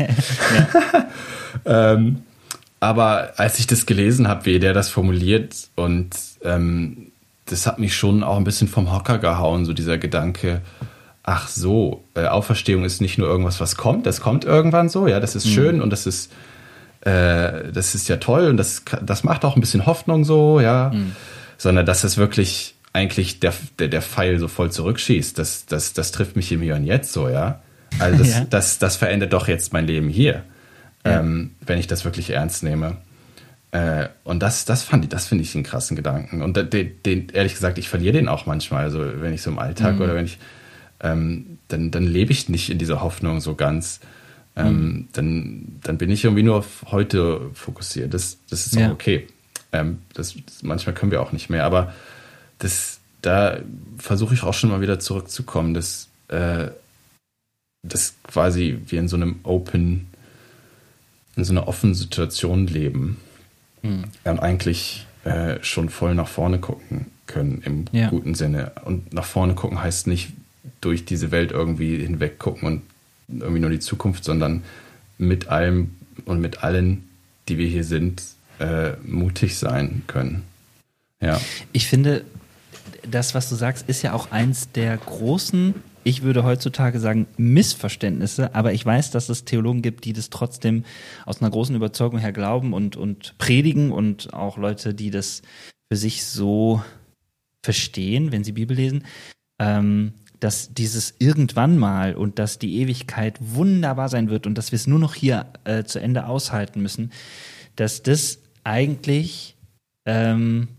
ähm, 1.66 2.24
aber 2.80 3.34
als 3.38 3.60
ich 3.60 3.68
das 3.68 3.86
gelesen 3.86 4.28
habe, 4.28 4.46
wie 4.46 4.60
der 4.60 4.74
das 4.74 4.90
formuliert 4.90 5.70
und 5.76 6.10
ähm, 6.44 7.12
das 7.46 7.66
hat 7.66 7.80
mich 7.80 7.96
schon 7.96 8.24
auch 8.24 8.38
ein 8.38 8.44
bisschen 8.44 8.68
vom 8.68 8.94
Hocker 8.94 9.18
gehauen, 9.18 9.66
so 9.66 9.74
dieser 9.74 9.98
Gedanke, 9.98 10.62
ach 11.24 11.48
so, 11.48 12.04
äh, 12.16 12.26
Auferstehung 12.26 12.86
ist 12.86 13.02
nicht 13.02 13.18
nur 13.18 13.28
irgendwas, 13.28 13.60
was 13.60 13.76
kommt, 13.76 14.06
das 14.06 14.22
kommt 14.22 14.46
irgendwann 14.46 14.88
so, 14.88 15.08
ja, 15.08 15.20
das 15.20 15.36
ist 15.36 15.46
mhm. 15.48 15.50
schön 15.50 15.82
und 15.82 15.90
das 15.90 16.06
ist, 16.06 16.32
äh, 17.02 17.72
das 17.74 17.96
ist 17.96 18.08
ja 18.08 18.18
toll 18.18 18.48
und 18.48 18.58
das, 18.58 18.84
das 19.02 19.24
macht 19.24 19.44
auch 19.46 19.56
ein 19.56 19.62
bisschen 19.62 19.86
Hoffnung 19.86 20.24
so, 20.24 20.60
ja, 20.60 20.92
mhm. 20.94 21.16
sondern 21.58 21.86
dass 21.86 22.04
es 22.04 22.18
wirklich 22.18 22.76
eigentlich 22.93 23.39
der, 23.39 23.54
der, 23.78 23.88
der 23.88 24.02
Pfeil 24.02 24.39
so 24.39 24.47
voll 24.47 24.71
zurückschießt, 24.71 25.38
das, 25.38 25.65
das, 25.65 25.93
das 25.93 26.12
trifft 26.12 26.36
mich 26.36 26.52
im 26.52 26.62
Hier 26.62 26.75
und 26.75 26.86
Jetzt 26.86 27.13
so, 27.13 27.30
ja. 27.30 27.62
Also 27.99 28.17
das, 28.17 28.30
ja. 28.36 28.45
das, 28.49 28.80
das 28.80 28.95
verändert 28.95 29.34
doch 29.34 29.47
jetzt 29.47 29.73
mein 29.73 29.86
Leben 29.86 30.10
hier, 30.10 30.43
ja. 31.06 31.19
ähm, 31.19 31.52
wenn 31.65 31.80
ich 31.80 31.88
das 31.88 32.06
wirklich 32.06 32.32
ernst 32.32 32.63
nehme. 32.63 32.97
Äh, 33.71 34.08
und 34.23 34.41
das, 34.41 34.65
das 34.65 34.82
fand 34.84 35.06
ich, 35.06 35.10
das 35.10 35.28
finde 35.28 35.43
ich 35.43 35.54
einen 35.54 35.63
krassen 35.63 35.95
Gedanken. 35.95 36.41
Und 36.41 36.58
den, 36.58 36.91
den, 37.04 37.30
ehrlich 37.30 37.54
gesagt, 37.54 37.78
ich 37.78 37.88
verliere 37.88 38.13
den 38.13 38.28
auch 38.28 38.45
manchmal. 38.45 38.84
Also 38.84 39.06
wenn 39.21 39.34
ich 39.34 39.43
so 39.43 39.52
im 39.52 39.60
Alltag 39.60 39.95
mhm. 39.95 40.02
oder 40.02 40.15
wenn 40.15 40.25
ich, 40.25 40.39
ähm, 41.02 41.60
dann, 41.67 41.91
dann 41.91 42.04
lebe 42.04 42.32
ich 42.32 42.49
nicht 42.49 42.71
in 42.71 42.80
dieser 42.80 43.02
Hoffnung 43.02 43.41
so 43.41 43.56
ganz. 43.56 43.99
Ähm, 44.56 44.73
mhm. 44.73 45.08
dann, 45.13 45.80
dann 45.84 45.97
bin 45.99 46.10
ich 46.10 46.23
irgendwie 46.23 46.43
nur 46.43 46.56
auf 46.58 46.86
heute 46.88 47.41
fokussiert. 47.54 48.13
Das, 48.13 48.39
das 48.49 48.65
ist 48.65 48.78
auch 48.78 48.89
okay. 48.89 49.28
Ähm, 49.71 49.99
das, 50.15 50.36
das, 50.45 50.63
manchmal 50.63 50.95
können 50.95 51.12
wir 51.12 51.21
auch 51.21 51.32
nicht 51.32 51.52
mehr. 51.52 51.63
Aber 51.63 51.93
das, 52.60 53.00
da 53.22 53.60
versuche 53.98 54.34
ich 54.34 54.43
auch 54.43 54.54
schon 54.54 54.69
mal 54.69 54.82
wieder 54.82 55.00
zurückzukommen, 55.00 55.74
dass, 55.74 56.08
äh, 56.28 56.67
dass 57.84 58.13
quasi 58.24 58.80
wir 58.88 59.00
in 59.00 59.08
so 59.08 59.15
einem 59.15 59.39
Open, 59.43 60.08
in 61.36 61.43
so 61.43 61.54
einer 61.54 61.67
offenen 61.67 61.95
Situation 61.95 62.67
leben 62.67 63.17
mhm. 63.82 64.06
dann 64.24 64.39
eigentlich 64.39 65.06
äh, 65.24 65.58
schon 65.62 65.89
voll 65.89 66.15
nach 66.15 66.28
vorne 66.28 66.60
gucken 66.60 67.08
können 67.28 67.62
im 67.65 67.86
ja. 67.91 68.10
guten 68.10 68.36
Sinne. 68.36 68.72
Und 68.86 69.13
nach 69.13 69.26
vorne 69.26 69.56
gucken 69.56 69.82
heißt 69.82 70.08
nicht 70.08 70.32
durch 70.82 71.06
diese 71.06 71.32
Welt 71.32 71.52
irgendwie 71.52 71.98
hinweg 71.98 72.39
gucken 72.39 72.67
und 72.67 72.82
irgendwie 73.28 73.60
nur 73.60 73.69
die 73.69 73.80
Zukunft, 73.80 74.24
sondern 74.24 74.63
mit 75.17 75.48
allem 75.48 75.95
und 76.26 76.39
mit 76.39 76.63
allen, 76.63 77.08
die 77.48 77.58
wir 77.58 77.67
hier 77.67 77.84
sind, 77.84 78.24
äh, 78.60 78.91
mutig 79.06 79.58
sein 79.58 80.04
können. 80.08 80.43
Ja. 81.22 81.39
Ich 81.74 81.88
finde, 81.88 82.24
das, 83.10 83.36
was 83.36 83.50
du 83.50 83.56
sagst, 83.56 83.89
ist 83.89 84.02
ja 84.02 84.13
auch 84.13 84.32
eins 84.32 84.72
der 84.72 84.98
großen 84.98 85.76
ich 86.04 86.24
würde 86.24 86.43
heutzutage 86.43 87.00
sagen, 87.00 87.28
Missverständnisse, 87.38 88.56
aber 88.56 88.74
ich 88.74 88.86
weiß, 88.86 89.12
dass 89.12 89.30
es 89.30 89.45
Theologen 89.45 89.82
gibt, 89.82 90.06
die 90.06 90.13
das 90.13 90.30
trotzdem 90.30 90.86
aus 91.26 91.41
einer 91.41 91.52
großen 91.52 91.76
Überzeugung 91.76 92.19
her 92.19 92.32
glauben 92.32 92.74
und, 92.74 92.95
und 92.95 93.38
predigen 93.38 93.91
und 93.91 94.34
auch 94.34 94.58
Leute, 94.58 94.93
die 94.93 95.12
das 95.12 95.41
für 95.91 95.98
sich 95.98 96.26
so 96.26 96.82
verstehen, 97.63 98.32
wenn 98.32 98.43
sie 98.43 98.54
Bibel 98.54 98.76
lesen, 98.76 99.06
ähm, 99.60 100.13
dass 100.39 100.74
dieses 100.74 101.15
irgendwann 101.19 101.78
mal 101.78 102.15
und 102.15 102.39
dass 102.39 102.60
die 102.60 102.78
Ewigkeit 102.78 103.38
wunderbar 103.41 104.08
sein 104.08 104.30
wird 104.30 104.48
und 104.48 104.58
dass 104.58 104.72
wir 104.72 104.78
es 104.78 104.88
nur 104.88 105.00
noch 105.00 105.15
hier 105.15 105.48
äh, 105.65 105.84
zu 105.84 106.00
Ende 106.00 106.28
aushalten 106.28 106.82
müssen, 106.82 107.12
dass 107.76 108.04
das 108.04 108.39
eigentlich, 108.63 109.58
ähm, 110.06 110.69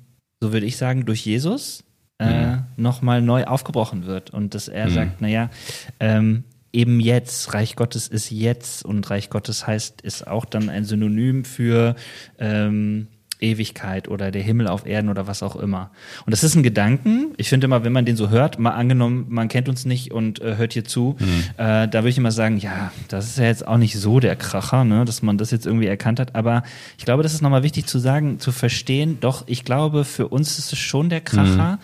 so 0.40 0.52
würde 0.52 0.66
ich 0.66 0.78
sagen, 0.78 1.04
durch 1.04 1.26
Jesus 1.26 1.84
äh, 2.20 2.56
mhm. 2.56 2.64
nochmal 2.76 3.22
neu 3.22 3.44
aufgebrochen 3.44 4.06
wird 4.06 4.30
und 4.30 4.54
dass 4.54 4.68
er 4.68 4.86
mhm. 4.86 4.90
sagt, 4.90 5.20
naja, 5.20 5.50
ähm, 5.98 6.44
eben 6.72 7.00
jetzt, 7.00 7.52
Reich 7.54 7.76
Gottes 7.76 8.06
ist 8.08 8.30
jetzt 8.30 8.84
und 8.84 9.08
Reich 9.10 9.30
Gottes 9.30 9.66
heißt, 9.66 10.02
ist 10.02 10.26
auch 10.26 10.44
dann 10.44 10.68
ein 10.68 10.84
Synonym 10.84 11.44
für 11.44 11.96
ähm, 12.38 13.08
Ewigkeit 13.40 14.08
oder 14.08 14.30
der 14.30 14.42
Himmel 14.42 14.68
auf 14.68 14.86
Erden 14.86 15.08
oder 15.08 15.26
was 15.26 15.42
auch 15.42 15.56
immer. 15.56 15.90
Und 16.26 16.32
das 16.32 16.44
ist 16.44 16.54
ein 16.54 16.62
Gedanken. 16.62 17.32
Ich 17.38 17.48
finde 17.48 17.64
immer, 17.64 17.84
wenn 17.84 17.92
man 17.92 18.04
den 18.04 18.16
so 18.16 18.28
hört, 18.28 18.58
mal 18.58 18.72
angenommen, 18.72 19.26
man 19.28 19.48
kennt 19.48 19.68
uns 19.68 19.86
nicht 19.86 20.12
und 20.12 20.40
äh, 20.42 20.56
hört 20.56 20.74
hier 20.74 20.84
zu, 20.84 21.16
mhm. 21.18 21.44
äh, 21.56 21.88
da 21.88 21.92
würde 21.94 22.10
ich 22.10 22.18
immer 22.18 22.32
sagen, 22.32 22.58
ja, 22.58 22.92
das 23.08 23.26
ist 23.26 23.38
ja 23.38 23.44
jetzt 23.44 23.66
auch 23.66 23.78
nicht 23.78 23.98
so 23.98 24.20
der 24.20 24.36
Kracher, 24.36 24.84
ne, 24.84 25.04
dass 25.04 25.22
man 25.22 25.38
das 25.38 25.50
jetzt 25.50 25.66
irgendwie 25.66 25.86
erkannt 25.86 26.20
hat. 26.20 26.34
Aber 26.34 26.62
ich 26.98 27.04
glaube, 27.04 27.22
das 27.22 27.32
ist 27.32 27.40
nochmal 27.40 27.62
wichtig 27.62 27.86
zu 27.86 27.98
sagen, 27.98 28.38
zu 28.38 28.52
verstehen. 28.52 29.18
Doch, 29.20 29.44
ich 29.46 29.64
glaube, 29.64 30.04
für 30.04 30.28
uns 30.28 30.58
ist 30.58 30.72
es 30.72 30.78
schon 30.78 31.08
der 31.08 31.22
Kracher. 31.22 31.76
Mhm 31.76 31.78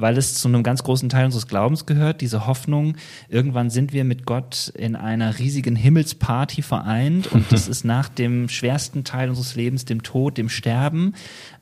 weil 0.00 0.16
es 0.16 0.34
zu 0.34 0.48
einem 0.48 0.62
ganz 0.62 0.82
großen 0.82 1.08
Teil 1.08 1.26
unseres 1.26 1.46
Glaubens 1.46 1.86
gehört, 1.86 2.20
diese 2.20 2.46
Hoffnung, 2.46 2.96
irgendwann 3.28 3.70
sind 3.70 3.92
wir 3.92 4.04
mit 4.04 4.26
Gott 4.26 4.72
in 4.76 4.96
einer 4.96 5.38
riesigen 5.38 5.76
Himmelsparty 5.76 6.62
vereint 6.62 7.26
und 7.32 7.50
das 7.52 7.68
ist 7.68 7.84
nach 7.84 8.08
dem 8.08 8.48
schwersten 8.48 9.04
Teil 9.04 9.28
unseres 9.28 9.54
Lebens, 9.54 9.84
dem 9.84 10.02
Tod, 10.02 10.38
dem 10.38 10.48
Sterben. 10.48 11.14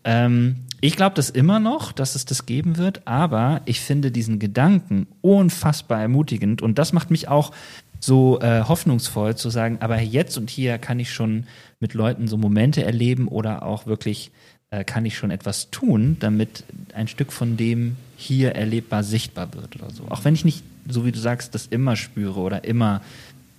Ähm, 0.04 0.56
ich 0.80 0.96
glaube 0.96 1.16
das 1.16 1.30
immer 1.30 1.58
noch, 1.58 1.92
dass 1.92 2.14
es 2.14 2.24
das 2.24 2.46
geben 2.46 2.76
wird, 2.76 3.06
aber 3.06 3.62
ich 3.64 3.80
finde 3.80 4.10
diesen 4.10 4.38
Gedanken 4.38 5.08
unfassbar 5.20 6.00
ermutigend 6.00 6.62
und 6.62 6.78
das 6.78 6.92
macht 6.92 7.10
mich 7.10 7.28
auch 7.28 7.52
so 8.00 8.40
äh, 8.40 8.62
hoffnungsvoll 8.62 9.36
zu 9.36 9.50
sagen, 9.50 9.78
aber 9.80 10.00
jetzt 10.00 10.38
und 10.38 10.50
hier 10.50 10.78
kann 10.78 11.00
ich 11.00 11.12
schon 11.12 11.46
mit 11.80 11.94
Leuten 11.94 12.28
so 12.28 12.36
Momente 12.36 12.84
erleben 12.84 13.28
oder 13.28 13.64
auch 13.64 13.86
wirklich 13.86 14.30
äh, 14.70 14.84
kann 14.84 15.06
ich 15.06 15.16
schon 15.16 15.30
etwas 15.30 15.70
tun, 15.70 16.16
damit 16.20 16.64
ein 16.94 17.08
Stück 17.08 17.32
von 17.32 17.56
dem 17.56 17.96
hier 18.16 18.52
erlebbar 18.52 19.02
sichtbar 19.02 19.54
wird 19.54 19.76
oder 19.76 19.90
so. 19.90 20.04
Auch 20.08 20.24
wenn 20.24 20.34
ich 20.34 20.44
nicht, 20.44 20.62
so 20.88 21.04
wie 21.06 21.12
du 21.12 21.18
sagst, 21.18 21.54
das 21.54 21.66
immer 21.66 21.96
spüre 21.96 22.40
oder 22.40 22.64
immer 22.64 23.00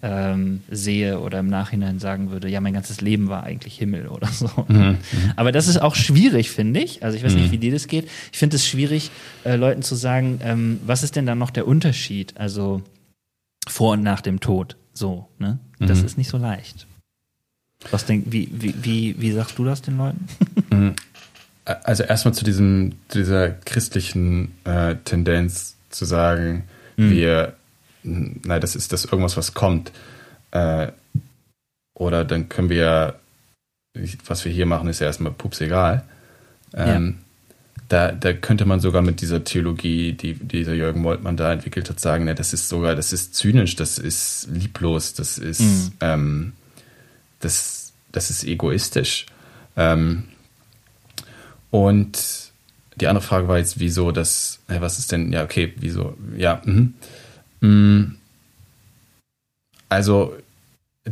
ähm, 0.01 0.61
sehe 0.69 1.19
oder 1.19 1.39
im 1.39 1.47
Nachhinein 1.47 1.99
sagen 1.99 2.31
würde, 2.31 2.47
ja, 2.47 2.61
mein 2.61 2.73
ganzes 2.73 3.01
Leben 3.01 3.27
war 3.27 3.43
eigentlich 3.43 3.77
Himmel 3.77 4.07
oder 4.07 4.27
so. 4.27 4.49
Mhm. 4.67 4.97
Aber 5.35 5.51
das 5.51 5.67
ist 5.67 5.81
auch 5.81 5.95
schwierig, 5.95 6.51
finde 6.51 6.79
ich. 6.79 7.03
Also 7.03 7.17
ich 7.17 7.23
weiß 7.23 7.33
mhm. 7.33 7.41
nicht, 7.41 7.51
wie 7.51 7.57
dir 7.57 7.71
das 7.71 7.87
geht. 7.87 8.09
Ich 8.31 8.37
finde 8.37 8.55
es 8.55 8.67
schwierig, 8.67 9.11
äh, 9.43 9.55
Leuten 9.55 9.81
zu 9.81 9.95
sagen, 9.95 10.39
ähm, 10.43 10.79
was 10.85 11.03
ist 11.03 11.15
denn 11.15 11.25
dann 11.25 11.37
noch 11.37 11.49
der 11.49 11.67
Unterschied? 11.67 12.37
Also 12.37 12.81
vor 13.67 13.93
und 13.93 14.03
nach 14.03 14.21
dem 14.21 14.39
Tod. 14.39 14.77
So, 14.93 15.27
ne? 15.37 15.59
Das 15.79 15.99
mhm. 15.99 16.05
ist 16.05 16.17
nicht 16.17 16.29
so 16.29 16.37
leicht. 16.37 16.87
Was 17.91 18.05
denk, 18.05 18.25
wie, 18.27 18.49
wie, 18.51 18.75
wie, 18.81 19.15
wie 19.19 19.31
sagst 19.31 19.57
du 19.57 19.65
das 19.65 19.81
den 19.81 19.97
Leuten? 19.97 20.27
Mhm. 20.71 20.93
Also 21.65 22.03
erstmal 22.03 22.35
zu 22.35 22.45
diesem, 22.45 22.93
dieser 23.11 23.49
christlichen 23.49 24.53
äh, 24.65 24.97
Tendenz 25.03 25.77
zu 25.89 26.05
sagen, 26.05 26.65
mhm. 26.95 27.09
wir 27.09 27.53
nein, 28.03 28.61
das 28.61 28.75
ist 28.75 28.93
das 28.93 29.05
irgendwas, 29.05 29.37
was 29.37 29.53
kommt. 29.53 29.91
Äh, 30.51 30.87
oder 31.93 32.23
dann 32.25 32.49
können 32.49 32.69
wir, 32.69 33.19
was 34.25 34.45
wir 34.45 34.51
hier 34.51 34.65
machen, 34.65 34.89
ist 34.89 34.99
ja 34.99 35.07
erstmal 35.07 35.33
pups 35.33 35.61
egal. 35.61 36.03
Ähm, 36.73 37.17
ja. 37.17 37.25
Da, 37.89 38.11
da 38.11 38.33
könnte 38.33 38.65
man 38.65 38.79
sogar 38.79 39.01
mit 39.01 39.21
dieser 39.21 39.43
Theologie, 39.43 40.13
die 40.13 40.35
dieser 40.35 40.73
Jürgen 40.73 41.01
Moltmann 41.01 41.37
da 41.37 41.51
entwickelt 41.51 41.89
hat, 41.89 41.99
sagen, 41.99 42.25
ne, 42.25 42.35
das 42.35 42.53
ist 42.53 42.69
sogar, 42.69 42.95
das 42.95 43.11
ist 43.11 43.33
zynisch, 43.33 43.75
das 43.75 43.97
ist 43.97 44.47
lieblos, 44.51 45.13
das 45.13 45.39
ist, 45.39 45.61
mhm. 45.61 45.91
ähm, 46.01 46.53
das, 47.39 47.93
das 48.12 48.30
ist 48.30 48.43
egoistisch. 48.43 49.25
Ähm, 49.78 50.23
und 51.71 52.52
die 52.95 53.08
andere 53.08 53.23
Frage 53.23 53.47
war 53.47 53.58
jetzt, 53.58 53.80
wieso 53.80 54.12
das, 54.12 54.60
was 54.67 54.99
ist 54.99 55.12
denn, 55.12 55.32
ja, 55.32 55.43
okay, 55.43 55.73
wieso, 55.78 56.17
ja, 56.36 56.62
mhm. 56.65 56.93
Mm. 57.62 58.15
Also 59.89 60.36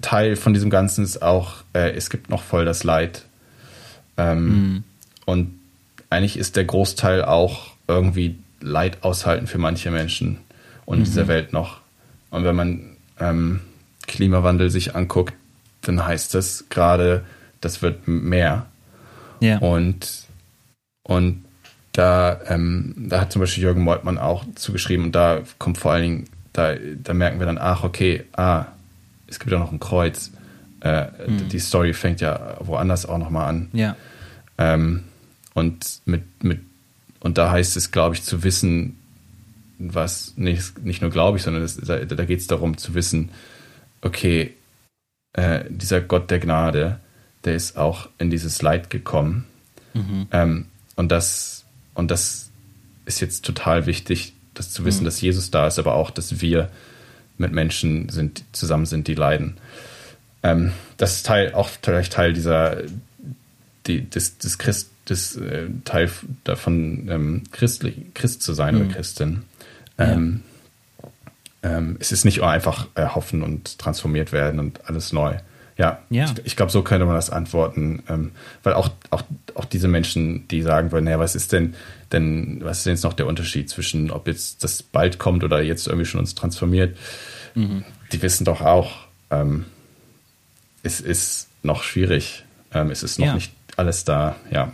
Teil 0.01 0.35
von 0.35 0.53
diesem 0.53 0.69
Ganzen 0.69 1.03
ist 1.03 1.21
auch, 1.21 1.63
äh, 1.73 1.91
es 1.91 2.09
gibt 2.09 2.29
noch 2.29 2.43
voll 2.43 2.65
das 2.65 2.83
Leid. 2.83 3.25
Ähm, 4.17 4.45
mhm. 4.47 4.83
Und 5.25 5.59
eigentlich 6.09 6.37
ist 6.37 6.55
der 6.55 6.65
Großteil 6.65 7.23
auch 7.23 7.71
irgendwie 7.87 8.37
Leid 8.59 9.03
aushalten 9.03 9.47
für 9.47 9.57
manche 9.57 9.91
Menschen 9.91 10.37
und 10.85 10.99
mhm. 10.99 11.03
dieser 11.05 11.27
Welt 11.27 11.53
noch. 11.53 11.81
Und 12.29 12.43
wenn 12.43 12.55
man 12.55 12.97
ähm, 13.19 13.61
Klimawandel 14.05 14.69
sich 14.69 14.95
anguckt, 14.95 15.33
dann 15.87 16.05
heißt 16.05 16.33
das 16.33 16.65
gerade, 16.69 17.23
das 17.61 17.81
wird 17.81 18.07
mehr. 18.07 18.65
Ja. 19.39 19.59
Und, 19.59 20.25
und 21.03 21.45
da, 21.93 22.39
ähm, 22.47 22.93
da 23.09 23.21
hat 23.21 23.31
zum 23.31 23.39
Beispiel 23.39 23.63
Jürgen 23.63 23.83
Meutmann 23.83 24.17
auch 24.17 24.45
zugeschrieben 24.55 25.05
und 25.05 25.15
da 25.15 25.41
kommt 25.57 25.77
vor 25.77 25.91
allen 25.91 26.03
Dingen 26.03 26.25
da, 26.57 26.75
da 26.75 27.13
merken 27.13 27.39
wir 27.39 27.45
dann, 27.45 27.59
ach, 27.59 27.83
okay, 27.83 28.25
ah, 28.35 28.65
es 29.27 29.39
gibt 29.39 29.51
ja 29.51 29.59
noch 29.59 29.71
ein 29.71 29.79
Kreuz. 29.79 30.31
Äh, 30.81 31.05
mhm. 31.27 31.49
Die 31.49 31.59
Story 31.59 31.93
fängt 31.93 32.19
ja 32.19 32.57
woanders 32.59 33.05
auch 33.05 33.19
nochmal 33.19 33.47
an. 33.47 33.69
Ja. 33.73 33.95
Ähm, 34.57 35.03
und 35.53 36.01
mit, 36.05 36.23
mit, 36.43 36.61
und 37.19 37.37
da 37.37 37.51
heißt 37.51 37.77
es, 37.77 37.91
glaube 37.91 38.15
ich, 38.15 38.23
zu 38.23 38.43
wissen, 38.43 38.97
was, 39.77 40.33
nicht, 40.35 40.83
nicht 40.83 41.01
nur 41.01 41.11
glaube 41.11 41.37
ich, 41.37 41.43
sondern 41.43 41.61
das, 41.61 41.77
da, 41.77 41.99
da 41.99 42.25
geht 42.25 42.39
es 42.39 42.47
darum 42.47 42.77
zu 42.77 42.95
wissen, 42.95 43.29
okay, 44.01 44.53
äh, 45.37 45.63
dieser 45.69 46.01
Gott 46.01 46.29
der 46.29 46.39
Gnade, 46.39 46.99
der 47.45 47.55
ist 47.55 47.77
auch 47.77 48.09
in 48.17 48.29
dieses 48.29 48.61
Leid 48.61 48.89
gekommen. 48.89 49.45
Mhm. 49.93 50.27
Ähm, 50.31 50.65
und 50.95 51.09
das, 51.09 51.63
und 51.93 52.11
das 52.11 52.49
ist 53.05 53.21
jetzt 53.21 53.45
total 53.45 53.85
wichtig, 53.85 54.33
das 54.53 54.71
zu 54.71 54.83
wissen, 54.83 55.01
mhm. 55.01 55.05
dass 55.05 55.21
Jesus 55.21 55.51
da 55.51 55.67
ist, 55.67 55.79
aber 55.79 55.93
auch, 55.95 56.11
dass 56.11 56.41
wir 56.41 56.69
mit 57.37 57.53
Menschen 57.53 58.09
sind, 58.09 58.43
zusammen 58.51 58.87
sind, 58.87 59.07
die 59.07 59.13
leiden. 59.13 59.57
Ähm, 60.43 60.73
das 60.97 61.17
ist 61.17 61.25
Teil, 61.27 61.53
auch 61.53 61.69
vielleicht 61.81 62.13
Teil 62.13 62.33
dieser, 62.33 62.81
die, 63.85 64.09
des, 64.09 64.39
des 64.39 64.57
Christ, 64.57 64.89
des 65.07 65.35
äh, 65.35 65.67
Teil 65.85 66.09
davon, 66.43 67.07
ähm, 67.09 67.43
Christlich, 67.51 67.95
Christ 68.15 68.41
zu 68.41 68.53
sein 68.53 68.75
mhm. 68.75 68.81
oder 68.81 68.93
Christin. 68.95 69.43
Ähm, 69.99 70.41
ja. 70.43 70.56
Ähm, 71.67 71.97
es 71.99 72.11
ist 72.11 72.23
nicht 72.23 72.41
einfach 72.41 72.87
äh, 72.95 73.05
hoffen 73.05 73.43
und 73.43 73.77
transformiert 73.77 74.31
werden 74.31 74.59
und 74.59 74.87
alles 74.87 75.11
neu. 75.11 75.35
Ja, 75.77 75.99
ja. 76.09 76.25
ich, 76.25 76.45
ich 76.45 76.55
glaube, 76.55 76.71
so 76.71 76.81
könnte 76.81 77.05
man 77.05 77.15
das 77.15 77.29
antworten, 77.29 78.01
ähm, 78.09 78.31
weil 78.63 78.73
auch, 78.73 78.89
auch, 79.11 79.21
auch 79.53 79.65
diese 79.65 79.87
Menschen, 79.87 80.47
die 80.47 80.61
sagen 80.63 80.91
würden, 80.91 81.05
naja, 81.05 81.19
was 81.19 81.35
ist 81.35 81.51
denn, 81.51 81.75
denn 82.11 82.61
was 82.63 82.79
ist 82.79 82.85
denn 82.87 82.93
jetzt 82.93 83.03
noch 83.03 83.13
der 83.13 83.27
Unterschied 83.27 83.69
zwischen, 83.69 84.09
ob 84.09 84.27
jetzt 84.27 84.63
das 84.63 84.81
bald 84.81 85.19
kommt 85.19 85.43
oder 85.43 85.61
jetzt 85.61 85.87
irgendwie 85.87 86.05
schon 86.05 86.19
uns 86.19 86.33
transformiert? 86.33 86.97
Mhm. 87.53 87.83
Die 88.11 88.21
wissen 88.21 88.45
doch 88.45 88.61
auch, 88.61 89.07
ähm, 89.29 89.65
es 90.81 90.99
ist 90.99 91.49
noch 91.61 91.83
schwierig, 91.83 92.45
ähm, 92.73 92.89
es 92.89 93.03
ist 93.03 93.19
noch 93.19 93.27
ja. 93.27 93.33
nicht 93.35 93.51
alles 93.75 94.03
da, 94.03 94.35
ja. 94.49 94.73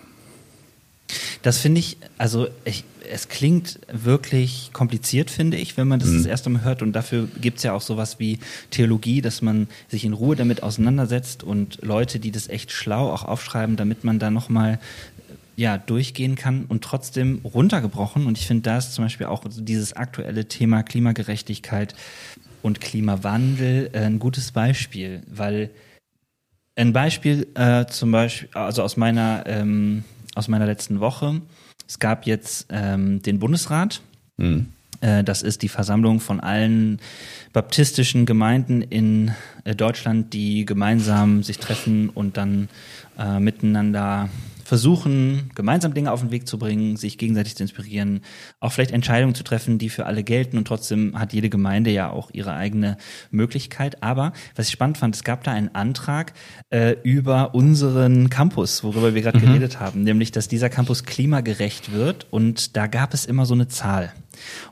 Das 1.43 1.60
finde 1.60 1.79
ich, 1.79 1.97
also 2.17 2.47
ich, 2.65 2.86
es 3.10 3.27
klingt 3.27 3.79
wirklich 3.91 4.71
kompliziert, 4.73 5.29
finde 5.29 5.58
ich, 5.58 5.77
wenn 5.77 5.88
man 5.88 5.99
das 5.99 6.10
mhm. 6.10 6.17
das 6.17 6.25
erste 6.25 6.49
Mal 6.49 6.63
hört. 6.63 6.82
Und 6.82 6.93
dafür 6.93 7.27
gibt 7.39 7.58
es 7.58 7.63
ja 7.63 7.73
auch 7.73 7.82
sowas 7.82 8.17
wie 8.17 8.39
Theologie, 8.71 9.21
dass 9.21 9.41
man 9.41 9.67
sich 9.89 10.06
in 10.06 10.13
Ruhe 10.13 10.36
damit 10.36 10.63
auseinandersetzt 10.63 11.43
und 11.43 11.79
Leute, 11.84 12.19
die 12.19 12.32
das 12.32 12.47
echt 12.47 12.71
schlau 12.71 13.12
auch 13.12 13.23
aufschreiben, 13.23 13.75
damit 13.75 14.03
man 14.03 14.19
da 14.19 14.32
nochmal 14.32 14.79
ja, 15.56 15.77
durchgehen 15.77 16.36
kann 16.36 16.65
und 16.65 16.84
trotzdem 16.84 17.41
runtergebrochen. 17.43 18.25
Und 18.25 18.38
ich 18.38 18.47
finde, 18.47 18.63
da 18.63 18.77
ist 18.77 18.93
zum 18.93 19.06
Beispiel 19.06 19.27
auch 19.27 19.43
dieses 19.47 19.93
aktuelle 19.93 20.47
Thema 20.47 20.82
Klimagerechtigkeit 20.82 21.93
und 22.62 22.82
Klimawandel 22.82 23.89
äh, 23.93 23.99
ein 23.99 24.19
gutes 24.19 24.51
Beispiel, 24.51 25.21
weil 25.27 25.69
ein 26.75 26.93
Beispiel 26.93 27.47
äh, 27.53 27.86
zum 27.86 28.12
Beispiel, 28.12 28.49
also 28.53 28.82
aus 28.82 28.97
meiner, 28.97 29.43
ähm, 29.45 30.03
aus 30.36 30.48
meiner 30.48 30.65
letzten 30.65 31.00
Woche, 31.00 31.41
es 31.88 32.00
gab 32.00 32.26
jetzt 32.26 32.67
ähm, 32.69 33.22
den 33.22 33.39
Bundesrat. 33.39 34.02
Mhm. 34.38 34.67
Äh, 35.02 35.24
das 35.24 35.41
ist 35.41 35.62
die 35.62 35.69
Versammlung 35.69 36.19
von 36.19 36.39
allen 36.39 37.00
baptistischen 37.52 38.26
Gemeinden 38.26 38.82
in 38.82 39.32
äh, 39.63 39.76
Deutschland, 39.76 40.34
die 40.34 40.65
gemeinsam 40.65 41.43
sich 41.43 41.60
treffen 41.60 42.10
und 42.10 42.38
dann 42.38 42.69
äh, 43.19 43.39
miteinander 43.39 44.30
versuchen, 44.63 45.52
gemeinsam 45.56 45.93
Dinge 45.93 46.12
auf 46.12 46.21
den 46.21 46.32
Weg 46.32 46.47
zu 46.47 46.58
bringen, 46.58 46.95
sich 46.95 47.17
gegenseitig 47.17 47.56
zu 47.56 47.63
inspirieren, 47.63 48.21
auch 48.60 48.71
vielleicht 48.71 48.91
Entscheidungen 48.91 49.36
zu 49.36 49.43
treffen, 49.43 49.78
die 49.78 49.89
für 49.89 50.06
alle 50.06 50.23
gelten 50.23 50.58
und 50.58 50.67
trotzdem 50.67 51.17
hat 51.19 51.34
jede 51.34 51.49
Gemeinde 51.49 51.91
ja 51.91 52.10
auch 52.10 52.32
ihre 52.32 52.54
eigene 52.54 52.97
Möglichkeit. 53.32 54.02
Aber 54.02 54.34
was 54.56 54.67
ich 54.67 54.73
spannend 54.73 54.97
fand, 54.97 55.15
es 55.15 55.23
gab 55.23 55.43
da 55.43 55.52
einen 55.52 55.73
Antrag 55.76 56.34
äh, 56.69 56.95
über 57.04 57.56
unseren 57.56 58.30
Campus, 58.30 58.84
worüber 58.84 59.13
wir 59.13 59.21
gerade 59.21 59.39
mhm. 59.39 59.45
geredet 59.45 59.80
haben, 59.80 60.04
nämlich, 60.04 60.32
dass 60.32 60.47
dieser 60.47 60.69
Campus 60.69 61.04
klimagerecht 61.04 61.91
wird 61.91 62.28
und 62.32 62.76
da 62.76 62.88
gab 62.88 63.13
es 63.13 63.26
immer 63.26 63.45
so 63.45 63.54
eine 63.54 63.67
Zahl. 63.67 64.13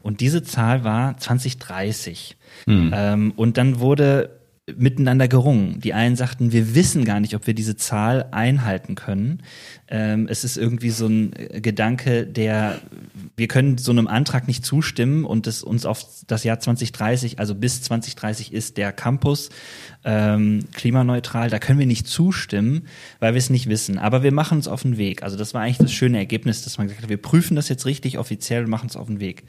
Und 0.01 0.21
diese 0.21 0.43
Zahl 0.43 0.83
war 0.83 1.17
2030. 1.17 2.37
Mhm. 2.65 2.91
Ähm, 2.93 3.33
und 3.35 3.57
dann 3.57 3.79
wurde 3.79 4.40
miteinander 4.77 5.27
gerungen. 5.27 5.79
Die 5.79 5.93
einen 5.93 6.15
sagten, 6.15 6.51
wir 6.51 6.75
wissen 6.75 7.03
gar 7.03 7.19
nicht, 7.19 7.35
ob 7.35 7.47
wir 7.47 7.55
diese 7.55 7.75
Zahl 7.75 8.27
einhalten 8.31 8.93
können. 8.93 9.41
Ähm, 9.87 10.27
es 10.29 10.43
ist 10.43 10.55
irgendwie 10.55 10.91
so 10.91 11.07
ein 11.07 11.31
Gedanke, 11.53 12.27
der, 12.27 12.79
wir 13.35 13.47
können 13.47 13.79
so 13.79 13.91
einem 13.91 14.07
Antrag 14.07 14.47
nicht 14.47 14.63
zustimmen 14.63 15.25
und 15.25 15.47
es 15.47 15.63
uns 15.63 15.85
auf 15.85 16.05
das 16.27 16.43
Jahr 16.43 16.59
2030, 16.59 17.39
also 17.39 17.55
bis 17.55 17.81
2030 17.81 18.53
ist 18.53 18.77
der 18.77 18.91
Campus 18.91 19.49
ähm, 20.03 20.65
klimaneutral, 20.73 21.49
da 21.49 21.57
können 21.57 21.79
wir 21.79 21.87
nicht 21.87 22.07
zustimmen, 22.07 22.87
weil 23.19 23.33
wir 23.33 23.39
es 23.39 23.49
nicht 23.49 23.67
wissen. 23.67 23.97
Aber 23.97 24.21
wir 24.21 24.31
machen 24.31 24.59
uns 24.59 24.67
auf 24.67 24.83
den 24.83 24.97
Weg. 24.97 25.23
Also 25.23 25.37
das 25.37 25.55
war 25.55 25.61
eigentlich 25.61 25.77
das 25.79 25.91
schöne 25.91 26.19
Ergebnis, 26.19 26.63
dass 26.63 26.77
man 26.77 26.87
gesagt 26.87 27.03
hat, 27.03 27.09
wir 27.09 27.21
prüfen 27.21 27.55
das 27.55 27.67
jetzt 27.67 27.85
richtig 27.87 28.19
offiziell 28.19 28.63
und 28.63 28.69
machen 28.69 28.87
es 28.87 28.95
auf 28.95 29.07
den 29.07 29.19
Weg. 29.19 29.43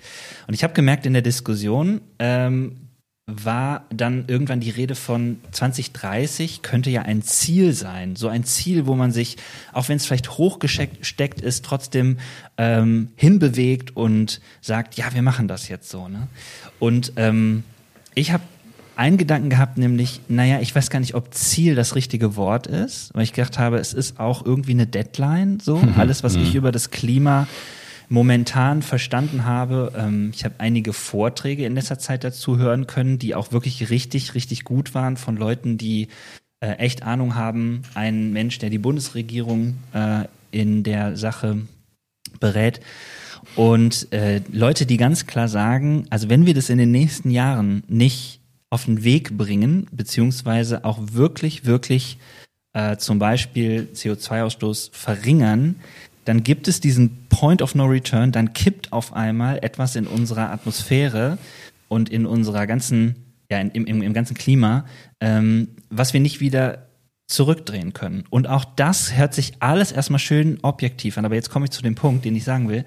Und 0.48 0.54
ich 0.54 0.64
habe 0.64 0.72
gemerkt 0.72 1.04
in 1.04 1.12
der 1.12 1.22
Diskussion, 1.22 2.00
ähm, 2.18 2.81
war 3.26 3.84
dann 3.90 4.24
irgendwann 4.26 4.58
die 4.58 4.70
Rede 4.70 4.96
von 4.96 5.38
2030 5.52 6.62
könnte 6.62 6.90
ja 6.90 7.02
ein 7.02 7.22
Ziel 7.22 7.72
sein. 7.72 8.16
So 8.16 8.26
ein 8.26 8.42
Ziel, 8.44 8.86
wo 8.86 8.94
man 8.94 9.12
sich, 9.12 9.36
auch 9.72 9.88
wenn 9.88 9.96
es 9.96 10.06
vielleicht 10.06 10.38
hochgesteckt 10.38 11.40
ist, 11.40 11.64
trotzdem 11.64 12.18
ähm, 12.58 13.12
hinbewegt 13.14 13.96
und 13.96 14.40
sagt, 14.60 14.96
ja, 14.96 15.14
wir 15.14 15.22
machen 15.22 15.46
das 15.46 15.68
jetzt 15.68 15.88
so. 15.88 16.08
Ne? 16.08 16.26
Und 16.80 17.12
ähm, 17.16 17.62
ich 18.14 18.32
habe 18.32 18.42
einen 18.96 19.18
Gedanken 19.18 19.50
gehabt, 19.50 19.78
nämlich, 19.78 20.20
naja, 20.28 20.60
ich 20.60 20.74
weiß 20.74 20.90
gar 20.90 20.98
nicht, 20.98 21.14
ob 21.14 21.32
Ziel 21.32 21.76
das 21.76 21.94
richtige 21.94 22.34
Wort 22.34 22.66
ist, 22.66 23.14
weil 23.14 23.22
ich 23.22 23.32
gedacht 23.32 23.58
habe, 23.58 23.78
es 23.78 23.94
ist 23.94 24.18
auch 24.18 24.44
irgendwie 24.44 24.72
eine 24.72 24.86
Deadline, 24.86 25.60
so. 25.60 25.80
Alles, 25.96 26.24
was 26.24 26.34
ich 26.34 26.50
mhm. 26.50 26.58
über 26.58 26.72
das 26.72 26.90
Klima 26.90 27.46
momentan 28.12 28.82
verstanden 28.82 29.46
habe, 29.46 29.90
ähm, 29.96 30.32
ich 30.34 30.44
habe 30.44 30.56
einige 30.58 30.92
Vorträge 30.92 31.64
in 31.64 31.74
letzter 31.74 31.98
Zeit 31.98 32.24
dazu 32.24 32.58
hören 32.58 32.86
können, 32.86 33.18
die 33.18 33.34
auch 33.34 33.52
wirklich 33.52 33.88
richtig, 33.88 34.34
richtig 34.34 34.64
gut 34.64 34.94
waren 34.94 35.16
von 35.16 35.38
Leuten, 35.38 35.78
die 35.78 36.08
äh, 36.60 36.72
echt 36.72 37.04
Ahnung 37.04 37.36
haben. 37.36 37.82
Ein 37.94 38.34
Mensch, 38.34 38.58
der 38.58 38.68
die 38.68 38.78
Bundesregierung 38.78 39.78
äh, 39.94 40.24
in 40.50 40.82
der 40.82 41.16
Sache 41.16 41.62
berät. 42.38 42.80
Und 43.56 44.12
äh, 44.12 44.42
Leute, 44.52 44.84
die 44.84 44.98
ganz 44.98 45.26
klar 45.26 45.48
sagen, 45.48 46.04
also 46.10 46.28
wenn 46.28 46.44
wir 46.44 46.52
das 46.52 46.68
in 46.68 46.76
den 46.76 46.90
nächsten 46.90 47.30
Jahren 47.30 47.82
nicht 47.88 48.40
auf 48.68 48.84
den 48.84 49.04
Weg 49.04 49.38
bringen, 49.38 49.86
beziehungsweise 49.90 50.84
auch 50.84 50.98
wirklich, 51.12 51.64
wirklich 51.64 52.18
äh, 52.74 52.98
zum 52.98 53.18
Beispiel 53.18 53.88
CO2-Ausstoß 53.94 54.90
verringern, 54.92 55.76
dann 56.24 56.44
gibt 56.44 56.68
es 56.68 56.80
diesen 56.80 57.26
Point 57.28 57.62
of 57.62 57.74
No 57.74 57.86
Return, 57.86 58.32
dann 58.32 58.52
kippt 58.52 58.92
auf 58.92 59.12
einmal 59.12 59.58
etwas 59.62 59.96
in 59.96 60.06
unserer 60.06 60.50
Atmosphäre 60.50 61.38
und 61.88 62.08
in 62.08 62.26
unserer 62.26 62.66
ganzen, 62.66 63.16
ja, 63.50 63.58
im, 63.60 63.84
im, 63.84 64.02
im 64.02 64.12
ganzen 64.12 64.34
Klima, 64.34 64.86
ähm, 65.20 65.68
was 65.90 66.12
wir 66.12 66.20
nicht 66.20 66.40
wieder 66.40 66.86
zurückdrehen 67.26 67.92
können. 67.92 68.24
Und 68.30 68.46
auch 68.46 68.64
das 68.64 69.16
hört 69.16 69.34
sich 69.34 69.54
alles 69.60 69.90
erstmal 69.90 70.18
schön 70.18 70.58
objektiv 70.62 71.18
an. 71.18 71.24
Aber 71.24 71.34
jetzt 71.34 71.50
komme 71.50 71.64
ich 71.64 71.70
zu 71.70 71.82
dem 71.82 71.94
Punkt, 71.94 72.24
den 72.24 72.36
ich 72.36 72.44
sagen 72.44 72.68
will. 72.68 72.84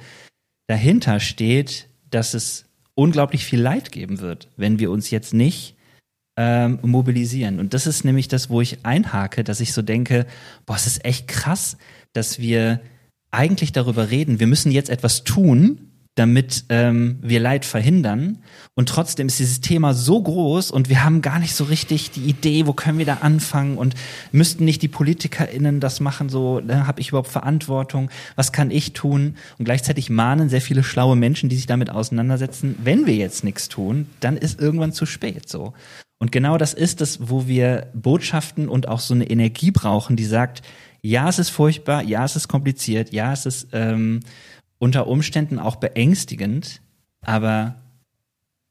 Dahinter 0.68 1.20
steht, 1.20 1.88
dass 2.10 2.34
es 2.34 2.66
unglaublich 2.94 3.44
viel 3.44 3.60
Leid 3.60 3.92
geben 3.92 4.20
wird, 4.20 4.48
wenn 4.56 4.80
wir 4.80 4.92
uns 4.92 5.10
jetzt 5.10 5.34
nicht 5.34 5.76
ähm, 6.38 6.80
mobilisieren. 6.82 7.60
Und 7.60 7.74
das 7.74 7.88
ist 7.88 8.06
nämlich 8.06 8.28
das, 8.28 8.50
wo 8.50 8.62
ich 8.62 8.86
einhake, 8.86 9.44
dass 9.44 9.60
ich 9.60 9.74
so 9.74 9.82
denke, 9.82 10.26
boah, 10.66 10.76
es 10.76 10.88
ist 10.88 11.04
echt 11.06 11.28
krass, 11.28 11.78
dass 12.14 12.40
wir 12.40 12.82
eigentlich 13.36 13.72
darüber 13.72 14.10
reden, 14.10 14.40
wir 14.40 14.48
müssen 14.48 14.72
jetzt 14.72 14.90
etwas 14.90 15.24
tun, 15.24 15.92
damit 16.16 16.64
ähm, 16.70 17.20
wir 17.22 17.42
Leid 17.42 17.66
verhindern. 17.66 18.40
Und 18.74 18.88
trotzdem 18.88 19.28
ist 19.28 19.38
dieses 19.38 19.60
Thema 19.60 19.94
so 19.94 20.22
groß 20.22 20.72
und 20.72 20.88
wir 20.88 21.04
haben 21.04 21.22
gar 21.22 21.40
nicht 21.40 21.54
so 21.54 21.66
richtig 21.66 22.12
die 22.12 22.24
Idee, 22.24 22.66
wo 22.66 22.74
können 22.74 22.98
wir 22.98 23.06
da 23.06 23.16
anfangen 23.16 23.78
und 23.78 23.96
müssten 24.32 24.64
nicht 24.64 24.82
die 24.82 24.88
PolitikerInnen 24.88 25.82
das 25.82 26.00
machen, 26.00 26.30
so 26.30 26.62
ne, 26.62 26.88
habe 26.88 27.02
ich 27.02 27.10
überhaupt 27.10 27.30
Verantwortung, 27.30 28.10
was 28.36 28.54
kann 28.54 28.72
ich 28.72 28.94
tun? 28.94 29.36
Und 29.60 29.66
gleichzeitig 29.66 30.10
mahnen 30.10 30.48
sehr 30.48 30.62
viele 30.62 30.84
schlaue 30.84 31.18
Menschen, 31.18 31.50
die 31.50 31.58
sich 31.58 31.68
damit 31.68 31.90
auseinandersetzen, 31.90 32.76
wenn 32.82 33.06
wir 33.06 33.16
jetzt 33.16 33.44
nichts 33.44 33.68
tun, 33.68 34.08
dann 34.22 34.38
ist 34.38 34.60
irgendwann 34.60 34.94
zu 34.94 35.06
spät 35.06 35.50
so. 35.50 35.74
Und 36.18 36.32
genau 36.32 36.58
das 36.58 36.74
ist 36.74 37.02
es, 37.02 37.30
wo 37.30 37.46
wir 37.46 37.88
Botschaften 37.94 38.70
und 38.70 38.88
auch 38.88 39.02
so 39.02 39.14
eine 39.14 39.30
Energie 39.30 39.72
brauchen, 39.72 40.16
die 40.16 40.24
sagt, 40.24 40.62
ja, 41.06 41.30
es 41.30 41.38
ist 41.38 41.49
furchtbar, 41.49 42.01
ja, 42.01 42.26
es 42.26 42.36
ist 42.36 42.47
kompliziert, 42.47 43.14
ja, 43.14 43.32
es 43.32 43.45
ist 43.45 43.68
ähm, 43.74 44.22
unter 44.80 45.06
Umständen 45.06 45.60
auch 45.60 45.76
beängstigend, 45.76 46.82
aber 47.22 47.76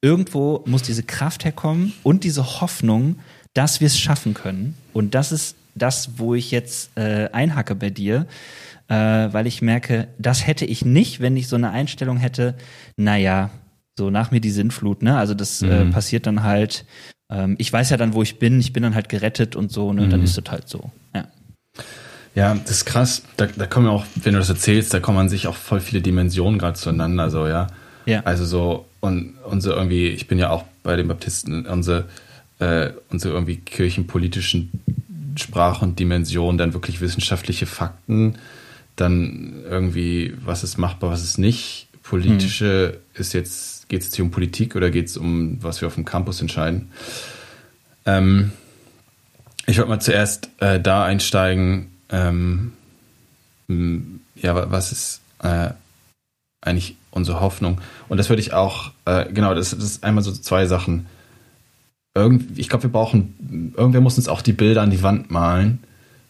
irgendwo 0.02 0.64
muss 0.66 0.82
diese 0.82 1.04
Kraft 1.04 1.44
herkommen 1.44 1.92
und 2.02 2.24
diese 2.24 2.60
Hoffnung, 2.60 3.20
dass 3.52 3.80
wir 3.80 3.86
es 3.86 3.96
schaffen 3.96 4.34
können. 4.34 4.74
Und 4.92 5.14
das 5.14 5.30
ist 5.30 5.54
das, 5.76 6.18
wo 6.18 6.34
ich 6.34 6.50
jetzt 6.50 6.90
äh, 6.96 7.28
einhacke 7.30 7.76
bei 7.76 7.90
dir, 7.90 8.26
äh, 8.88 8.94
weil 8.94 9.46
ich 9.46 9.62
merke, 9.62 10.08
das 10.18 10.44
hätte 10.44 10.64
ich 10.64 10.84
nicht, 10.84 11.20
wenn 11.20 11.36
ich 11.36 11.46
so 11.46 11.54
eine 11.54 11.70
Einstellung 11.70 12.16
hätte, 12.16 12.56
naja, 12.96 13.50
so 13.96 14.10
nach 14.10 14.32
mir 14.32 14.40
die 14.40 14.50
Sintflut, 14.50 15.04
ne? 15.04 15.16
Also 15.16 15.34
das 15.34 15.62
äh, 15.62 15.66
mhm. 15.66 15.90
äh, 15.90 15.92
passiert 15.92 16.26
dann 16.26 16.42
halt, 16.42 16.84
ähm, 17.30 17.54
ich 17.58 17.72
weiß 17.72 17.90
ja 17.90 17.96
dann, 17.96 18.12
wo 18.12 18.22
ich 18.22 18.40
bin, 18.40 18.58
ich 18.58 18.72
bin 18.72 18.82
dann 18.82 18.96
halt 18.96 19.08
gerettet 19.08 19.54
und 19.54 19.70
so, 19.70 19.92
ne? 19.92 20.06
Mhm. 20.06 20.10
Dann 20.10 20.22
ist 20.24 20.36
es 20.36 20.50
halt 20.50 20.68
so. 20.68 20.90
Ja. 21.14 21.28
Ja, 22.34 22.54
das 22.54 22.70
ist 22.78 22.84
krass. 22.84 23.22
Da, 23.36 23.46
da 23.46 23.66
kommen 23.66 23.86
auch, 23.86 24.04
wenn 24.16 24.32
du 24.32 24.40
das 24.40 24.48
erzählst, 24.48 24.92
da 24.92 25.00
kommen 25.00 25.18
an 25.18 25.28
sich 25.28 25.46
auch 25.46 25.56
voll 25.56 25.80
viele 25.80 26.02
Dimensionen 26.02 26.58
gerade 26.58 26.78
zueinander, 26.78 27.30
so, 27.30 27.46
ja. 27.46 27.68
Ja. 28.06 28.20
Also 28.24 28.44
so, 28.44 28.86
und 29.00 29.34
unsere 29.44 29.76
irgendwie, 29.76 30.08
ich 30.08 30.26
bin 30.26 30.38
ja 30.38 30.50
auch 30.50 30.64
bei 30.82 30.96
den 30.96 31.08
Baptisten, 31.08 31.66
unsere, 31.66 32.06
äh, 32.58 32.90
unsere 33.10 33.34
irgendwie 33.34 33.56
kirchenpolitischen 33.56 34.70
Sprache 35.36 35.84
und 35.84 35.98
Dimensionen, 35.98 36.58
dann 36.58 36.74
wirklich 36.74 37.00
wissenschaftliche 37.00 37.66
Fakten, 37.66 38.36
dann 38.96 39.62
irgendwie, 39.68 40.34
was 40.44 40.64
ist 40.64 40.76
machbar, 40.76 41.10
was 41.10 41.22
ist 41.22 41.38
nicht. 41.38 41.88
Politische 42.02 43.00
hm. 43.14 43.20
ist 43.20 43.32
jetzt, 43.32 43.88
geht 43.88 44.00
es 44.00 44.06
jetzt 44.06 44.16
hier 44.16 44.24
um 44.24 44.30
Politik 44.30 44.76
oder 44.76 44.90
geht 44.90 45.06
es 45.06 45.16
um, 45.16 45.62
was 45.62 45.80
wir 45.80 45.88
auf 45.88 45.94
dem 45.94 46.04
Campus 46.04 46.40
entscheiden? 46.40 46.90
Ähm, 48.04 48.52
ich 49.66 49.78
wollte 49.78 49.90
mal 49.90 50.00
zuerst 50.00 50.50
äh, 50.60 50.78
da 50.78 51.04
einsteigen, 51.04 51.93
ähm, 52.14 52.72
ja, 54.36 54.70
was 54.70 54.92
ist 54.92 55.20
äh, 55.42 55.70
eigentlich 56.60 56.96
unsere 57.10 57.40
Hoffnung? 57.40 57.80
Und 58.08 58.18
das 58.18 58.28
würde 58.28 58.40
ich 58.40 58.52
auch, 58.52 58.92
äh, 59.04 59.32
genau, 59.32 59.54
das, 59.54 59.70
das 59.70 59.84
ist 59.84 60.04
einmal 60.04 60.24
so 60.24 60.32
zwei 60.32 60.66
Sachen. 60.66 61.06
Irgend, 62.14 62.58
ich 62.58 62.68
glaube, 62.68 62.84
wir 62.84 62.92
brauchen, 62.92 63.74
irgendwer 63.76 64.00
muss 64.00 64.16
uns 64.16 64.28
auch 64.28 64.42
die 64.42 64.52
Bilder 64.52 64.82
an 64.82 64.90
die 64.90 65.02
Wand 65.02 65.30
malen, 65.30 65.80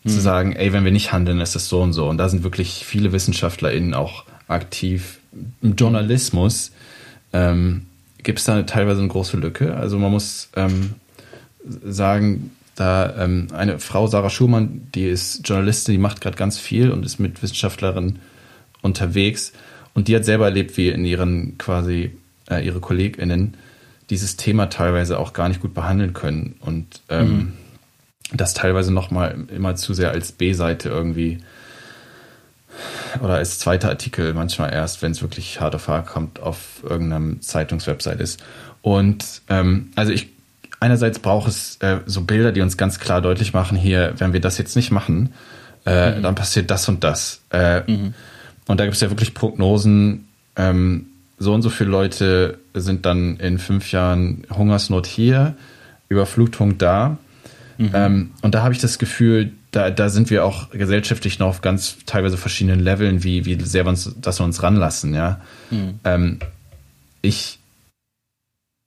mhm. 0.05 0.11
zu 0.11 0.21
sagen, 0.21 0.53
ey, 0.53 0.73
wenn 0.73 0.85
wir 0.85 0.93
nicht 0.93 1.13
handeln, 1.13 1.41
ist 1.41 1.55
das 1.55 1.69
so 1.69 1.83
und 1.83 1.93
so. 1.93 2.09
Und 2.09 2.19
da 2.19 2.29
sind 2.29 2.43
wirklich 2.43 2.85
viele 2.87 3.13
WissenschaftlerInnen 3.13 3.95
auch 3.95 4.25
aktiv. 4.49 5.19
Im 5.61 5.77
Journalismus 5.77 6.71
ähm, 7.33 7.87
gibt 8.23 8.39
es 8.39 8.45
da 8.47 8.63
teilweise 8.63 9.01
eine 9.01 9.09
große 9.09 9.37
Lücke. 9.37 9.77
Also 9.77 9.99
man 9.99 10.13
muss 10.13 10.49
ähm, 10.57 10.95
sagen, 11.85 12.53
da 12.75 13.15
ähm, 13.19 13.49
eine 13.53 13.79
Frau, 13.79 14.07
Sarah 14.07 14.31
Schumann, 14.31 14.89
die 14.95 15.07
ist 15.07 15.49
Journalistin, 15.49 15.93
die 15.93 15.99
macht 15.99 16.21
gerade 16.21 16.37
ganz 16.37 16.59
viel 16.59 16.91
und 16.91 17.05
ist 17.05 17.19
mit 17.19 17.43
Wissenschaftlerinnen 17.43 18.19
unterwegs. 18.83 19.53
Und 19.95 20.09
die 20.09 20.17
hat 20.17 20.25
selber 20.25 20.47
erlebt, 20.47 20.77
wie 20.77 20.89
in 20.89 21.05
ihren 21.05 21.57
quasi 21.57 22.17
äh, 22.51 22.65
ihre 22.65 22.81
KollegInnen 22.81 23.57
dieses 24.11 24.37
Thema 24.37 24.67
teilweise 24.67 25.19
auch 25.19 25.33
gar 25.33 25.49
nicht 25.49 25.61
gut 25.61 25.73
behandeln 25.73 26.13
können 26.13 26.57
und 26.61 27.01
ähm, 27.09 27.29
mhm. 27.29 27.53
das 28.33 28.55
teilweise 28.55 28.93
nochmal 28.93 29.47
immer 29.55 29.77
zu 29.77 29.95
sehr 29.95 30.11
als 30.11 30.33
B-Seite 30.33 30.89
irgendwie 30.89 31.39
oder 33.23 33.35
als 33.35 33.59
zweiter 33.61 33.89
Artikel 33.89 34.35
manchmal 34.35 34.73
erst, 34.73 35.01
wenn 35.01 35.13
es 35.13 35.23
wirklich 35.23 35.61
hart 35.61 35.75
auf 35.75 35.89
hart 35.89 36.07
kommt, 36.07 36.41
auf 36.41 36.83
irgendeinem 36.83 37.41
Zeitungswebsite 37.41 38.23
ist. 38.23 38.43
Und 38.83 39.43
ähm, 39.49 39.91
also 39.95 40.13
ich 40.13 40.34
einerseits 40.85 41.19
braucht 41.19 41.49
es 41.49 41.77
äh, 41.81 42.01
so 42.05 42.23
Bilder, 42.23 42.53
die 42.53 42.61
uns 42.61 42.77
ganz 42.77 43.01
klar 43.01 43.23
deutlich 43.23 43.55
machen, 43.55 43.77
hier, 43.77 44.13
wenn 44.19 44.35
wir 44.35 44.41
das 44.41 44.59
jetzt 44.59 44.77
nicht 44.77 44.91
machen, 44.91 45.33
äh, 45.87 46.17
mhm. 46.17 46.23
dann 46.23 46.35
passiert 46.35 46.71
das 46.71 46.87
und 46.89 47.03
das. 47.03 47.41
Äh, 47.51 47.91
mhm. 47.91 48.15
Und 48.67 48.81
da 48.81 48.85
gibt 48.85 48.95
es 48.95 49.01
ja 49.01 49.11
wirklich 49.11 49.33
Prognosen, 49.33 50.29
ähm, 50.57 51.07
so 51.39 51.55
und 51.55 51.63
so 51.63 51.71
viele 51.71 51.91
Leute 51.91 52.59
sind 52.75 53.07
dann 53.07 53.39
in 53.39 53.59
fünf 53.59 53.93
Jahren 53.93 54.47
Hungersnot 54.51 55.07
hier, 55.07 55.57
Überflutung 56.09 56.77
da. 56.77 57.17
Mhm. 57.79 57.91
Ähm, 57.95 58.31
und 58.43 58.55
da 58.55 58.63
habe 58.63 58.75
ich 58.75 58.81
das 58.81 58.99
Gefühl, 58.99 59.53
da, 59.71 59.91
da 59.91 60.11
sind 60.11 60.31
wir 60.31 60.45
auch 60.45 60.71
gesellschaftlich 60.71 61.39
noch 61.39 61.49
auf 61.49 61.61
ganz 61.63 61.97
teilweise 62.05 62.37
verschiedenen 62.37 62.81
Leveln, 62.81 63.25
wie, 63.25 63.47
wie 63.47 63.59
sehr 63.65 63.87
wir 63.87 63.89
uns, 63.89 64.15
dass 64.21 64.39
wir 64.39 64.45
uns 64.45 64.63
ranlassen, 64.63 65.15
ja. 65.15 65.41
Mhm. 65.71 65.99
Ähm, 66.05 66.39
ich, 67.23 67.59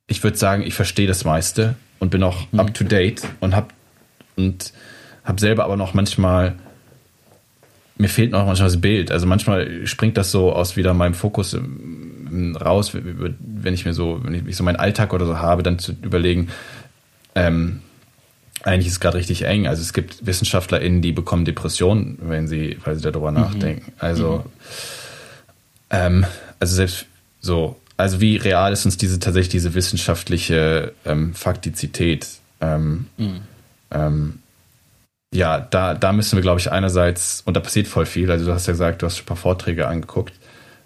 ich 0.06 0.24
würde 0.24 0.38
sagen, 0.38 0.62
ich 0.62 0.76
verstehe 0.76 1.08
das 1.08 1.26
meiste 1.26 1.76
und 2.00 2.10
bin 2.10 2.24
auch 2.24 2.52
mhm. 2.52 2.60
up 2.60 2.74
to 2.74 2.84
date 2.84 3.22
und 3.39 3.56
habe 3.56 3.68
und 4.36 4.74
habe 5.24 5.39
selber 5.39 5.66
aber 5.66 5.78
noch 5.78 5.93
manchmal 5.93 6.56
mir 7.98 8.10
fehlt 8.10 8.32
noch 8.32 8.45
manchmal 8.45 8.70
das 8.70 8.80
Bild. 8.80 9.12
Also 9.12 9.26
manchmal 9.26 9.88
springt 9.88 10.18
das 10.18 10.32
so 10.32 10.54
aus 10.54 10.78
wieder 10.78 10.93
meinem 10.93 11.14
Fokus 11.14 11.54
ähm, 11.54 12.56
raus, 12.56 12.91
wenn 12.93 13.74
ich 13.74 13.86
mir 13.86 13.93
so, 13.93 14.20
wenn 14.24 14.48
ich 14.48 14.56
so 14.56 14.64
meinen 14.64 14.76
Alltag 14.76 15.14
oder 15.14 15.26
so 15.26 15.39
habe, 15.39 15.64
dann 15.64 15.80
zu 15.80 15.93
überlegen, 16.02 16.50
ähm, 17.36 17.82
eigentlich 18.64 18.88
ist 18.88 18.93
es 18.93 19.00
gerade 19.00 19.18
richtig 19.18 19.43
eng. 19.45 19.68
Also 19.68 19.82
es 19.82 19.93
gibt 19.93 20.26
WissenschaftlerInnen, 20.26 21.02
die 21.02 21.12
bekommen 21.12 21.45
Depressionen, 21.45 22.18
wenn 22.22 22.48
sie, 22.48 22.78
weil 22.84 22.95
sie 22.95 23.02
darüber 23.02 23.32
mhm. 23.32 23.38
nachdenken. 23.38 23.91
Also, 23.98 24.38
mhm. 24.38 24.52
ähm, 25.89 26.26
also 26.60 26.76
selbst 26.76 27.06
so, 27.39 27.80
also 27.98 28.22
wie 28.22 28.38
real 28.38 28.72
ist 28.72 28.86
uns 28.86 28.98
diese 28.98 29.20
tatsächlich 29.20 29.50
diese 29.50 29.74
wissenschaftliche 29.74 30.93
ähm, 31.06 31.34
Faktizität? 31.34 32.28
Ähm, 32.62 33.08
mhm. 33.18 33.41
ähm, 33.91 34.39
ja, 35.34 35.60
da, 35.60 35.93
da 35.93 36.14
müssen 36.14 36.38
wir, 36.38 36.41
glaube 36.41 36.60
ich, 36.60 36.72
einerseits, 36.72 37.41
und 37.45 37.56
da 37.56 37.60
passiert 37.60 37.88
voll 37.88 38.06
viel, 38.06 38.32
also 38.32 38.45
du 38.45 38.54
hast 38.54 38.68
ja 38.68 38.74
gesagt, 38.74 39.02
du 39.02 39.06
hast 39.06 39.18
schon 39.18 39.26
ein 39.26 39.28
paar 39.28 39.38
Vorträge 39.38 39.88
angeguckt, 39.88 40.34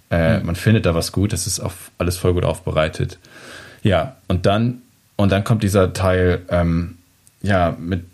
äh, 0.10 0.40
mhm. 0.40 0.48
man 0.48 0.56
findet 0.56 0.86
da 0.86 0.96
was 0.96 1.12
gut, 1.12 1.32
das 1.32 1.48
ist 1.48 1.60
auf, 1.60 1.92
alles 1.98 2.18
voll 2.18 2.34
gut 2.34 2.44
aufbereitet. 2.44 3.20
Ja, 3.84 4.16
und 4.28 4.46
dann, 4.46 4.82
und 5.16 5.32
dann 5.32 5.44
kommt 5.44 5.64
dieser 5.64 5.94
Teil, 5.94 6.42
ähm, 6.50 6.98
ja, 7.42 7.76
mit, 7.80 8.06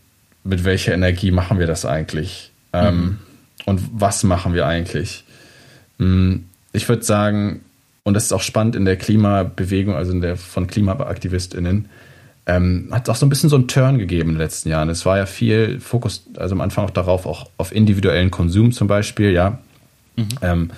mit 0.43 0.63
welcher 0.63 0.93
Energie 0.93 1.31
machen 1.31 1.59
wir 1.59 1.67
das 1.67 1.85
eigentlich? 1.85 2.51
Ähm, 2.73 2.95
mhm. 2.95 3.19
Und 3.65 3.81
was 3.93 4.23
machen 4.23 4.53
wir 4.53 4.65
eigentlich? 4.65 5.23
Hm, 5.99 6.45
ich 6.71 6.87
würde 6.87 7.03
sagen, 7.03 7.61
und 8.07 8.13
das 8.13 8.23
ist 8.23 8.31
auch 8.31 8.41
spannend 8.41 8.77
in 8.77 8.85
der 8.85 8.95
Klimabewegung, 8.95 9.93
also 9.93 10.13
in 10.13 10.21
der 10.21 10.37
von 10.37 10.65
KlimaaktivistInnen, 10.65 11.89
ähm, 12.45 12.87
hat 12.89 13.03
es 13.03 13.09
auch 13.09 13.17
so 13.17 13.25
ein 13.25 13.29
bisschen 13.29 13.49
so 13.49 13.57
einen 13.57 13.67
Turn 13.67 13.97
gegeben 13.97 14.29
in 14.29 14.35
den 14.35 14.41
letzten 14.41 14.69
Jahren. 14.69 14.87
Es 14.87 15.05
war 15.05 15.17
ja 15.17 15.25
viel 15.25 15.81
Fokus, 15.81 16.25
also 16.37 16.55
am 16.55 16.61
Anfang 16.61 16.85
auch 16.85 16.89
darauf, 16.89 17.25
auch 17.25 17.49
auf 17.57 17.75
individuellen 17.75 18.31
Konsum 18.31 18.71
zum 18.71 18.87
Beispiel, 18.87 19.33
ja. 19.33 19.59
Mhm. 20.15 20.27
Ähm, 20.41 20.71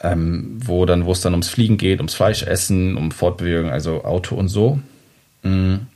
ähm, 0.00 0.60
wo 0.64 0.86
dann, 0.86 1.04
wo 1.04 1.10
es 1.10 1.20
dann 1.20 1.32
ums 1.32 1.48
Fliegen 1.48 1.78
geht, 1.78 1.98
ums 1.98 2.14
Fleischessen, 2.14 2.96
um 2.96 3.10
Fortbewegung, 3.10 3.68
also 3.68 4.04
Auto 4.04 4.36
und 4.36 4.46
so. 4.46 4.78
Mhm. 5.42 5.88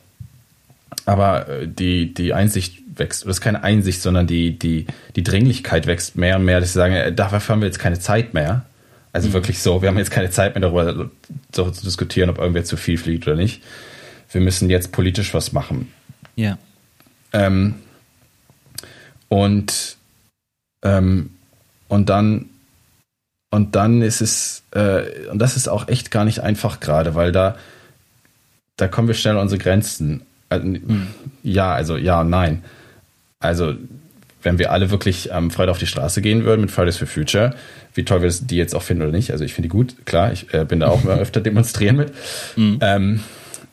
aber 1.06 1.48
äh, 1.48 1.68
die, 1.68 2.12
die 2.12 2.32
Einsicht 2.32 2.82
wächst, 2.96 3.22
das 3.22 3.36
ist 3.36 3.40
keine 3.40 3.62
Einsicht, 3.62 4.02
sondern 4.02 4.26
die, 4.26 4.58
die, 4.58 4.86
die 5.14 5.22
Dringlichkeit 5.22 5.86
wächst 5.86 6.16
mehr 6.16 6.38
und 6.38 6.44
mehr, 6.44 6.58
dass 6.58 6.72
sie 6.72 6.78
sagen, 6.80 6.94
äh, 6.94 7.12
dafür 7.12 7.40
haben 7.46 7.60
wir 7.60 7.66
jetzt 7.66 7.78
keine 7.78 8.00
Zeit 8.00 8.34
mehr. 8.34 8.66
Also 9.12 9.28
mhm. 9.28 9.32
wirklich 9.34 9.60
so, 9.60 9.82
wir 9.82 9.88
haben 9.88 9.98
jetzt 9.98 10.10
keine 10.10 10.30
Zeit 10.30 10.54
mehr 10.54 10.62
darüber 10.62 11.10
so 11.54 11.70
zu 11.70 11.84
diskutieren, 11.84 12.30
ob 12.30 12.38
irgendwer 12.38 12.64
zu 12.64 12.76
viel 12.76 12.98
fliegt 12.98 13.26
oder 13.26 13.36
nicht. 13.36 13.62
Wir 14.30 14.40
müssen 14.40 14.70
jetzt 14.70 14.92
politisch 14.92 15.34
was 15.34 15.52
machen. 15.52 15.92
Ja. 16.36 16.58
Ähm, 17.32 17.74
und, 19.28 19.96
ähm, 20.82 21.30
und 21.88 22.08
dann 22.08 22.48
und 23.52 23.76
dann 23.76 24.00
ist 24.00 24.22
es, 24.22 24.62
äh, 24.70 25.28
und 25.30 25.38
das 25.38 25.58
ist 25.58 25.68
auch 25.68 25.88
echt 25.88 26.10
gar 26.10 26.24
nicht 26.24 26.40
einfach 26.40 26.80
gerade, 26.80 27.14
weil 27.14 27.32
da, 27.32 27.56
da 28.78 28.88
kommen 28.88 29.08
wir 29.08 29.14
schnell 29.14 29.34
an 29.34 29.42
unsere 29.42 29.58
Grenzen. 29.60 30.22
Äh, 30.48 30.60
mhm. 30.60 31.08
Ja, 31.42 31.74
also 31.74 31.98
ja 31.98 32.22
und 32.22 32.30
nein. 32.30 32.64
Also, 33.40 33.74
wenn 34.42 34.58
wir 34.58 34.72
alle 34.72 34.90
wirklich 34.90 35.32
am 35.32 35.44
ähm, 35.44 35.50
Freitag 35.50 35.72
auf 35.72 35.78
die 35.78 35.86
Straße 35.86 36.20
gehen 36.20 36.44
würden 36.44 36.60
mit 36.60 36.70
Fridays 36.70 36.96
for 36.96 37.06
Future, 37.06 37.54
wie 37.94 38.04
toll 38.04 38.22
wir 38.22 38.30
die 38.30 38.56
jetzt 38.56 38.74
auch 38.74 38.82
finden 38.82 39.02
oder 39.02 39.12
nicht, 39.12 39.30
also 39.30 39.44
ich 39.44 39.54
finde 39.54 39.68
die 39.68 39.72
gut, 39.72 40.04
klar, 40.04 40.32
ich 40.32 40.52
äh, 40.52 40.64
bin 40.64 40.80
da 40.80 40.88
auch 40.88 41.04
mal 41.04 41.18
öfter 41.20 41.40
demonstrieren 41.40 41.96
mit, 41.96 42.12
mhm. 42.56 42.78
ähm, 42.80 43.20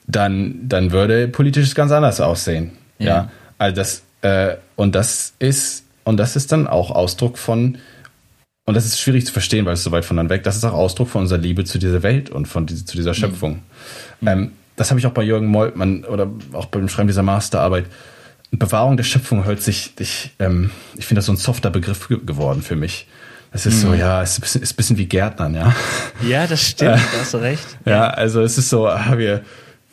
dann, 0.07 0.55
dann 0.63 0.91
würde 0.91 1.27
politisch 1.27 1.73
ganz 1.75 1.91
anders 1.91 2.19
aussehen. 2.21 2.71
Ja. 2.97 3.05
ja. 3.05 3.31
Also 3.57 3.75
das, 3.75 4.03
äh, 4.21 4.55
und 4.75 4.95
das 4.95 5.33
ist, 5.39 5.85
und 6.03 6.17
das 6.17 6.35
ist 6.35 6.51
dann 6.51 6.67
auch 6.67 6.91
Ausdruck 6.91 7.37
von, 7.37 7.77
und 8.65 8.73
das 8.75 8.85
ist 8.85 8.99
schwierig 8.99 9.25
zu 9.25 9.33
verstehen, 9.33 9.65
weil 9.65 9.73
es 9.73 9.83
so 9.83 9.91
weit 9.91 10.05
voneinander 10.05 10.35
weg, 10.35 10.43
das 10.43 10.55
ist 10.55 10.63
auch 10.63 10.73
Ausdruck 10.73 11.09
von 11.09 11.21
unserer 11.21 11.39
Liebe 11.39 11.63
zu 11.65 11.79
dieser 11.79 12.03
Welt 12.03 12.29
und 12.29 12.47
von 12.47 12.65
diese, 12.65 12.85
zu 12.85 12.97
dieser 12.97 13.11
mhm. 13.11 13.15
Schöpfung. 13.15 13.59
Mhm. 14.21 14.27
Ähm, 14.27 14.51
das 14.75 14.91
habe 14.91 14.99
ich 14.99 15.05
auch 15.05 15.11
bei 15.11 15.23
Jürgen 15.23 15.47
Moltmann 15.47 16.05
oder 16.05 16.31
auch 16.53 16.67
beim 16.67 16.87
Schreiben 16.87 17.07
dieser 17.07 17.23
Masterarbeit 17.23 17.85
Bewahrung 18.51 18.97
der 18.97 19.03
Schöpfung 19.03 19.45
hört 19.45 19.61
sich, 19.61 19.93
ich, 19.99 20.31
ähm, 20.39 20.71
ich 20.95 21.05
finde 21.05 21.19
das 21.19 21.27
so 21.27 21.33
ein 21.33 21.37
softer 21.37 21.69
Begriff 21.69 22.07
geworden 22.07 22.61
für 22.61 22.75
mich. 22.75 23.07
Es 23.51 23.65
ist 23.65 23.81
so, 23.81 23.93
ja, 23.95 24.21
es 24.21 24.31
ist 24.31 24.37
ein, 24.37 24.41
bisschen, 24.41 24.61
ist 24.61 24.73
ein 24.73 24.75
bisschen 24.75 24.97
wie 24.97 25.05
Gärtnern, 25.05 25.55
ja. 25.55 25.75
Ja, 26.27 26.45
das 26.45 26.61
stimmt, 26.61 26.91
äh, 26.91 26.99
da 27.13 27.19
hast 27.19 27.33
du 27.33 27.37
recht. 27.37 27.77
Ja, 27.85 28.07
also 28.09 28.41
es 28.41 28.57
ist 28.59 28.69
so, 28.69 28.87
ah, 28.87 29.17
wir, 29.17 29.41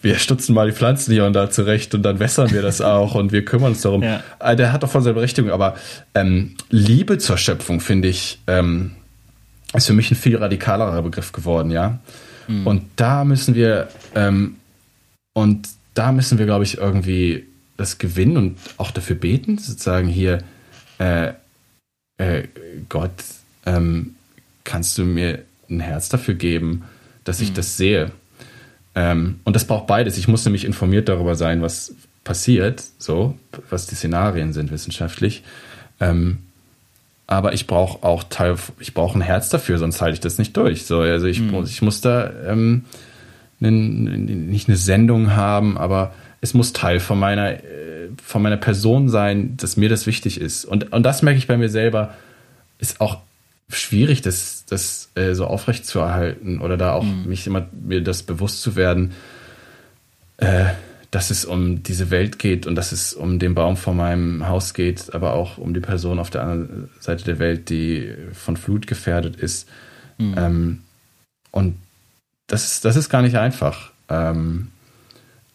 wir 0.03 0.19
stutzen 0.19 0.55
mal 0.55 0.67
die 0.67 0.77
Pflanzen 0.77 1.13
hier 1.13 1.25
und 1.25 1.33
da 1.33 1.51
zurecht 1.51 1.95
und 1.95 2.03
dann 2.03 2.19
wässern 2.19 2.51
wir 2.51 2.61
das 2.61 2.83
auch 2.83 3.15
und 3.15 3.33
wir 3.33 3.45
kümmern 3.45 3.73
uns 3.73 3.81
darum. 3.81 4.03
Ja. 4.03 4.23
Ah, 4.39 4.55
der 4.55 4.73
hat 4.73 4.83
doch 4.83 4.91
voll 4.91 5.03
seine 5.03 5.15
Berechtigung, 5.15 5.51
aber 5.51 5.77
ähm, 6.15 6.55
Liebe 6.69 7.17
zur 7.17 7.39
Schöpfung, 7.39 7.81
finde 7.81 8.09
ich, 8.09 8.41
ähm, 8.47 8.93
ist 9.75 9.87
für 9.87 9.95
mich 9.95 10.11
ein 10.11 10.17
viel 10.17 10.37
radikalerer 10.37 11.01
Begriff 11.03 11.33
geworden, 11.33 11.71
ja. 11.71 11.99
Mhm. 12.49 12.67
Und 12.67 12.83
da 12.97 13.25
müssen 13.25 13.55
wir, 13.55 13.89
ähm, 14.15 14.57
und 15.33 15.69
da 15.95 16.13
müssen 16.13 16.39
wir, 16.39 16.45
glaube 16.45 16.65
ich, 16.65 16.77
irgendwie 16.77 17.47
das 17.77 17.99
gewinnen 17.99 18.37
und 18.37 18.59
auch 18.77 18.91
dafür 18.91 19.17
beten, 19.17 19.59
sozusagen 19.59 20.09
hier, 20.09 20.43
äh, 20.99 21.33
äh, 22.19 22.49
Gott, 22.89 23.13
ähm, 23.65 24.15
kannst 24.65 24.97
du 24.99 25.05
mir 25.05 25.41
ein 25.69 25.81
Herz 25.81 26.09
dafür 26.09 26.35
geben, 26.35 26.85
dass 27.25 27.41
ich 27.41 27.51
mhm. 27.51 27.55
das 27.55 27.77
sehe? 27.77 28.13
Ähm, 28.95 29.41
und 29.45 29.55
das 29.55 29.67
braucht 29.67 29.87
beides. 29.87 30.17
Ich 30.17 30.29
muss 30.29 30.45
nämlich 30.45 30.65
informiert 30.65 31.09
darüber 31.09 31.35
sein, 31.35 31.63
was 31.63 31.95
passiert, 32.25 32.83
so, 32.99 33.39
was 33.71 33.87
die 33.87 33.95
Szenarien 33.95 34.53
sind 34.53 34.71
wissenschaftlich. 34.71 35.45
Ähm, 36.01 36.39
aber 37.27 37.55
ich 37.55 37.67
brauche 37.67 38.05
auch 38.05 38.25
Teil, 38.25 38.57
ich 38.79 38.95
brauche 38.95 39.19
ein 39.19 39.23
Herz 39.23 39.49
dafür, 39.49 39.79
sonst 39.79 40.01
halte 40.01 40.15
ich 40.15 40.21
das 40.21 40.39
nicht 40.39 40.57
durch. 40.57 40.87
So, 40.87 41.01
also 41.01 41.27
ich, 41.27 41.41
mhm. 41.41 41.65
ich 41.65 41.83
muss 41.83 42.01
da 42.01 42.31
ähm, 42.47 42.85
nicht 43.59 44.69
eine 44.69 44.77
Sendung 44.77 45.35
haben, 45.35 45.77
aber 45.79 46.15
es 46.47 46.55
muss 46.55 46.73
Teil 46.73 47.01
von 47.01 47.19
meiner, 47.19 47.55
äh, 47.55 48.09
von 48.23 48.43
meiner 48.43 48.57
Person 48.57 49.09
sein, 49.09 49.57
dass 49.57 49.77
mir 49.77 49.89
das 49.89 50.07
wichtig 50.07 50.41
ist. 50.41 50.65
Und, 50.65 50.93
und 50.93 51.03
das 51.03 51.23
merke 51.23 51.39
ich 51.39 51.47
bei 51.47 51.57
mir 51.57 51.69
selber, 51.69 52.15
ist 52.79 53.01
auch 53.01 53.19
schwierig, 53.69 54.23
das, 54.23 54.65
das 54.67 55.11
äh, 55.15 55.35
so 55.35 55.47
aufrecht 55.47 55.87
zu 55.87 55.99
erhalten 55.99 56.61
oder 56.61 56.77
da 56.77 56.93
auch 56.93 57.03
mhm. 57.03 57.27
mich 57.27 57.47
immer 57.47 57.67
mir 57.73 58.01
das 58.01 58.23
bewusst 58.23 58.63
zu 58.63 58.77
werden, 58.77 59.13
äh, 60.37 60.67
dass 61.11 61.31
es 61.31 61.45
um 61.45 61.83
diese 61.83 62.11
Welt 62.11 62.39
geht 62.39 62.67
und 62.67 62.75
dass 62.75 62.93
es 62.93 63.13
um 63.13 63.39
den 63.39 63.55
Baum 63.55 63.77
vor 63.77 63.95
meinem 63.95 64.47
Haus 64.49 64.75
geht, 64.75 65.15
aber 65.15 65.33
auch 65.33 65.59
um 65.59 65.75
die 65.75 65.81
Person 65.81 66.19
auf 66.19 66.31
der 66.31 66.43
anderen 66.43 66.91
Seite 67.01 67.25
der 67.25 67.39
Welt, 67.39 67.71
die 67.71 68.13
von 68.33 68.57
Flut 68.57 68.87
gefährdet 68.87 69.37
ist. 69.37 69.69
Mhm. 70.19 70.35
Ähm, 70.37 70.83
und 71.51 71.77
das 72.47 72.65
ist, 72.65 72.85
das 72.85 72.97
ist 72.97 73.09
gar 73.09 73.23
nicht 73.23 73.37
einfach. 73.37 73.93
Ähm, 74.09 74.69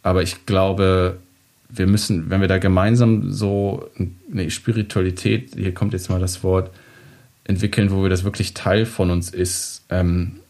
aber 0.04 0.24
ich 0.24 0.46
glaube, 0.46 1.20
wir 1.70 1.88
müssen, 1.88 2.30
wenn 2.30 2.42
wir 2.42 2.48
da 2.48 2.58
gemeinsam 2.58 3.32
so 3.32 3.90
eine 4.32 4.50
Spiritualität, 4.50 5.54
hier 5.56 5.74
kommt 5.74 5.94
jetzt 5.94 6.10
mal 6.10 6.20
das 6.20 6.44
Wort, 6.44 6.72
entwickeln, 7.44 7.92
wo 7.92 8.04
wir 8.04 8.10
das 8.10 8.24
wirklich 8.24 8.54
Teil 8.54 8.86
von 8.86 9.10
uns 9.10 9.30
ist. 9.30 9.84
Ähm, 9.90 10.42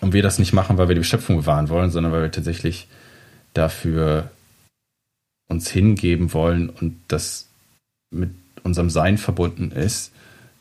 und 0.00 0.12
wir 0.12 0.22
das 0.22 0.38
nicht 0.38 0.52
machen, 0.52 0.78
weil 0.78 0.88
wir 0.88 0.94
die 0.94 1.04
Schöpfung 1.04 1.36
bewahren 1.38 1.68
wollen, 1.68 1.90
sondern 1.90 2.12
weil 2.12 2.22
wir 2.22 2.30
tatsächlich 2.30 2.86
dafür 3.54 4.30
uns 5.48 5.70
hingeben 5.70 6.32
wollen 6.32 6.68
und 6.68 6.96
das 7.08 7.48
mit 8.10 8.30
unserem 8.62 8.90
Sein 8.90 9.18
verbunden 9.18 9.72
ist, 9.72 10.12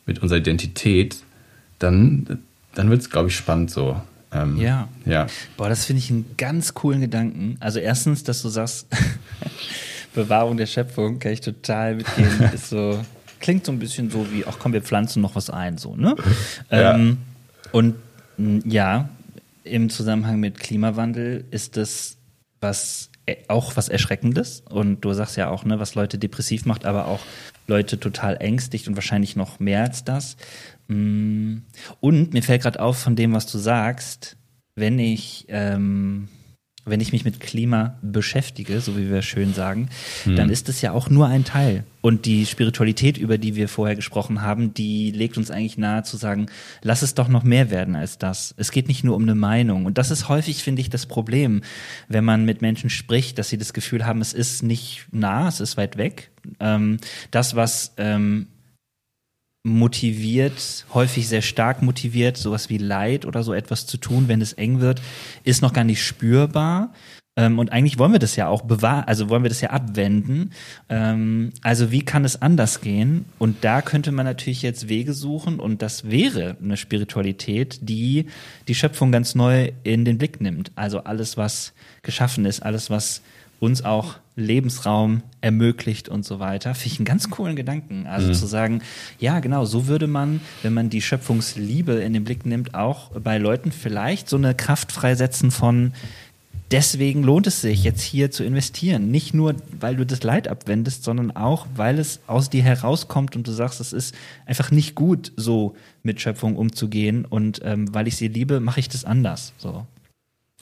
mit 0.05 0.19
unserer 0.19 0.39
Identität, 0.39 1.17
dann, 1.79 2.39
dann 2.73 2.89
wird 2.89 3.01
es, 3.01 3.09
glaube 3.09 3.29
ich, 3.29 3.35
spannend 3.35 3.69
so. 3.69 4.01
Ähm, 4.43 4.57
ja. 4.57 4.87
ja. 5.05 5.27
Boah, 5.55 5.69
das 5.69 5.85
finde 5.85 6.01
ich 6.01 6.09
einen 6.09 6.35
ganz 6.37 6.73
coolen 6.73 7.01
Gedanken. 7.01 7.57
Also 7.59 7.79
erstens, 7.79 8.23
dass 8.23 8.41
du 8.41 8.49
sagst, 8.49 8.87
Bewahrung 10.13 10.57
der 10.57 10.65
Schöpfung, 10.65 11.19
kann 11.19 11.31
ich 11.31 11.41
total 11.41 11.95
mitgehen. 11.95 12.49
ist 12.53 12.69
so, 12.69 13.03
klingt 13.39 13.65
so 13.65 13.71
ein 13.71 13.79
bisschen 13.79 14.09
so 14.09 14.31
wie, 14.31 14.45
ach 14.45 14.57
komm, 14.59 14.73
wir 14.73 14.81
pflanzen 14.81 15.21
noch 15.21 15.35
was 15.35 15.49
ein, 15.49 15.77
so, 15.77 15.95
ne? 15.95 16.15
Ja. 16.71 16.95
Ähm, 16.95 17.17
und 17.71 17.95
ja, 18.65 19.09
im 19.63 19.89
Zusammenhang 19.89 20.39
mit 20.39 20.59
Klimawandel 20.59 21.45
ist 21.51 21.75
das 21.75 22.17
was 22.61 23.09
äh, 23.25 23.35
auch 23.47 23.75
was 23.75 23.89
Erschreckendes. 23.89 24.63
Und 24.69 25.01
du 25.01 25.13
sagst 25.13 25.37
ja 25.37 25.49
auch, 25.49 25.65
ne, 25.65 25.79
was 25.79 25.95
Leute 25.95 26.17
depressiv 26.17 26.65
macht, 26.65 26.85
aber 26.85 27.05
auch 27.05 27.19
Leute 27.67 27.99
total 27.99 28.37
ängstigt 28.37 28.87
und 28.87 28.95
wahrscheinlich 28.95 29.35
noch 29.35 29.59
mehr 29.59 29.83
als 29.83 30.03
das. 30.03 30.37
Mm. 30.87 31.57
Und 31.99 32.33
mir 32.33 32.43
fällt 32.43 32.61
gerade 32.63 32.79
auf 32.79 32.97
von 32.97 33.15
dem, 33.15 33.33
was 33.33 33.51
du 33.51 33.57
sagst, 33.57 34.37
wenn 34.75 34.99
ich 34.99 35.45
ähm, 35.49 36.29
wenn 36.87 37.01
ich 37.01 37.11
mich 37.11 37.25
mit 37.25 37.39
Klima 37.39 37.95
beschäftige, 38.01 38.79
so 38.81 38.97
wie 38.97 39.09
wir 39.09 39.21
schön 39.21 39.53
sagen, 39.53 39.89
hm. 40.23 40.35
dann 40.35 40.49
ist 40.49 40.69
es 40.69 40.81
ja 40.81 40.91
auch 40.91 41.09
nur 41.09 41.27
ein 41.27 41.43
Teil. 41.43 41.83
Und 42.01 42.25
die 42.25 42.45
Spiritualität, 42.45 43.17
über 43.17 43.37
die 43.37 43.55
wir 43.55 43.67
vorher 43.67 43.95
gesprochen 43.95 44.41
haben, 44.41 44.73
die 44.73 45.11
legt 45.11 45.37
uns 45.37 45.51
eigentlich 45.51 45.77
nahe 45.77 46.03
zu 46.03 46.15
sagen, 46.15 46.45
lass 46.81 47.01
es 47.01 47.15
doch 47.15 47.27
noch 47.27 47.43
mehr 47.43 47.69
werden 47.69 47.95
als 47.95 48.17
das. 48.17 48.53
Es 48.57 48.71
geht 48.71 48.87
nicht 48.87 49.03
nur 49.03 49.15
um 49.15 49.23
eine 49.23 49.35
Meinung. 49.35 49.85
Und 49.85 49.97
das 49.97 50.09
ist 50.09 50.29
häufig, 50.29 50.63
finde 50.63 50.81
ich, 50.81 50.89
das 50.89 51.05
Problem, 51.05 51.61
wenn 52.07 52.23
man 52.23 52.45
mit 52.45 52.61
Menschen 52.61 52.89
spricht, 52.89 53.37
dass 53.37 53.49
sie 53.49 53.57
das 53.57 53.73
Gefühl 53.73 54.05
haben, 54.05 54.21
es 54.21 54.33
ist 54.33 54.63
nicht 54.63 55.07
nah, 55.11 55.47
es 55.47 55.59
ist 55.59 55.75
weit 55.75 55.97
weg. 55.97 56.31
Ähm, 56.59 56.99
das, 57.31 57.55
was 57.55 57.93
ähm, 57.97 58.47
motiviert, 59.67 60.85
häufig 60.93 61.27
sehr 61.27 61.41
stark 61.41 61.81
motiviert, 61.81 62.37
sowas 62.37 62.69
wie 62.69 62.77
Leid 62.77 63.25
oder 63.25 63.43
so 63.43 63.53
etwas 63.53 63.85
zu 63.85 63.97
tun, 63.97 64.27
wenn 64.27 64.41
es 64.41 64.53
eng 64.53 64.79
wird, 64.79 65.01
ist 65.43 65.61
noch 65.61 65.73
gar 65.73 65.83
nicht 65.83 66.03
spürbar. 66.03 66.93
Ähm, 67.37 67.59
und 67.59 67.71
eigentlich 67.71 67.99
wollen 67.99 68.11
wir 68.11 68.19
das 68.19 68.35
ja 68.35 68.47
auch 68.47 68.63
bewahren, 68.63 69.03
also 69.05 69.29
wollen 69.29 69.43
wir 69.43 69.49
das 69.49 69.61
ja 69.61 69.69
abwenden. 69.69 70.51
Ähm, 70.89 71.51
also 71.61 71.91
wie 71.91 72.01
kann 72.01 72.25
es 72.25 72.41
anders 72.41 72.81
gehen? 72.81 73.25
Und 73.37 73.63
da 73.63 73.81
könnte 73.81 74.11
man 74.11 74.25
natürlich 74.25 74.63
jetzt 74.63 74.89
Wege 74.89 75.13
suchen 75.13 75.59
und 75.59 75.83
das 75.83 76.09
wäre 76.09 76.57
eine 76.61 76.77
Spiritualität, 76.77 77.79
die 77.83 78.25
die 78.67 78.75
Schöpfung 78.75 79.11
ganz 79.11 79.35
neu 79.35 79.71
in 79.83 80.03
den 80.03 80.17
Blick 80.17 80.41
nimmt. 80.41 80.71
Also 80.75 81.03
alles, 81.03 81.37
was 81.37 81.73
geschaffen 82.01 82.45
ist, 82.45 82.63
alles, 82.63 82.89
was 82.89 83.21
uns 83.59 83.85
auch 83.85 84.15
Lebensraum 84.37 85.23
ermöglicht 85.41 86.07
und 86.07 86.23
so 86.23 86.39
weiter. 86.39 86.75
Finde 86.75 86.93
ich 86.93 86.99
einen 86.99 87.05
ganz 87.05 87.29
coolen 87.29 87.55
Gedanken. 87.55 88.05
Also 88.05 88.29
mhm. 88.29 88.33
zu 88.33 88.45
sagen, 88.45 88.81
ja, 89.19 89.39
genau, 89.39 89.65
so 89.65 89.87
würde 89.87 90.05
man, 90.07 90.39
wenn 90.61 90.73
man 90.73 90.89
die 90.89 91.01
Schöpfungsliebe 91.01 91.93
in 91.93 92.13
den 92.13 92.23
Blick 92.23 92.45
nimmt, 92.45 92.75
auch 92.75 93.09
bei 93.11 93.39
Leuten 93.39 93.71
vielleicht 93.71 94.29
so 94.29 94.37
eine 94.37 94.53
Kraft 94.53 94.91
freisetzen 94.91 95.49
von, 95.49 95.91
deswegen 96.69 97.23
lohnt 97.23 97.47
es 97.47 97.61
sich, 97.61 97.83
jetzt 97.83 98.03
hier 98.03 98.29
zu 98.29 98.43
investieren. 98.43 99.09
Nicht 99.09 99.33
nur, 99.33 99.55
weil 99.79 99.95
du 99.95 100.05
das 100.05 100.21
Leid 100.21 100.47
abwendest, 100.47 101.03
sondern 101.03 101.31
auch, 101.31 101.65
weil 101.75 101.97
es 101.97 102.19
aus 102.27 102.51
dir 102.51 102.61
herauskommt 102.61 103.35
und 103.35 103.47
du 103.47 103.51
sagst, 103.51 103.81
es 103.81 103.91
ist 103.91 104.13
einfach 104.45 104.69
nicht 104.69 104.93
gut, 104.93 105.31
so 105.35 105.75
mit 106.03 106.21
Schöpfung 106.21 106.57
umzugehen. 106.57 107.25
Und 107.25 107.61
ähm, 107.63 107.91
weil 107.91 108.07
ich 108.07 108.17
sie 108.17 108.27
liebe, 108.27 108.59
mache 108.59 108.79
ich 108.79 108.87
das 108.87 109.03
anders. 109.03 109.53
So. 109.57 109.87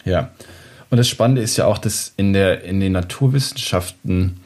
Ja. 0.06 0.32
Und 0.96 1.00
das 1.00 1.10
Spannende 1.10 1.42
ist 1.42 1.58
ja 1.58 1.66
auch, 1.66 1.78
dass 1.78 2.14
in, 2.16 2.32
der, 2.32 2.64
in 2.64 2.80
den 2.80 2.94
Naturwissenschaften, 2.94 4.38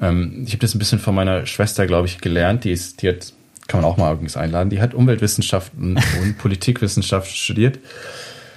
ähm, 0.00 0.44
ich 0.46 0.52
habe 0.52 0.60
das 0.60 0.74
ein 0.74 0.78
bisschen 0.78 0.98
von 0.98 1.14
meiner 1.14 1.44
Schwester, 1.44 1.86
glaube 1.86 2.08
ich, 2.08 2.22
gelernt, 2.22 2.64
die 2.64 2.72
ist, 2.72 3.02
die 3.02 3.10
hat, 3.10 3.34
kann 3.68 3.82
man 3.82 3.90
auch 3.90 3.98
mal 3.98 4.10
übrigens 4.10 4.34
einladen, 4.34 4.70
die 4.70 4.80
hat 4.80 4.94
Umweltwissenschaften 4.94 6.00
und 6.22 6.38
Politikwissenschaften 6.38 7.34
studiert. 7.34 7.80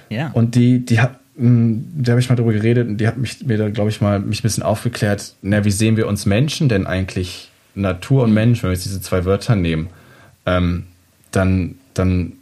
Ja. 0.08 0.30
Und 0.32 0.54
die, 0.54 0.86
die 0.86 1.00
hat, 1.00 1.18
da 1.36 2.12
habe 2.12 2.20
ich 2.22 2.30
mal 2.30 2.36
drüber 2.36 2.54
geredet 2.54 2.88
und 2.88 2.96
die 2.96 3.06
hat 3.06 3.18
mich 3.18 3.44
mir 3.44 3.58
da, 3.58 3.68
glaube 3.68 3.90
ich, 3.90 4.00
mal 4.00 4.20
mich 4.20 4.38
ein 4.38 4.42
bisschen 4.42 4.62
aufgeklärt, 4.62 5.34
na, 5.42 5.66
wie 5.66 5.70
sehen 5.70 5.98
wir 5.98 6.08
uns 6.08 6.24
Menschen 6.24 6.70
denn 6.70 6.86
eigentlich, 6.86 7.50
Natur 7.74 8.22
und 8.22 8.32
Mensch, 8.32 8.62
wenn 8.62 8.70
wir 8.70 8.74
jetzt 8.74 8.86
diese 8.86 9.02
zwei 9.02 9.26
Wörter 9.26 9.54
nehmen, 9.54 9.90
ähm, 10.46 10.84
dann, 11.30 11.74
dann, 11.92 12.32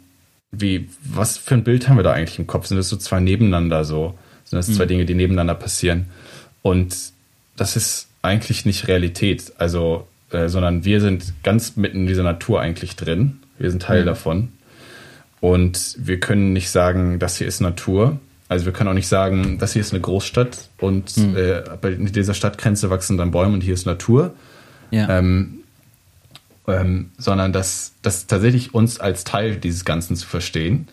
wie, 0.51 0.87
was 1.03 1.37
für 1.37 1.55
ein 1.55 1.65
Bild 1.65 1.89
haben 1.89 1.97
wir 1.97 2.03
da 2.03 2.13
eigentlich 2.13 2.39
im 2.39 2.47
Kopf? 2.47 2.67
Sind 2.67 2.77
das 2.77 2.87
so 2.87 2.95
zwei 2.95 3.19
nebeneinander 3.19 3.83
so? 3.83 4.17
Sind 4.53 4.67
das 4.67 4.75
zwei 4.75 4.85
mhm. 4.85 4.89
Dinge, 4.89 5.05
die 5.05 5.15
nebeneinander 5.15 5.55
passieren? 5.55 6.07
Und 6.61 6.95
das 7.55 7.75
ist 7.75 8.07
eigentlich 8.21 8.65
nicht 8.65 8.87
Realität, 8.87 9.53
also, 9.57 10.07
äh, 10.31 10.47
sondern 10.47 10.85
wir 10.85 11.01
sind 11.01 11.33
ganz 11.43 11.75
mitten 11.75 12.01
in 12.01 12.07
dieser 12.07 12.23
Natur 12.23 12.61
eigentlich 12.61 12.95
drin. 12.95 13.39
Wir 13.57 13.69
sind 13.69 13.81
Teil 13.81 14.01
mhm. 14.01 14.07
davon. 14.07 14.49
Und 15.41 15.97
wir 15.97 16.19
können 16.19 16.53
nicht 16.53 16.69
sagen, 16.69 17.19
das 17.19 17.37
hier 17.37 17.47
ist 17.47 17.59
Natur, 17.59 18.19
also 18.53 18.65
wir 18.65 18.73
können 18.73 18.89
auch 18.89 18.93
nicht 18.93 19.07
sagen, 19.07 19.57
das 19.57 19.73
hier 19.73 19.81
ist 19.81 19.93
eine 19.93 20.01
Großstadt 20.01 20.69
und 20.79 21.17
mhm. 21.17 21.35
äh, 21.35 21.63
bei 21.81 21.91
dieser 21.95 22.35
Stadtgrenze 22.35 22.89
wachsen 22.89 23.17
dann 23.17 23.31
Bäume 23.31 23.55
und 23.55 23.61
hier 23.61 23.73
ist 23.73 23.85
Natur. 23.85 24.33
Ja. 24.91 25.09
Ähm, 25.09 25.63
ähm, 26.67 27.09
sondern 27.17 27.51
dass 27.51 27.93
das 28.03 28.27
tatsächlich 28.27 28.73
uns 28.73 28.99
als 28.99 29.23
Teil 29.23 29.57
dieses 29.57 29.85
Ganzen 29.85 30.15
zu 30.15 30.27
verstehen. 30.27 30.87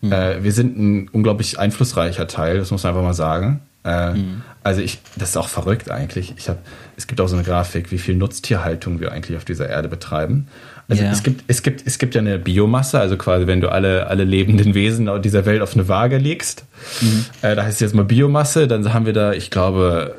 Mhm. 0.00 0.12
Äh, 0.12 0.42
wir 0.42 0.52
sind 0.52 0.78
ein 0.78 1.08
unglaublich 1.08 1.58
einflussreicher 1.58 2.26
Teil, 2.26 2.58
das 2.58 2.70
muss 2.70 2.82
man 2.82 2.90
einfach 2.90 3.04
mal 3.04 3.14
sagen. 3.14 3.60
Äh, 3.84 4.14
mhm. 4.14 4.42
Also 4.62 4.82
ich, 4.82 4.98
das 5.16 5.30
ist 5.30 5.36
auch 5.36 5.48
verrückt 5.48 5.90
eigentlich. 5.90 6.34
Ich 6.36 6.48
hab, 6.48 6.58
es 6.96 7.06
gibt 7.06 7.20
auch 7.20 7.28
so 7.28 7.36
eine 7.36 7.44
Grafik, 7.44 7.90
wie 7.90 7.98
viel 7.98 8.14
Nutztierhaltung 8.14 9.00
wir 9.00 9.12
eigentlich 9.12 9.36
auf 9.36 9.44
dieser 9.44 9.68
Erde 9.68 9.88
betreiben. 9.88 10.48
Also 10.88 11.02
yeah. 11.02 11.12
es 11.12 11.22
gibt, 11.22 11.44
es 11.46 11.62
gibt, 11.62 11.86
es 11.86 11.98
gibt 11.98 12.14
ja 12.14 12.20
eine 12.20 12.38
Biomasse, 12.38 12.98
also 12.98 13.16
quasi, 13.16 13.46
wenn 13.46 13.60
du 13.60 13.70
alle, 13.70 14.08
alle 14.08 14.24
lebenden 14.24 14.74
Wesen 14.74 15.08
dieser 15.22 15.46
Welt 15.46 15.62
auf 15.62 15.74
eine 15.74 15.88
Waage 15.88 16.18
legst, 16.18 16.64
mhm. 17.00 17.24
äh, 17.42 17.54
da 17.54 17.62
heißt 17.62 17.74
es 17.74 17.80
jetzt 17.80 17.94
mal 17.94 18.04
Biomasse, 18.04 18.66
dann 18.66 18.92
haben 18.92 19.06
wir 19.06 19.12
da, 19.12 19.32
ich 19.32 19.50
glaube, 19.50 20.14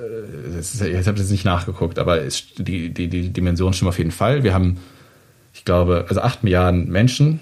äh, 0.56 0.60
ist, 0.60 0.82
ich 0.82 1.08
habe 1.08 1.20
jetzt 1.20 1.30
nicht 1.30 1.46
nachgeguckt, 1.46 2.00
aber 2.00 2.22
ist, 2.22 2.54
die, 2.58 2.90
die, 2.90 3.10
die 3.10 3.30
Dimension 3.30 3.74
stimmt 3.74 3.90
auf 3.90 3.98
jeden 3.98 4.12
Fall. 4.12 4.44
Wir 4.44 4.54
haben, 4.54 4.78
ich 5.54 5.66
glaube, 5.66 6.06
also 6.08 6.22
acht 6.22 6.44
Milliarden 6.44 6.90
Menschen, 6.90 7.42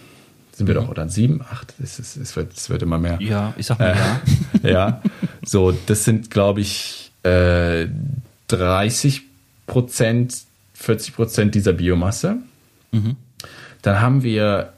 sind 0.60 0.68
wir 0.68 0.76
mhm. 0.76 0.86
doch, 0.86 0.90
oder 0.90 1.08
sieben, 1.08 1.42
acht, 1.42 1.74
es, 1.82 2.00
es, 2.00 2.18
es, 2.18 2.36
wird, 2.36 2.52
es 2.54 2.70
wird 2.70 2.82
immer 2.82 2.98
mehr. 2.98 3.18
Ja, 3.22 3.54
ich 3.58 3.66
sag 3.66 3.80
mal 3.80 3.96
äh, 4.62 4.70
ja. 4.70 4.70
ja, 4.70 5.02
so, 5.42 5.72
das 5.72 6.04
sind, 6.04 6.30
glaube 6.30 6.60
ich, 6.60 7.12
äh, 7.24 7.88
30 8.50 9.22
Prozent, 9.68 10.36
40 10.74 11.16
Prozent 11.16 11.56
dieser 11.56 11.72
Biomasse. 11.72 12.40
Mhm. 12.92 13.16
Dann 13.84 14.02
haben 14.02 14.22
wir, 14.22 14.74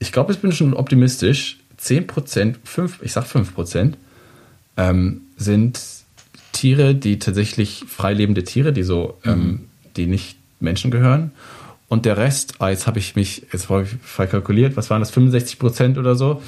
ich 0.00 0.10
glaube, 0.10 0.32
ich 0.32 0.40
bin 0.40 0.50
schon 0.50 0.74
optimistisch, 0.74 1.60
10%, 1.80 2.56
5, 2.64 2.98
ich 3.02 3.12
sag 3.12 3.26
5%, 3.26 3.92
ähm, 4.76 5.20
sind 5.36 5.80
Tiere, 6.50 6.96
die 6.96 7.20
tatsächlich 7.20 7.84
freilebende 7.86 8.42
Tiere, 8.42 8.72
die 8.72 8.82
so, 8.82 9.18
ähm, 9.24 9.32
mhm. 9.32 9.40
ähm, 9.40 9.60
die 9.96 10.06
nicht 10.06 10.36
Menschen 10.58 10.90
gehören. 10.90 11.30
Und 11.88 12.04
der 12.04 12.16
Rest, 12.16 12.54
ah, 12.58 12.68
jetzt 12.68 12.86
habe 12.86 12.98
ich 12.98 13.16
mich, 13.16 13.46
jetzt 13.52 13.70
habe 13.70 13.84
ich 13.84 13.90
verkalkuliert, 14.02 14.76
was 14.76 14.90
waren 14.90 15.00
das, 15.00 15.12
65% 15.12 15.98
oder 15.98 16.14
so, 16.14 16.42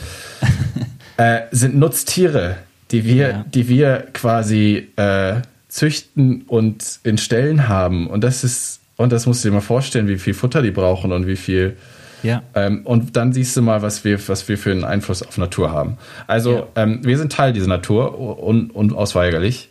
äh, 1.16 1.42
sind 1.50 1.76
Nutztiere, 1.76 2.56
die 2.90 3.04
wir, 3.04 3.28
ja. 3.28 3.44
die 3.52 3.68
wir 3.68 4.06
quasi 4.12 4.88
äh, 4.96 5.36
züchten 5.68 6.42
und 6.42 7.00
in 7.04 7.16
Stellen 7.16 7.68
haben. 7.68 8.06
Und 8.06 8.22
das 8.22 8.44
ist 8.44 8.80
und 9.00 9.12
das 9.12 9.24
musst 9.24 9.42
du 9.42 9.48
dir 9.48 9.54
mal 9.54 9.62
vorstellen, 9.62 10.08
wie 10.08 10.18
viel 10.18 10.34
Futter 10.34 10.60
die 10.60 10.72
brauchen 10.72 11.10
und 11.10 11.26
wie 11.26 11.36
viel. 11.36 11.74
Ja. 12.22 12.42
Ähm, 12.54 12.82
und 12.84 13.16
dann 13.16 13.32
siehst 13.32 13.56
du 13.56 13.62
mal, 13.62 13.80
was 13.80 14.04
wir, 14.04 14.28
was 14.28 14.46
wir 14.46 14.58
für 14.58 14.72
einen 14.72 14.84
Einfluss 14.84 15.22
auf 15.22 15.38
Natur 15.38 15.72
haben. 15.72 15.96
Also 16.26 16.56
ja. 16.56 16.66
ähm, 16.76 17.00
wir 17.02 17.16
sind 17.16 17.32
Teil 17.32 17.54
dieser 17.54 17.68
Natur 17.68 18.44
un, 18.46 18.68
unausweigerlich. 18.68 19.70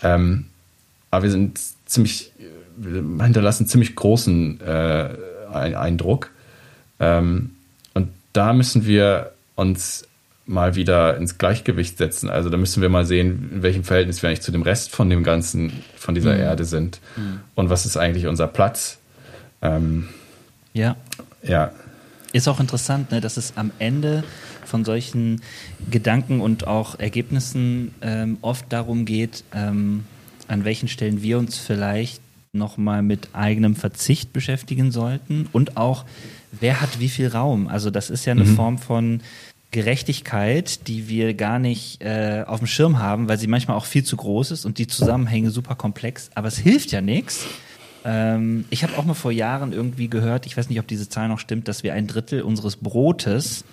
Ähm, 0.00 0.44
aber 1.10 1.24
wir 1.24 1.30
sind 1.32 1.58
ziemlich, 1.86 2.30
hinterlassen 2.82 3.66
ziemlich 3.66 3.94
großen 3.94 4.60
äh, 4.60 5.08
Eindruck. 5.52 6.30
Ähm, 7.00 7.50
und 7.94 8.08
da 8.32 8.52
müssen 8.52 8.86
wir 8.86 9.32
uns 9.54 10.06
mal 10.46 10.74
wieder 10.74 11.16
ins 11.16 11.36
Gleichgewicht 11.36 11.98
setzen. 11.98 12.30
Also 12.30 12.48
da 12.48 12.56
müssen 12.56 12.80
wir 12.80 12.88
mal 12.88 13.04
sehen, 13.04 13.50
in 13.52 13.62
welchem 13.62 13.84
Verhältnis 13.84 14.22
wir 14.22 14.30
eigentlich 14.30 14.40
zu 14.40 14.50
dem 14.50 14.62
Rest 14.62 14.90
von 14.90 15.10
dem 15.10 15.22
Ganzen, 15.22 15.72
von 15.96 16.14
dieser 16.14 16.34
mhm. 16.34 16.40
Erde 16.40 16.64
sind. 16.64 17.00
Mhm. 17.16 17.40
Und 17.54 17.70
was 17.70 17.84
ist 17.84 17.96
eigentlich 17.96 18.26
unser 18.26 18.46
Platz? 18.46 18.98
Ähm, 19.60 20.08
ja. 20.72 20.96
Ja. 21.42 21.72
Ist 22.32 22.48
auch 22.48 22.60
interessant, 22.60 23.10
ne, 23.10 23.20
dass 23.20 23.36
es 23.36 23.54
am 23.56 23.70
Ende 23.78 24.24
von 24.64 24.84
solchen 24.84 25.42
Gedanken 25.90 26.40
und 26.40 26.66
auch 26.66 26.98
Ergebnissen 26.98 27.94
ähm, 28.00 28.38
oft 28.40 28.66
darum 28.70 29.04
geht, 29.04 29.44
ähm, 29.54 30.04
an 30.46 30.64
welchen 30.64 30.88
Stellen 30.88 31.22
wir 31.22 31.38
uns 31.38 31.58
vielleicht 31.58 32.22
nochmal 32.52 33.02
mit 33.02 33.30
eigenem 33.34 33.76
Verzicht 33.76 34.32
beschäftigen 34.32 34.90
sollten 34.90 35.48
und 35.52 35.76
auch, 35.76 36.04
wer 36.52 36.80
hat 36.80 37.00
wie 37.00 37.08
viel 37.08 37.28
Raum. 37.28 37.68
Also 37.68 37.90
das 37.90 38.10
ist 38.10 38.24
ja 38.24 38.32
eine 38.32 38.44
mhm. 38.44 38.56
Form 38.56 38.78
von 38.78 39.20
Gerechtigkeit, 39.70 40.88
die 40.88 41.08
wir 41.08 41.34
gar 41.34 41.58
nicht 41.58 42.02
äh, 42.02 42.44
auf 42.46 42.60
dem 42.60 42.66
Schirm 42.66 42.98
haben, 42.98 43.28
weil 43.28 43.38
sie 43.38 43.48
manchmal 43.48 43.76
auch 43.76 43.84
viel 43.84 44.02
zu 44.02 44.16
groß 44.16 44.50
ist 44.50 44.64
und 44.64 44.78
die 44.78 44.86
Zusammenhänge 44.86 45.50
super 45.50 45.74
komplex. 45.74 46.30
Aber 46.34 46.48
es 46.48 46.56
hilft 46.56 46.90
ja 46.90 47.02
nichts. 47.02 47.46
Ähm, 48.04 48.64
ich 48.70 48.82
habe 48.82 48.96
auch 48.96 49.04
mal 49.04 49.14
vor 49.14 49.32
Jahren 49.32 49.72
irgendwie 49.74 50.08
gehört, 50.08 50.46
ich 50.46 50.56
weiß 50.56 50.70
nicht, 50.70 50.80
ob 50.80 50.86
diese 50.86 51.08
Zahl 51.10 51.28
noch 51.28 51.38
stimmt, 51.38 51.68
dass 51.68 51.82
wir 51.82 51.92
ein 51.92 52.06
Drittel 52.06 52.40
unseres 52.40 52.76
Brotes 52.76 53.64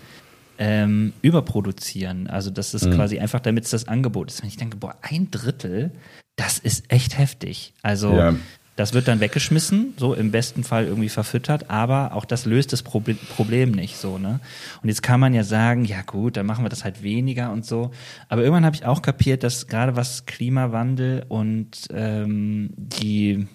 ähm, 0.58 1.14
überproduzieren. 1.22 2.28
Also 2.28 2.50
das 2.50 2.74
ist 2.74 2.86
mhm. 2.86 2.96
quasi 2.96 3.20
einfach, 3.20 3.40
damit 3.40 3.64
es 3.64 3.72
das 3.72 3.88
Angebot 3.88 4.30
ist. 4.30 4.42
Wenn 4.42 4.50
ich 4.50 4.58
denke, 4.58 4.76
boah, 4.76 4.96
ein 5.02 5.32
Drittel, 5.32 5.92
das 6.36 6.60
ist 6.60 6.92
echt 6.92 7.18
heftig. 7.18 7.74
Also 7.82 8.16
ja. 8.16 8.36
Das 8.76 8.94
wird 8.94 9.08
dann 9.08 9.22
weggeschmissen, 9.22 9.94
so 9.98 10.14
im 10.14 10.32
besten 10.32 10.66
Fall 10.66 10.86
irgendwie 10.86 11.08
verfüttert, 11.10 11.70
aber 11.70 12.14
auch 12.14 12.26
das 12.26 12.46
löst 12.46 12.74
das 12.74 12.84
Problem 12.84 13.72
nicht 13.72 13.96
so, 13.96 14.18
ne? 14.18 14.42
Und 14.84 14.90
jetzt 14.90 15.02
kann 15.02 15.20
man 15.22 15.34
ja 15.34 15.46
sagen, 15.46 15.86
ja 15.86 16.02
gut, 16.02 16.36
dann 16.36 16.46
machen 16.46 16.66
wir 16.66 16.70
das 16.70 16.84
halt 16.84 17.02
weniger 17.02 17.52
und 17.52 17.66
so. 17.66 17.92
Aber 18.28 18.42
irgendwann 18.42 18.66
habe 18.66 18.76
ich 18.76 18.86
auch 18.86 19.02
kapiert, 19.02 19.44
dass 19.44 19.68
gerade 19.68 19.96
was 19.96 20.26
Klimawandel 20.26 21.26
und 21.30 21.88
ähm, 21.94 22.72
die 22.76 23.48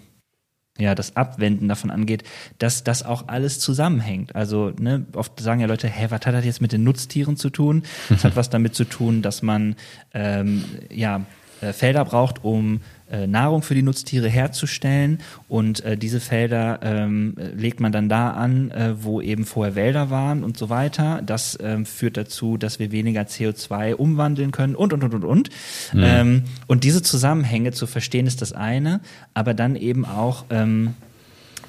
ja, 0.80 0.94
das 0.94 1.16
Abwenden 1.16 1.68
davon 1.68 1.90
angeht, 1.90 2.24
dass 2.58 2.84
das 2.84 3.02
auch 3.02 3.28
alles 3.28 3.60
zusammenhängt. 3.60 4.34
Also, 4.34 4.72
ne, 4.78 5.04
oft 5.14 5.38
sagen 5.38 5.60
ja 5.60 5.66
Leute, 5.66 5.88
hä, 5.88 6.06
was 6.08 6.20
hat 6.24 6.34
das 6.34 6.44
jetzt 6.44 6.62
mit 6.62 6.72
den 6.72 6.84
Nutztieren 6.84 7.36
zu 7.36 7.50
tun? 7.50 7.82
Das 8.08 8.24
hat 8.24 8.36
was 8.36 8.50
damit 8.50 8.74
zu 8.74 8.84
tun, 8.84 9.20
dass 9.20 9.42
man 9.42 9.76
ähm, 10.14 10.64
ja 10.90 11.22
äh, 11.60 11.72
Felder 11.72 12.04
braucht, 12.04 12.44
um 12.44 12.80
Nahrung 13.26 13.62
für 13.62 13.74
die 13.74 13.82
Nutztiere 13.82 14.28
herzustellen 14.28 15.18
und 15.48 15.84
äh, 15.84 15.96
diese 15.96 16.20
Felder 16.20 16.80
ähm, 16.82 17.34
legt 17.54 17.80
man 17.80 17.92
dann 17.92 18.08
da 18.08 18.30
an, 18.30 18.70
äh, 18.70 19.02
wo 19.02 19.20
eben 19.20 19.44
vorher 19.44 19.74
Wälder 19.74 20.10
waren 20.10 20.44
und 20.44 20.56
so 20.56 20.70
weiter. 20.70 21.22
Das 21.24 21.58
ähm, 21.60 21.86
führt 21.86 22.16
dazu, 22.16 22.56
dass 22.56 22.78
wir 22.78 22.92
weniger 22.92 23.22
CO2 23.22 23.94
umwandeln 23.94 24.52
können 24.52 24.74
und 24.74 24.92
und 24.92 25.04
und 25.04 25.14
und 25.14 25.24
und. 25.24 25.50
Mhm. 25.92 26.02
Ähm, 26.04 26.42
und 26.66 26.84
diese 26.84 27.02
Zusammenhänge 27.02 27.72
zu 27.72 27.86
verstehen 27.86 28.26
ist 28.26 28.42
das 28.42 28.52
eine, 28.52 29.00
aber 29.34 29.54
dann 29.54 29.76
eben 29.76 30.04
auch 30.04 30.44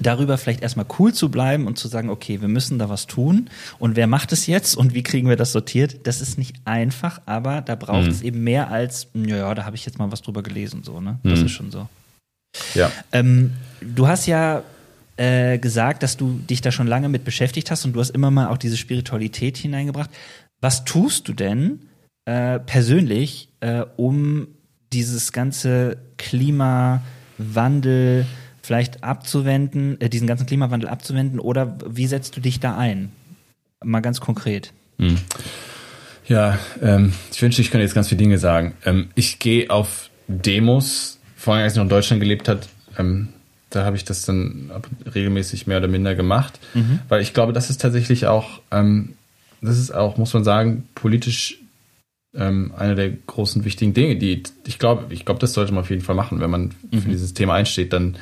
darüber 0.02 0.38
vielleicht 0.38 0.62
erstmal 0.62 0.86
cool 0.98 1.12
zu 1.12 1.30
bleiben 1.30 1.66
und 1.66 1.78
zu 1.78 1.88
sagen, 1.88 2.10
okay, 2.10 2.40
wir 2.40 2.48
müssen 2.48 2.78
da 2.78 2.88
was 2.88 3.06
tun. 3.06 3.48
Und 3.78 3.96
wer 3.96 4.06
macht 4.06 4.32
es 4.32 4.46
jetzt 4.46 4.76
und 4.76 4.94
wie 4.94 5.02
kriegen 5.02 5.28
wir 5.28 5.36
das 5.36 5.52
sortiert? 5.52 6.06
Das 6.06 6.20
ist 6.20 6.38
nicht 6.38 6.56
einfach, 6.64 7.20
aber 7.26 7.60
da 7.60 7.74
braucht 7.74 8.08
es 8.08 8.20
mhm. 8.20 8.26
eben 8.26 8.44
mehr 8.44 8.70
als, 8.70 9.08
ja, 9.14 9.54
da 9.54 9.64
habe 9.64 9.76
ich 9.76 9.86
jetzt 9.86 9.98
mal 9.98 10.12
was 10.12 10.22
drüber 10.22 10.42
gelesen, 10.42 10.82
so, 10.82 11.00
ne? 11.00 11.18
Das 11.22 11.40
mhm. 11.40 11.46
ist 11.46 11.52
schon 11.52 11.70
so. 11.70 11.88
Ja. 12.74 12.90
Ähm, 13.12 13.52
du 13.80 14.06
hast 14.06 14.26
ja 14.26 14.62
äh, 15.16 15.58
gesagt, 15.58 16.02
dass 16.02 16.16
du 16.16 16.40
dich 16.48 16.60
da 16.60 16.72
schon 16.72 16.86
lange 16.86 17.08
mit 17.08 17.24
beschäftigt 17.24 17.70
hast 17.70 17.84
und 17.84 17.92
du 17.92 18.00
hast 18.00 18.10
immer 18.10 18.30
mal 18.30 18.48
auch 18.48 18.58
diese 18.58 18.76
Spiritualität 18.76 19.56
hineingebracht. 19.56 20.10
Was 20.60 20.84
tust 20.84 21.28
du 21.28 21.32
denn 21.32 21.80
äh, 22.24 22.58
persönlich, 22.60 23.48
äh, 23.60 23.84
um 23.96 24.48
dieses 24.92 25.32
ganze 25.32 25.96
Klimawandel, 26.18 28.26
vielleicht 28.62 29.04
abzuwenden, 29.04 30.00
äh, 30.00 30.08
diesen 30.08 30.26
ganzen 30.26 30.46
Klimawandel 30.46 30.88
abzuwenden 30.88 31.40
oder 31.40 31.76
wie 31.86 32.06
setzt 32.06 32.36
du 32.36 32.40
dich 32.40 32.60
da 32.60 32.76
ein? 32.76 33.10
Mal 33.82 34.00
ganz 34.00 34.20
konkret. 34.20 34.72
Hm. 34.98 35.18
Ja, 36.28 36.58
ähm, 36.80 37.12
ich 37.32 37.42
wünschte, 37.42 37.62
ich 37.62 37.70
könnte 37.70 37.82
jetzt 37.82 37.94
ganz 37.94 38.08
viele 38.08 38.20
Dinge 38.20 38.38
sagen. 38.38 38.74
Ähm, 38.84 39.10
ich 39.14 39.38
gehe 39.38 39.70
auf 39.70 40.10
Demos, 40.28 41.18
vor 41.36 41.54
allem 41.54 41.64
als 41.64 41.72
ich 41.72 41.76
noch 41.76 41.84
in 41.84 41.90
Deutschland 41.90 42.20
gelebt 42.20 42.48
habe, 42.48 42.60
ähm, 42.98 43.28
da 43.70 43.84
habe 43.84 43.96
ich 43.96 44.04
das 44.04 44.24
dann 44.24 44.70
regelmäßig 45.14 45.66
mehr 45.66 45.78
oder 45.78 45.88
minder 45.88 46.14
gemacht, 46.14 46.60
mhm. 46.74 47.00
weil 47.08 47.22
ich 47.22 47.34
glaube, 47.34 47.52
das 47.52 47.70
ist 47.70 47.80
tatsächlich 47.80 48.26
auch, 48.26 48.60
ähm, 48.70 49.14
das 49.60 49.78
ist 49.78 49.92
auch, 49.92 50.16
muss 50.16 50.34
man 50.34 50.44
sagen, 50.44 50.88
politisch 50.94 51.58
ähm, 52.34 52.72
einer 52.76 52.94
der 52.94 53.10
großen 53.10 53.64
wichtigen 53.64 53.94
Dinge, 53.94 54.16
die 54.16 54.42
ich 54.66 54.78
glaube, 54.78 55.12
ich 55.12 55.24
glaube, 55.24 55.40
das 55.40 55.52
sollte 55.52 55.72
man 55.72 55.82
auf 55.82 55.90
jeden 55.90 56.02
Fall 56.02 56.14
machen, 56.14 56.40
wenn 56.40 56.50
man 56.50 56.72
mhm. 56.90 57.02
für 57.02 57.08
dieses 57.08 57.34
Thema 57.34 57.54
einsteht, 57.54 57.92
dann 57.92 58.16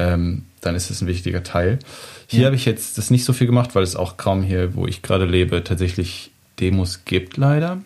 ähm, 0.00 0.42
dann 0.62 0.74
ist 0.74 0.90
es 0.90 1.02
ein 1.02 1.06
wichtiger 1.06 1.42
Teil. 1.42 1.78
Hier 2.26 2.40
ja. 2.40 2.46
habe 2.46 2.56
ich 2.56 2.64
jetzt 2.64 2.96
das 2.98 3.10
nicht 3.10 3.24
so 3.24 3.32
viel 3.32 3.46
gemacht, 3.46 3.74
weil 3.74 3.82
es 3.82 3.96
auch 3.96 4.16
kaum 4.16 4.42
hier, 4.42 4.74
wo 4.74 4.86
ich 4.86 5.02
gerade 5.02 5.26
lebe, 5.26 5.62
tatsächlich 5.62 6.30
Demos 6.58 7.04
gibt, 7.04 7.36
leider. 7.36 7.76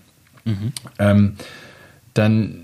Mhm. 0.44 0.72
Ähm, 0.98 1.36
dann 2.14 2.60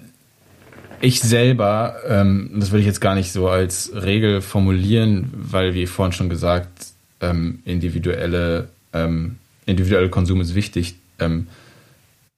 ich 1.01 1.20
selber, 1.20 1.96
ähm, 2.07 2.51
das 2.57 2.72
will 2.72 2.80
ich 2.80 2.86
jetzt 2.86 3.01
gar 3.01 3.14
nicht 3.14 3.32
so 3.32 3.48
als 3.48 3.90
Regel 3.94 4.42
formulieren, 4.42 5.30
weil 5.32 5.74
wie 5.74 5.86
vorhin 5.86 6.12
schon 6.12 6.28
gesagt, 6.28 6.68
ähm, 7.20 7.61
individuelle, 7.64 8.68
ähm, 8.92 9.36
individuelle 9.66 10.11
Konsum 10.11 10.40
ist 10.40 10.55
wichtig. 10.55 10.96
Ähm, 11.18 11.46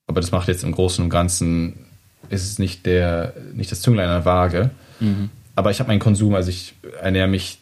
aber 0.06 0.20
das 0.20 0.30
macht 0.30 0.48
jetzt 0.48 0.64
im 0.64 0.72
Großen 0.72 1.02
und 1.02 1.10
Ganzen, 1.10 1.74
ist 2.30 2.44
es 2.44 2.58
nicht, 2.58 2.86
der, 2.86 3.34
nicht 3.54 3.72
das 3.72 3.80
Zünglein 3.80 4.08
einer 4.08 4.24
Waage. 4.24 4.70
Mhm. 5.00 5.30
Aber 5.54 5.70
ich 5.70 5.80
habe 5.80 5.88
meinen 5.88 6.00
Konsum, 6.00 6.34
also 6.34 6.50
ich 6.50 6.74
ernähre 7.00 7.28
mich 7.28 7.58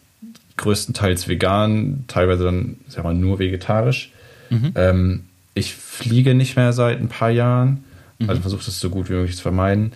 größtenteils 0.56 1.28
vegan, 1.28 2.04
teilweise 2.06 2.44
dann 2.44 2.76
sag 2.88 3.04
mal, 3.04 3.14
nur 3.14 3.38
vegetarisch. 3.38 4.12
Mhm. 4.50 4.72
Ähm, 4.74 5.24
ich 5.54 5.74
fliege 5.74 6.34
nicht 6.34 6.56
mehr 6.56 6.72
seit 6.72 7.00
ein 7.00 7.08
paar 7.08 7.30
Jahren, 7.30 7.84
also 8.20 8.34
mhm. 8.34 8.42
versuche 8.42 8.64
das 8.64 8.78
so 8.78 8.90
gut 8.90 9.08
wie 9.08 9.14
möglich 9.14 9.36
zu 9.36 9.42
vermeiden 9.42 9.92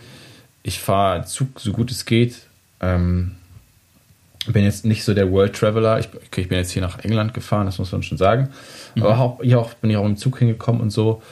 ich 0.65 0.81
fahre 0.81 1.25
Zug 1.27 1.61
so 1.61 1.71
gut 1.71 1.93
es 1.93 2.07
geht. 2.07 2.41
Ähm, 2.81 3.33
bin 4.49 4.65
jetzt 4.65 4.85
nicht 4.85 5.05
so 5.05 5.15
der 5.15 5.31
World 5.31 5.55
Traveler. 5.55 6.01
Ich, 6.01 6.09
ich, 6.37 6.49
bin 6.49 6.59
jetzt 6.59 6.71
hier 6.71 6.83
nach 6.83 6.99
England 6.99 7.33
gefahren, 7.33 7.67
das 7.67 7.79
muss 7.79 7.93
man 7.93 8.03
schon 8.03 8.19
sagen. 8.19 8.49
Mhm. 8.95 9.03
Aber 9.03 9.19
auch, 9.19 9.43
hier 9.43 9.61
auch, 9.61 9.75
bin 9.75 9.91
ich 9.91 9.97
auch 9.97 10.05
im 10.05 10.17
Zug 10.17 10.39
hingekommen 10.39 10.81
und 10.81 10.91
so. 10.91 11.23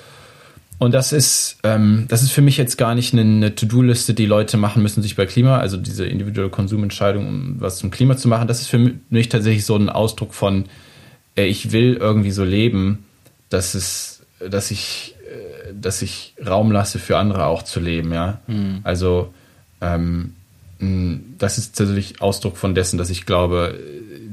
Und 0.82 0.92
das 0.92 1.12
ist, 1.12 1.58
ähm, 1.62 2.06
das 2.08 2.22
ist 2.22 2.32
für 2.32 2.42
mich 2.42 2.56
jetzt 2.56 2.76
gar 2.76 2.96
nicht 2.96 3.12
eine, 3.12 3.22
eine 3.22 3.54
To-Do-Liste, 3.54 4.14
die 4.14 4.26
Leute 4.26 4.56
machen 4.56 4.82
müssen, 4.82 5.00
sich 5.00 5.14
bei 5.14 5.26
Klima, 5.26 5.58
also 5.58 5.76
diese 5.76 6.06
individuelle 6.06 6.50
Konsumentscheidung, 6.50 7.28
um 7.28 7.60
was 7.60 7.76
zum 7.76 7.92
Klima 7.92 8.16
zu 8.16 8.26
machen. 8.26 8.48
Das 8.48 8.60
ist 8.60 8.66
für 8.66 8.92
mich 9.08 9.28
tatsächlich 9.28 9.64
so 9.64 9.76
ein 9.76 9.88
Ausdruck 9.88 10.34
von, 10.34 10.64
äh, 11.36 11.44
ich 11.44 11.70
will 11.70 11.94
irgendwie 11.94 12.32
so 12.32 12.42
leben, 12.42 13.04
dass 13.48 13.74
es, 13.74 14.22
dass 14.40 14.70
ich 14.72 15.14
dass 15.80 16.02
ich 16.02 16.34
Raum 16.44 16.72
lasse 16.72 16.98
für 16.98 17.16
andere 17.16 17.46
auch 17.46 17.62
zu 17.62 17.80
leben, 17.80 18.12
ja. 18.12 18.40
Mhm. 18.46 18.80
Also 18.82 19.32
ähm, 19.80 20.34
das 21.38 21.58
ist 21.58 21.78
tatsächlich 21.78 22.20
Ausdruck 22.20 22.56
von 22.56 22.74
dessen, 22.74 22.98
dass 22.98 23.08
ich 23.08 23.24
glaube, 23.24 23.78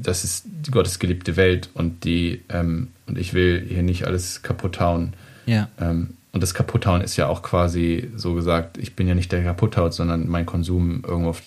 das 0.01 0.23
ist 0.23 0.45
Gottes 0.71 0.97
geliebte 0.97 1.37
Welt 1.37 1.69
und 1.75 2.03
die 2.03 2.41
ähm, 2.49 2.87
und 3.05 3.19
ich 3.19 3.33
will 3.33 3.63
hier 3.67 3.83
nicht 3.83 4.07
alles 4.07 4.41
kaputt 4.41 4.79
hauen. 4.79 5.13
Ja. 5.45 5.69
Ähm, 5.79 6.15
und 6.31 6.43
das 6.43 6.53
Kaputthauen 6.53 7.01
ist 7.01 7.17
ja 7.17 7.27
auch 7.27 7.41
quasi 7.41 8.11
so 8.15 8.33
gesagt, 8.35 8.77
ich 8.77 8.95
bin 8.95 9.07
ja 9.07 9.15
nicht 9.15 9.31
der 9.31 9.43
Kaputthaut, 9.43 9.93
sondern 9.93 10.27
mein 10.27 10.45
Konsum 10.45 11.03
irgendwo, 11.05 11.31
auf, 11.31 11.41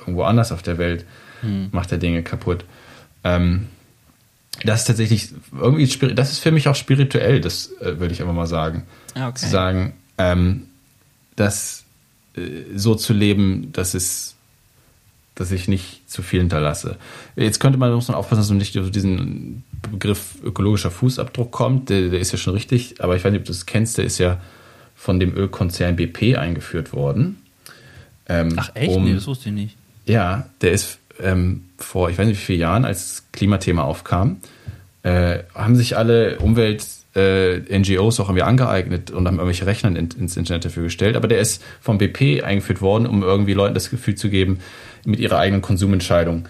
irgendwo 0.00 0.24
anders 0.24 0.52
auf 0.52 0.62
der 0.62 0.76
Welt 0.78 1.06
mhm. 1.42 1.68
macht 1.72 1.90
der 1.90 1.98
Dinge 1.98 2.22
kaputt. 2.22 2.64
Ähm, 3.24 3.68
das 4.64 4.80
ist 4.80 4.86
tatsächlich 4.86 5.30
irgendwie, 5.58 6.14
das 6.14 6.32
ist 6.32 6.38
für 6.40 6.50
mich 6.50 6.68
auch 6.68 6.74
spirituell, 6.74 7.40
das 7.40 7.72
äh, 7.80 7.98
würde 7.98 8.12
ich 8.12 8.20
einfach 8.20 8.34
mal 8.34 8.46
sagen. 8.46 8.84
Ah, 9.14 9.28
okay. 9.28 9.38
Zu 9.38 9.48
sagen, 9.48 9.94
ähm, 10.18 10.66
dass 11.36 11.84
äh, 12.36 12.40
so 12.74 12.94
zu 12.94 13.12
leben, 13.12 13.72
dass 13.72 13.94
es 13.94 14.36
dass 15.36 15.52
ich 15.52 15.68
nicht 15.68 16.10
zu 16.10 16.22
viel 16.22 16.40
hinterlasse. 16.40 16.96
Jetzt 17.36 17.60
könnte 17.60 17.78
man, 17.78 17.92
muss 17.92 18.08
man 18.08 18.16
aufpassen, 18.16 18.40
dass 18.40 18.48
man 18.48 18.56
nicht 18.56 18.76
auf 18.78 18.90
diesen 18.90 19.64
Begriff 19.90 20.36
ökologischer 20.42 20.90
Fußabdruck 20.90 21.52
kommt. 21.52 21.90
Der, 21.90 22.08
der, 22.08 22.20
ist 22.20 22.32
ja 22.32 22.38
schon 22.38 22.54
richtig, 22.54 23.00
aber 23.00 23.16
ich 23.16 23.24
weiß 23.24 23.32
nicht, 23.32 23.40
ob 23.40 23.46
du 23.46 23.52
das 23.52 23.66
kennst, 23.66 23.98
der 23.98 24.04
ist 24.04 24.18
ja 24.18 24.40
von 24.94 25.20
dem 25.20 25.36
Ölkonzern 25.36 25.96
BP 25.96 26.36
eingeführt 26.36 26.92
worden. 26.92 27.42
Ähm, 28.28 28.54
Ach 28.56 28.70
echt? 28.74 28.90
Um, 28.90 29.04
nee, 29.04 29.14
das 29.14 29.26
wusste 29.26 29.48
ich 29.50 29.54
nicht. 29.54 29.76
Ja, 30.06 30.48
der 30.60 30.72
ist 30.72 30.98
ähm, 31.20 31.64
vor, 31.78 32.10
ich 32.10 32.18
weiß 32.18 32.26
nicht 32.26 32.38
wie 32.40 32.44
vielen 32.44 32.60
Jahren, 32.60 32.84
als 32.84 33.08
das 33.08 33.24
Klimathema 33.32 33.82
aufkam, 33.82 34.38
äh, 35.02 35.40
haben 35.54 35.76
sich 35.76 35.96
alle 35.96 36.38
Umwelt- 36.38 36.86
äh, 37.16 37.60
NGOs 37.78 38.20
auch 38.20 38.28
irgendwie 38.28 38.42
angeeignet 38.42 39.10
und 39.10 39.26
haben 39.26 39.36
irgendwelche 39.38 39.66
Rechner 39.66 39.88
in, 39.88 39.96
ins 39.96 40.36
Internet 40.36 40.66
dafür 40.66 40.84
gestellt. 40.84 41.16
Aber 41.16 41.28
der 41.28 41.38
ist 41.38 41.62
vom 41.80 41.98
BP 41.98 42.42
eingeführt 42.42 42.82
worden, 42.82 43.06
um 43.06 43.22
irgendwie 43.22 43.54
Leuten 43.54 43.74
das 43.74 43.90
Gefühl 43.90 44.16
zu 44.16 44.28
geben, 44.28 44.60
mit 45.06 45.18
ihrer 45.18 45.38
eigenen 45.38 45.62
Konsumentscheidung 45.62 46.46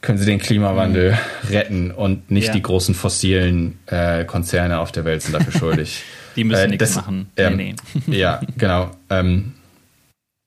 können 0.00 0.18
sie 0.18 0.26
den 0.26 0.38
Klimawandel 0.38 1.12
mhm. 1.12 1.48
retten 1.48 1.90
und 1.90 2.30
nicht 2.30 2.48
ja. 2.48 2.52
die 2.52 2.62
großen 2.62 2.94
fossilen 2.94 3.78
äh, 3.86 4.24
Konzerne 4.24 4.78
auf 4.78 4.92
der 4.92 5.04
Welt 5.04 5.22
sind 5.22 5.34
dafür 5.34 5.52
schuldig. 5.52 6.02
die 6.36 6.44
müssen 6.44 6.64
äh, 6.64 6.68
nichts 6.68 6.94
machen. 6.96 7.30
Ähm, 7.36 7.56
nee, 7.56 7.74
nee. 8.06 8.16
ja, 8.18 8.40
genau. 8.56 8.90
Ähm, 9.10 9.54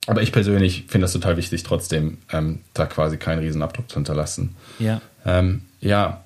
aber 0.08 0.22
ich 0.22 0.32
persönlich 0.32 0.86
finde 0.88 1.06
das 1.06 1.14
total 1.14 1.38
wichtig, 1.38 1.64
trotzdem 1.64 2.18
ähm, 2.32 2.60
da 2.74 2.86
quasi 2.86 3.18
keinen 3.18 3.39
Riesenabdruck 3.39 3.89
zu 3.89 3.95
hinterlassen. 3.95 4.56
Ja. 4.80 5.02
Ähm, 5.26 5.64
ja. 5.80 6.24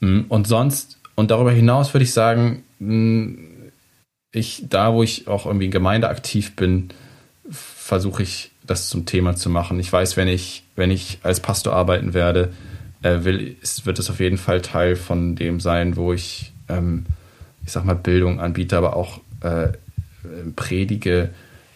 Mm, 0.00 0.22
und 0.28 0.46
sonst, 0.46 0.98
und 1.14 1.30
darüber 1.30 1.50
hinaus 1.50 1.92
würde 1.94 2.04
ich 2.04 2.12
sagen, 2.12 2.62
mm, 2.78 3.34
ich, 4.32 4.66
da 4.68 4.92
wo 4.92 5.02
ich 5.02 5.26
auch 5.26 5.46
irgendwie 5.46 5.66
in 5.66 5.72
Gemeinde 5.72 6.08
aktiv 6.08 6.54
bin, 6.54 6.90
versuche 7.50 8.22
ich 8.22 8.52
das 8.64 8.88
zum 8.88 9.06
Thema 9.06 9.34
zu 9.34 9.50
machen. 9.50 9.80
Ich 9.80 9.92
weiß, 9.92 10.16
wenn 10.16 10.28
ich, 10.28 10.62
wenn 10.78 10.90
ich 10.90 11.18
als 11.22 11.40
Pastor 11.40 11.74
arbeiten 11.74 12.14
werde, 12.14 12.52
äh, 13.02 13.24
will, 13.24 13.56
ist, 13.60 13.84
wird 13.84 13.98
es 13.98 14.08
auf 14.08 14.20
jeden 14.20 14.38
Fall 14.38 14.62
Teil 14.62 14.96
von 14.96 15.36
dem 15.36 15.60
sein, 15.60 15.96
wo 15.96 16.12
ich, 16.12 16.52
ähm, 16.68 17.06
ich 17.64 17.72
sag 17.72 17.84
mal, 17.84 17.94
Bildung 17.94 18.40
anbiete, 18.40 18.76
aber 18.76 18.96
auch 18.96 19.20
äh, 19.42 19.68
predige. 20.56 21.30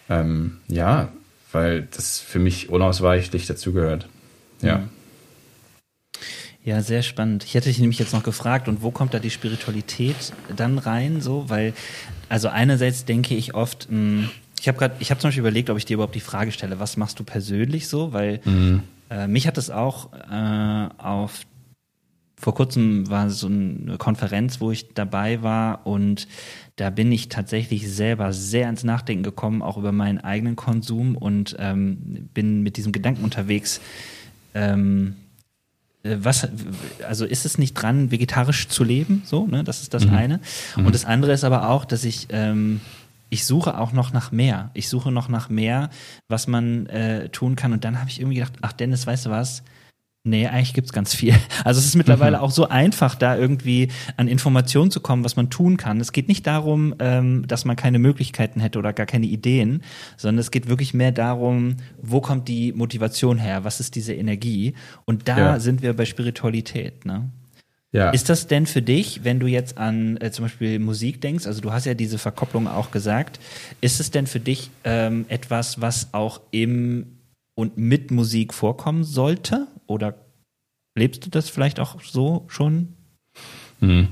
Ähm, 0.09 0.57
ja, 0.67 1.09
weil 1.51 1.87
das 1.95 2.19
für 2.19 2.39
mich 2.39 2.69
unausweichlich 2.69 3.45
dazugehört. 3.45 4.07
Ja. 4.61 4.79
Mhm. 4.79 4.89
Ja, 6.65 6.81
sehr 6.81 7.03
spannend. 7.03 7.43
Ich 7.43 7.55
hätte 7.55 7.67
dich 7.67 7.79
nämlich 7.79 7.99
jetzt 7.99 8.13
noch 8.13 8.23
gefragt, 8.23 8.69
und 8.69 8.81
wo 8.81 8.89
kommt 8.89 9.13
da 9.13 9.19
die 9.19 9.29
Spiritualität 9.29 10.15
dann 10.55 10.77
rein, 10.77 11.19
so? 11.19 11.49
Weil, 11.49 11.73
also 12.29 12.47
einerseits 12.47 13.03
denke 13.03 13.35
ich 13.35 13.53
oft, 13.53 13.91
mh, 13.91 13.97
hm, 13.97 14.29
ich 14.63 14.69
habe 14.69 14.77
gerade, 14.77 14.95
ich 14.99 15.11
habe 15.11 15.19
zum 15.19 15.27
Beispiel 15.27 15.41
überlegt, 15.41 15.69
ob 15.69 15.77
ich 15.77 15.83
dir 15.83 15.95
überhaupt 15.95 16.15
die 16.15 16.21
Frage 16.21 16.53
stelle, 16.53 16.79
was 16.79 16.95
machst 16.95 17.19
du 17.19 17.25
persönlich 17.25 17.89
so? 17.89 18.13
Weil 18.13 18.39
mhm. 18.45 18.83
Äh, 19.13 19.27
mich 19.27 19.47
hat 19.47 19.57
es 19.57 19.69
auch 19.69 20.11
äh, 20.13 20.89
auf 20.97 21.45
vor 22.35 22.55
kurzem 22.55 23.09
war 23.09 23.29
so 23.29 23.47
eine 23.47 23.97
Konferenz, 23.97 24.59
wo 24.59 24.69
ich 24.69 24.93
dabei 24.93 25.43
war 25.43 25.87
und 25.87 26.27
da 26.75 26.89
bin 26.89 27.09
ich 27.09 27.29
tatsächlich 27.29 27.89
selber 27.89 28.33
sehr 28.33 28.67
ins 28.67 28.83
Nachdenken 28.83 29.23
gekommen, 29.23 29.61
auch 29.61 29.77
über 29.77 29.93
meinen 29.93 30.17
eigenen 30.17 30.57
Konsum 30.57 31.15
und 31.15 31.55
ähm, 31.57 32.29
bin 32.33 32.61
mit 32.61 32.75
diesem 32.75 32.91
Gedanken 32.91 33.23
unterwegs. 33.23 33.79
Ähm, 34.53 35.15
äh, 36.03 36.17
was, 36.19 36.49
also 37.07 37.25
ist 37.25 37.45
es 37.45 37.57
nicht 37.57 37.75
dran, 37.75 38.11
vegetarisch 38.11 38.67
zu 38.67 38.83
leben? 38.83 39.21
So, 39.23 39.47
ne? 39.47 39.63
Das 39.63 39.81
ist 39.81 39.93
das 39.93 40.05
mhm. 40.05 40.13
eine. 40.13 40.39
Mhm. 40.75 40.87
Und 40.87 40.95
das 40.95 41.05
andere 41.05 41.31
ist 41.31 41.45
aber 41.45 41.69
auch, 41.69 41.85
dass 41.85 42.03
ich 42.03 42.27
ähm, 42.29 42.81
ich 43.33 43.45
suche 43.45 43.79
auch 43.79 43.93
noch 43.93 44.13
nach 44.13 44.31
mehr. 44.31 44.69
Ich 44.75 44.87
suche 44.87 45.11
noch 45.11 45.27
nach 45.27 45.49
mehr, 45.49 45.89
was 46.27 46.45
man 46.45 46.85
äh, 46.85 47.29
tun 47.29 47.55
kann. 47.55 47.73
Und 47.73 47.83
dann 47.83 47.99
habe 47.99 48.07
ich 48.07 48.19
irgendwie 48.19 48.35
gedacht, 48.35 48.53
ach 48.61 48.73
Dennis, 48.73 49.07
weißt 49.07 49.25
du 49.25 49.29
was? 49.31 49.63
Nee, 50.23 50.47
eigentlich 50.47 50.75
gibt's 50.75 50.93
ganz 50.93 51.15
viel. 51.15 51.33
Also 51.65 51.79
es 51.79 51.87
ist 51.87 51.95
mittlerweile 51.95 52.37
mhm. 52.37 52.43
auch 52.43 52.51
so 52.51 52.69
einfach, 52.69 53.15
da 53.15 53.35
irgendwie 53.35 53.89
an 54.17 54.27
Informationen 54.27 54.91
zu 54.91 54.99
kommen, 54.99 55.23
was 55.25 55.35
man 55.35 55.49
tun 55.49 55.77
kann. 55.77 55.99
Es 55.99 56.11
geht 56.11 56.27
nicht 56.27 56.45
darum, 56.45 56.93
ähm, 56.99 57.47
dass 57.47 57.65
man 57.65 57.75
keine 57.75 57.97
Möglichkeiten 57.97 58.59
hätte 58.59 58.77
oder 58.77 58.93
gar 58.93 59.07
keine 59.07 59.25
Ideen, 59.25 59.81
sondern 60.15 60.37
es 60.39 60.51
geht 60.51 60.69
wirklich 60.69 60.93
mehr 60.93 61.11
darum, 61.11 61.77
wo 62.01 62.21
kommt 62.21 62.47
die 62.47 62.71
Motivation 62.71 63.39
her, 63.39 63.63
was 63.63 63.79
ist 63.79 63.95
diese 63.95 64.13
Energie? 64.13 64.75
Und 65.05 65.27
da 65.27 65.37
ja. 65.37 65.59
sind 65.59 65.81
wir 65.81 65.95
bei 65.95 66.05
Spiritualität. 66.05 67.03
Ne? 67.05 67.31
Ja. 67.93 68.09
Ist 68.09 68.29
das 68.29 68.47
denn 68.47 68.65
für 68.65 68.81
dich, 68.81 69.23
wenn 69.23 69.39
du 69.39 69.45
jetzt 69.45 69.77
an 69.77 70.17
äh, 70.19 70.31
zum 70.31 70.45
Beispiel 70.45 70.79
Musik 70.79 71.21
denkst, 71.21 71.45
also 71.45 71.61
du 71.61 71.71
hast 71.71 71.85
ja 71.85 71.93
diese 71.93 72.17
Verkopplung 72.17 72.67
auch 72.67 72.89
gesagt, 72.89 73.39
ist 73.81 73.99
es 73.99 74.09
denn 74.09 74.25
für 74.25 74.39
dich 74.39 74.71
ähm, 74.83 75.25
etwas, 75.29 75.79
was 75.79 76.11
auch 76.11 76.41
im 76.49 77.05
und 77.55 77.77
mit 77.77 78.09
Musik 78.09 78.51
vorkommen 78.51 79.03
sollte? 79.03 79.67
Oder 79.85 80.15
lebst 80.97 81.23
du 81.25 81.29
das 81.29 81.49
vielleicht 81.49 81.79
auch 81.79 82.01
so 82.01 82.45
schon? 82.47 82.95
Mhm. 83.79 84.07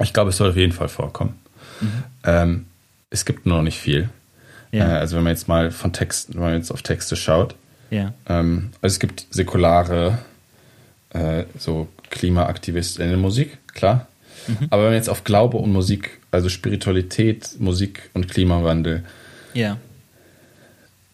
Ich 0.00 0.14
glaube, 0.14 0.30
es 0.30 0.38
soll 0.38 0.50
auf 0.50 0.56
jeden 0.56 0.72
Fall 0.72 0.88
vorkommen. 0.88 1.38
Mhm. 1.82 2.04
Ähm, 2.24 2.66
es 3.10 3.26
gibt 3.26 3.44
nur 3.44 3.58
noch 3.58 3.64
nicht 3.64 3.78
viel. 3.78 4.08
Ja. 4.70 4.88
Äh, 4.88 4.98
also 4.98 5.16
wenn 5.16 5.24
man 5.24 5.34
jetzt 5.34 5.46
mal 5.46 5.70
von 5.70 5.92
Texten, 5.92 6.34
wenn 6.34 6.40
man 6.40 6.54
jetzt 6.54 6.70
auf 6.70 6.80
Texte 6.80 7.16
schaut. 7.16 7.54
Ja. 7.90 8.14
Ähm, 8.26 8.70
also 8.80 8.94
es 8.94 8.98
gibt 8.98 9.26
säkulare, 9.30 10.18
äh, 11.12 11.44
so 11.58 11.88
Klimaaktivisten 12.10 13.04
in 13.04 13.10
der 13.10 13.18
Musik, 13.18 13.58
klar. 13.74 14.06
Mhm. 14.46 14.68
Aber 14.70 14.82
wenn 14.82 14.90
man 14.90 14.96
jetzt 14.96 15.08
auf 15.08 15.24
Glaube 15.24 15.56
und 15.58 15.72
Musik, 15.72 16.18
also 16.30 16.48
Spiritualität, 16.48 17.56
Musik 17.58 18.10
und 18.14 18.28
Klimawandel, 18.28 19.04
ja. 19.54 19.78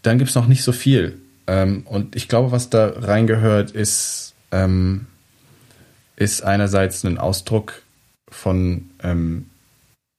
dann 0.03 0.19
gibt 0.19 0.31
es 0.31 0.37
noch 0.37 0.47
nicht 0.47 0.63
so 0.63 0.73
viel. 0.73 1.19
Ähm, 1.47 1.83
und 1.87 2.17
ich 2.17 2.29
glaube, 2.29 2.53
was 2.53 2.71
da 2.71 2.89
reingehört, 2.89 3.71
ist, 3.71 4.35
ähm, 4.53 5.07
ist 6.17 6.43
einerseits 6.43 7.05
ein 7.05 7.19
Ausdruck 7.19 7.83
von 8.31 8.91
ähm, 9.03 9.47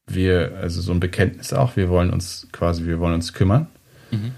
wir, 0.08 0.58
also 0.62 0.82
so 0.82 0.92
ein 0.92 1.00
Bekenntnis 1.00 1.54
auch, 1.54 1.76
wir 1.76 1.90
wollen 1.90 2.10
uns 2.10 2.48
quasi, 2.52 2.86
wir 2.86 3.00
wollen 3.00 3.14
uns 3.14 3.34
kümmern. 3.34 3.68
Mhm. 4.12 4.32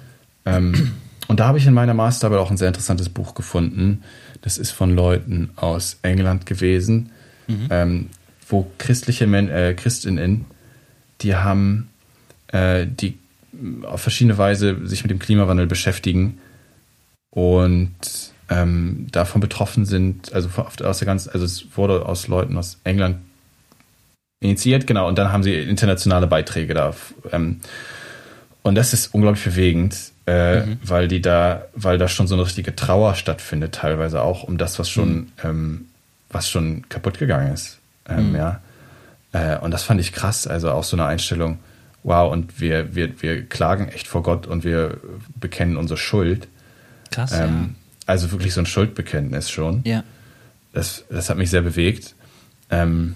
Und 1.27 1.39
da 1.39 1.47
habe 1.47 1.57
ich 1.57 1.67
in 1.67 1.73
meiner 1.73 1.93
Masterarbeit 1.93 2.39
auch 2.39 2.51
ein 2.51 2.57
sehr 2.57 2.67
interessantes 2.67 3.09
Buch 3.09 3.33
gefunden. 3.35 4.03
Das 4.41 4.57
ist 4.57 4.71
von 4.71 4.95
Leuten 4.95 5.51
aus 5.55 5.99
England 6.01 6.45
gewesen, 6.45 7.11
mhm. 7.47 7.67
ähm, 7.69 8.09
wo 8.47 8.69
christliche 8.77 9.27
Men 9.27 9.49
äh, 9.49 9.73
Christinnen, 9.73 10.45
die 11.21 11.35
haben 11.35 11.89
äh, 12.47 12.85
die 12.87 13.17
auf 13.83 14.01
verschiedene 14.01 14.37
Weise 14.37 14.77
sich 14.87 15.03
mit 15.03 15.11
dem 15.11 15.19
Klimawandel 15.19 15.67
beschäftigen 15.67 16.39
und 17.29 17.91
ähm, 18.49 19.07
davon 19.11 19.41
betroffen 19.41 19.85
sind, 19.85 20.33
also 20.33 20.49
aus 20.83 20.97
der 20.97 21.05
ganzen, 21.05 21.31
also 21.31 21.45
es 21.45 21.65
wurde 21.75 22.05
aus 22.05 22.27
Leuten 22.27 22.57
aus 22.57 22.79
England 22.83 23.17
initiiert, 24.41 24.87
genau, 24.87 25.07
und 25.07 25.17
dann 25.17 25.31
haben 25.31 25.43
sie 25.43 25.53
internationale 25.53 26.27
Beiträge 26.27 26.73
da. 26.73 26.93
Ähm, 27.31 27.61
und 28.63 28.75
das 28.75 28.93
ist 28.93 29.13
unglaublich 29.13 29.43
bewegend, 29.43 29.97
äh, 30.27 30.65
mhm. 30.65 30.79
weil 30.83 31.07
die 31.07 31.21
da, 31.21 31.65
weil 31.73 31.97
da 31.97 32.07
schon 32.07 32.27
so 32.27 32.35
eine 32.35 32.45
richtige 32.45 32.75
Trauer 32.75 33.15
stattfindet, 33.15 33.73
teilweise 33.75 34.21
auch 34.21 34.43
um 34.43 34.57
das, 34.57 34.77
was 34.77 34.89
schon, 34.89 35.13
mhm. 35.13 35.27
ähm, 35.43 35.85
was 36.29 36.49
schon 36.49 36.87
kaputt 36.89 37.17
gegangen 37.17 37.53
ist. 37.53 37.79
Ähm, 38.07 38.29
mhm. 38.29 38.35
Ja. 38.35 38.61
Äh, 39.33 39.57
und 39.57 39.71
das 39.71 39.83
fand 39.83 39.99
ich 39.99 40.13
krass, 40.13 40.47
also 40.47 40.71
auch 40.71 40.83
so 40.83 40.95
eine 40.95 41.05
Einstellung, 41.05 41.59
wow, 42.03 42.31
und 42.31 42.59
wir, 42.59 42.95
wir, 42.95 43.21
wir 43.21 43.45
klagen 43.45 43.87
echt 43.89 44.07
vor 44.07 44.23
Gott 44.23 44.47
und 44.47 44.63
wir 44.63 44.97
bekennen 45.39 45.77
unsere 45.77 45.97
Schuld. 45.97 46.47
Krass. 47.11 47.31
Ähm, 47.31 47.39
ja. 47.39 47.69
Also 48.07 48.31
wirklich 48.31 48.53
so 48.53 48.61
ein 48.61 48.65
Schuldbekenntnis 48.65 49.49
schon. 49.49 49.81
Ja. 49.85 50.03
Das, 50.73 51.03
das 51.09 51.29
hat 51.29 51.37
mich 51.37 51.49
sehr 51.49 51.61
bewegt. 51.61 52.15
Ähm, 52.69 53.15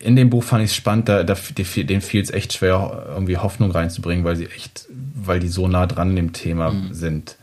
in 0.00 0.16
dem 0.16 0.30
Buch 0.30 0.42
fand 0.42 0.64
ich 0.64 0.70
es 0.70 0.76
spannend, 0.76 1.08
da, 1.08 1.22
da, 1.22 1.34
denen 1.34 2.00
fiel 2.00 2.22
es 2.22 2.30
echt 2.30 2.52
schwer, 2.52 3.06
irgendwie 3.08 3.36
Hoffnung 3.36 3.70
reinzubringen, 3.70 4.24
weil 4.24 4.36
sie 4.36 4.46
echt, 4.46 4.86
weil 5.14 5.40
die 5.40 5.48
so 5.48 5.68
nah 5.68 5.86
dran 5.86 6.16
dem 6.16 6.32
Thema 6.32 6.72
mhm. 6.72 6.94
sind. 6.94 7.36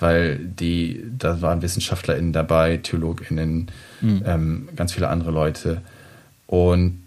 Weil 0.00 0.38
die, 0.38 1.04
da 1.18 1.42
waren 1.42 1.60
WissenschaftlerInnen 1.62 2.32
dabei, 2.32 2.76
TheologInnen, 2.76 3.70
mhm. 4.00 4.22
ähm, 4.24 4.68
ganz 4.76 4.92
viele 4.92 5.08
andere 5.08 5.32
Leute. 5.32 5.82
Und 6.46 7.00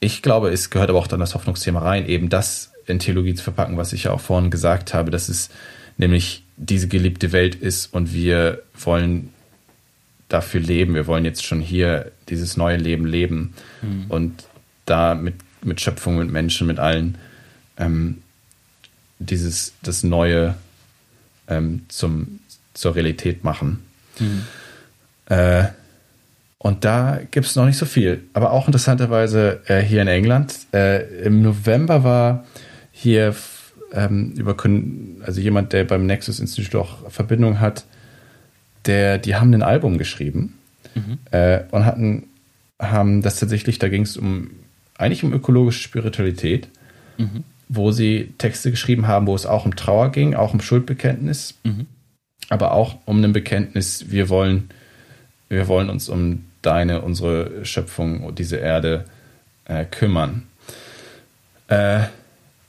ich 0.00 0.22
glaube, 0.22 0.50
es 0.50 0.70
gehört 0.70 0.90
aber 0.90 0.98
auch 0.98 1.06
dann 1.06 1.20
das 1.20 1.34
Hoffnungsthema 1.34 1.80
rein, 1.80 2.06
eben 2.06 2.28
das 2.28 2.72
in 2.86 2.98
Theologie 2.98 3.34
zu 3.34 3.44
verpacken, 3.44 3.76
was 3.76 3.92
ich 3.92 4.04
ja 4.04 4.12
auch 4.12 4.20
vorhin 4.20 4.50
gesagt 4.50 4.94
habe, 4.94 5.10
dass 5.10 5.28
es 5.28 5.50
nämlich 5.96 6.44
diese 6.56 6.88
geliebte 6.88 7.32
Welt 7.32 7.54
ist 7.54 7.92
und 7.92 8.12
wir 8.12 8.62
wollen 8.74 9.30
dafür 10.28 10.60
leben. 10.60 10.94
Wir 10.94 11.06
wollen 11.06 11.24
jetzt 11.24 11.44
schon 11.44 11.60
hier 11.60 12.12
dieses 12.28 12.56
neue 12.56 12.76
Leben 12.76 13.06
leben 13.06 13.54
mhm. 13.82 14.06
und 14.08 14.44
da 14.84 15.14
mit, 15.14 15.34
mit 15.62 15.80
Schöpfung, 15.80 16.18
mit 16.18 16.30
Menschen, 16.30 16.66
mit 16.66 16.78
allen 16.78 17.18
ähm, 17.78 18.22
dieses, 19.18 19.74
das 19.82 20.02
Neue 20.02 20.54
ähm, 21.48 21.86
zum, 21.88 22.40
zur 22.74 22.94
Realität 22.94 23.44
machen. 23.44 23.84
Mhm. 24.18 24.44
Äh, 25.26 25.64
und 26.58 26.84
da 26.84 27.20
gibt 27.30 27.46
es 27.46 27.56
noch 27.56 27.66
nicht 27.66 27.78
so 27.78 27.86
viel. 27.86 28.24
Aber 28.32 28.52
auch 28.52 28.66
interessanterweise 28.66 29.60
äh, 29.66 29.80
hier 29.80 30.02
in 30.02 30.08
England. 30.08 30.54
Äh, 30.72 31.22
Im 31.24 31.42
November 31.42 32.02
war 32.02 32.44
hier 32.90 33.34
ähm, 33.92 34.32
über, 34.36 34.56
also 35.24 35.40
jemand, 35.40 35.72
der 35.72 35.84
beim 35.84 36.06
Nexus 36.06 36.40
Institute 36.40 36.78
auch 36.78 37.10
Verbindung 37.10 37.60
hat, 37.60 37.84
der, 38.86 39.18
die 39.18 39.36
haben 39.36 39.52
ein 39.54 39.62
Album 39.62 39.98
geschrieben 39.98 40.54
mhm. 40.94 41.18
äh, 41.30 41.60
und 41.70 41.84
hatten, 41.84 42.24
haben 42.80 43.22
das 43.22 43.38
tatsächlich, 43.38 43.78
da 43.78 43.88
ging 43.88 44.02
es 44.02 44.16
um 44.16 44.50
eigentlich 44.96 45.22
um 45.22 45.32
ökologische 45.32 45.82
Spiritualität, 45.82 46.68
mhm. 47.16 47.44
wo 47.68 47.92
sie 47.92 48.34
Texte 48.38 48.70
geschrieben 48.70 49.06
haben, 49.06 49.26
wo 49.26 49.34
es 49.34 49.46
auch 49.46 49.64
um 49.64 49.76
Trauer 49.76 50.10
ging, 50.10 50.34
auch 50.34 50.52
um 50.52 50.60
Schuldbekenntnis, 50.60 51.54
mhm. 51.64 51.86
aber 52.48 52.72
auch 52.72 52.98
um 53.04 53.22
ein 53.22 53.32
Bekenntnis, 53.32 54.10
wir 54.10 54.28
wollen, 54.28 54.70
wir 55.48 55.68
wollen 55.68 55.88
uns 55.88 56.08
um 56.08 56.44
deine, 56.62 57.02
unsere 57.02 57.64
Schöpfung, 57.64 58.34
diese 58.34 58.56
Erde 58.56 59.04
äh, 59.64 59.84
kümmern. 59.84 60.42
Äh, 61.68 62.04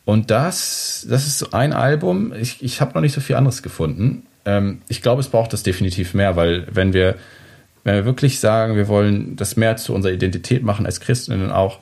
und 0.05 0.31
das, 0.31 1.05
das 1.09 1.27
ist 1.27 1.39
so 1.39 1.51
ein 1.51 1.73
Album. 1.73 2.33
Ich, 2.33 2.63
ich 2.63 2.81
habe 2.81 2.93
noch 2.93 3.01
nicht 3.01 3.13
so 3.13 3.21
viel 3.21 3.35
anderes 3.35 3.61
gefunden. 3.61 4.25
Ähm, 4.49 4.81
ich 4.87 5.03
glaube, 5.03 5.21
es 5.21 5.27
braucht 5.27 5.53
das 5.53 5.61
definitiv 5.61 6.15
mehr, 6.15 6.35
weil 6.35 6.65
wenn 6.71 6.91
wir, 6.91 7.15
wenn 7.83 7.95
wir 7.95 8.05
wirklich 8.05 8.39
sagen, 8.39 8.75
wir 8.75 8.87
wollen 8.87 9.35
das 9.35 9.55
mehr 9.57 9.77
zu 9.77 9.93
unserer 9.93 10.13
Identität 10.13 10.63
machen 10.63 10.87
als 10.87 10.99
Christen 10.99 11.51
auch 11.51 11.77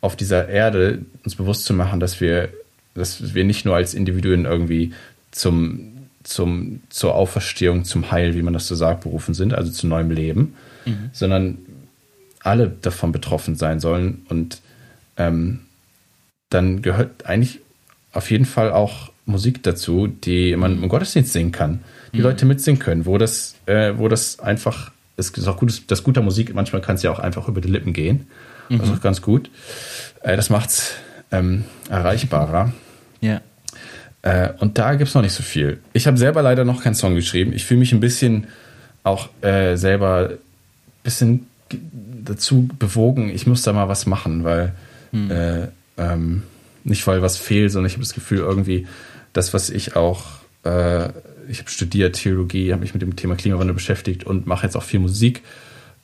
auf 0.00 0.14
dieser 0.14 0.48
Erde 0.48 1.00
uns 1.24 1.34
bewusst 1.34 1.64
zu 1.64 1.74
machen, 1.74 1.98
dass 1.98 2.20
wir, 2.20 2.50
dass 2.94 3.34
wir 3.34 3.44
nicht 3.44 3.64
nur 3.64 3.74
als 3.74 3.94
Individuen 3.94 4.44
irgendwie 4.44 4.92
zum, 5.32 6.06
zum, 6.22 6.82
zur 6.88 7.16
Auferstehung, 7.16 7.84
zum 7.84 8.12
Heil, 8.12 8.34
wie 8.36 8.42
man 8.42 8.54
das 8.54 8.68
so 8.68 8.76
sagt, 8.76 9.02
berufen 9.02 9.34
sind, 9.34 9.52
also 9.52 9.72
zu 9.72 9.88
neuem 9.88 10.10
Leben, 10.12 10.54
mhm. 10.84 11.10
sondern 11.12 11.58
alle 12.40 12.68
davon 12.68 13.10
betroffen 13.10 13.56
sein 13.56 13.80
sollen. 13.80 14.24
Und 14.28 14.60
ähm, 15.16 15.60
dann 16.50 16.80
gehört 16.82 17.26
eigentlich 17.26 17.60
auf 18.12 18.30
jeden 18.30 18.44
Fall 18.44 18.70
auch 18.70 19.10
Musik 19.26 19.62
dazu, 19.64 20.06
die 20.06 20.54
man 20.54 20.80
im 20.80 20.88
Gottesdienst 20.88 21.32
singen 21.32 21.50
kann, 21.50 21.80
die 22.14 22.20
mhm. 22.20 22.24
Leute 22.24 22.46
mitsingen 22.46 22.80
können, 22.80 23.06
wo 23.06 23.18
das, 23.18 23.54
äh, 23.66 23.92
wo 23.96 24.08
das 24.08 24.40
einfach, 24.40 24.90
es 25.16 25.30
ist 25.30 25.46
auch 25.46 25.56
gut, 25.56 25.82
das 25.88 26.02
guter 26.02 26.22
Musik, 26.22 26.54
manchmal 26.54 26.80
kann 26.80 26.96
es 26.96 27.02
ja 27.02 27.10
auch 27.10 27.18
einfach 27.18 27.48
über 27.48 27.60
die 27.60 27.68
Lippen 27.68 27.92
gehen. 27.92 28.26
Mhm. 28.68 28.78
Das 28.78 28.88
ist 28.88 28.94
auch 28.94 29.00
ganz 29.02 29.22
gut. 29.22 29.50
Äh, 30.22 30.36
das 30.36 30.50
macht's 30.50 30.94
ähm, 31.30 31.64
erreichbarer. 31.90 32.72
Ja. 33.20 33.40
Äh, 34.22 34.50
und 34.58 34.78
da 34.78 34.94
gibt 34.94 35.08
es 35.08 35.14
noch 35.14 35.22
nicht 35.22 35.34
so 35.34 35.42
viel. 35.42 35.80
Ich 35.92 36.06
habe 36.06 36.16
selber 36.16 36.42
leider 36.42 36.64
noch 36.64 36.82
keinen 36.82 36.94
Song 36.94 37.14
geschrieben. 37.14 37.52
Ich 37.52 37.64
fühle 37.64 37.80
mich 37.80 37.92
ein 37.92 38.00
bisschen 38.00 38.46
auch 39.02 39.28
äh, 39.42 39.76
selber 39.76 40.30
ein 40.30 40.38
bisschen 41.02 41.46
dazu 42.24 42.68
bewogen, 42.78 43.28
ich 43.28 43.46
muss 43.46 43.62
da 43.62 43.72
mal 43.72 43.88
was 43.88 44.06
machen, 44.06 44.44
weil 44.44 44.72
mhm. 45.12 45.30
äh, 45.30 45.68
ähm, 45.98 46.42
nicht 46.84 47.06
weil 47.06 47.22
was 47.22 47.36
fehlt, 47.36 47.72
sondern 47.72 47.86
ich 47.86 47.94
habe 47.94 48.02
das 48.02 48.14
Gefühl, 48.14 48.38
irgendwie 48.38 48.86
das, 49.32 49.54
was 49.54 49.70
ich 49.70 49.96
auch, 49.96 50.24
äh, 50.64 51.08
ich 51.48 51.58
habe 51.58 51.70
studiert 51.70 52.16
Theologie, 52.16 52.72
habe 52.72 52.82
mich 52.82 52.94
mit 52.94 53.02
dem 53.02 53.16
Thema 53.16 53.36
Klimawandel 53.36 53.74
beschäftigt 53.74 54.24
und 54.24 54.46
mache 54.46 54.64
jetzt 54.66 54.76
auch 54.76 54.82
viel 54.82 55.00
Musik, 55.00 55.42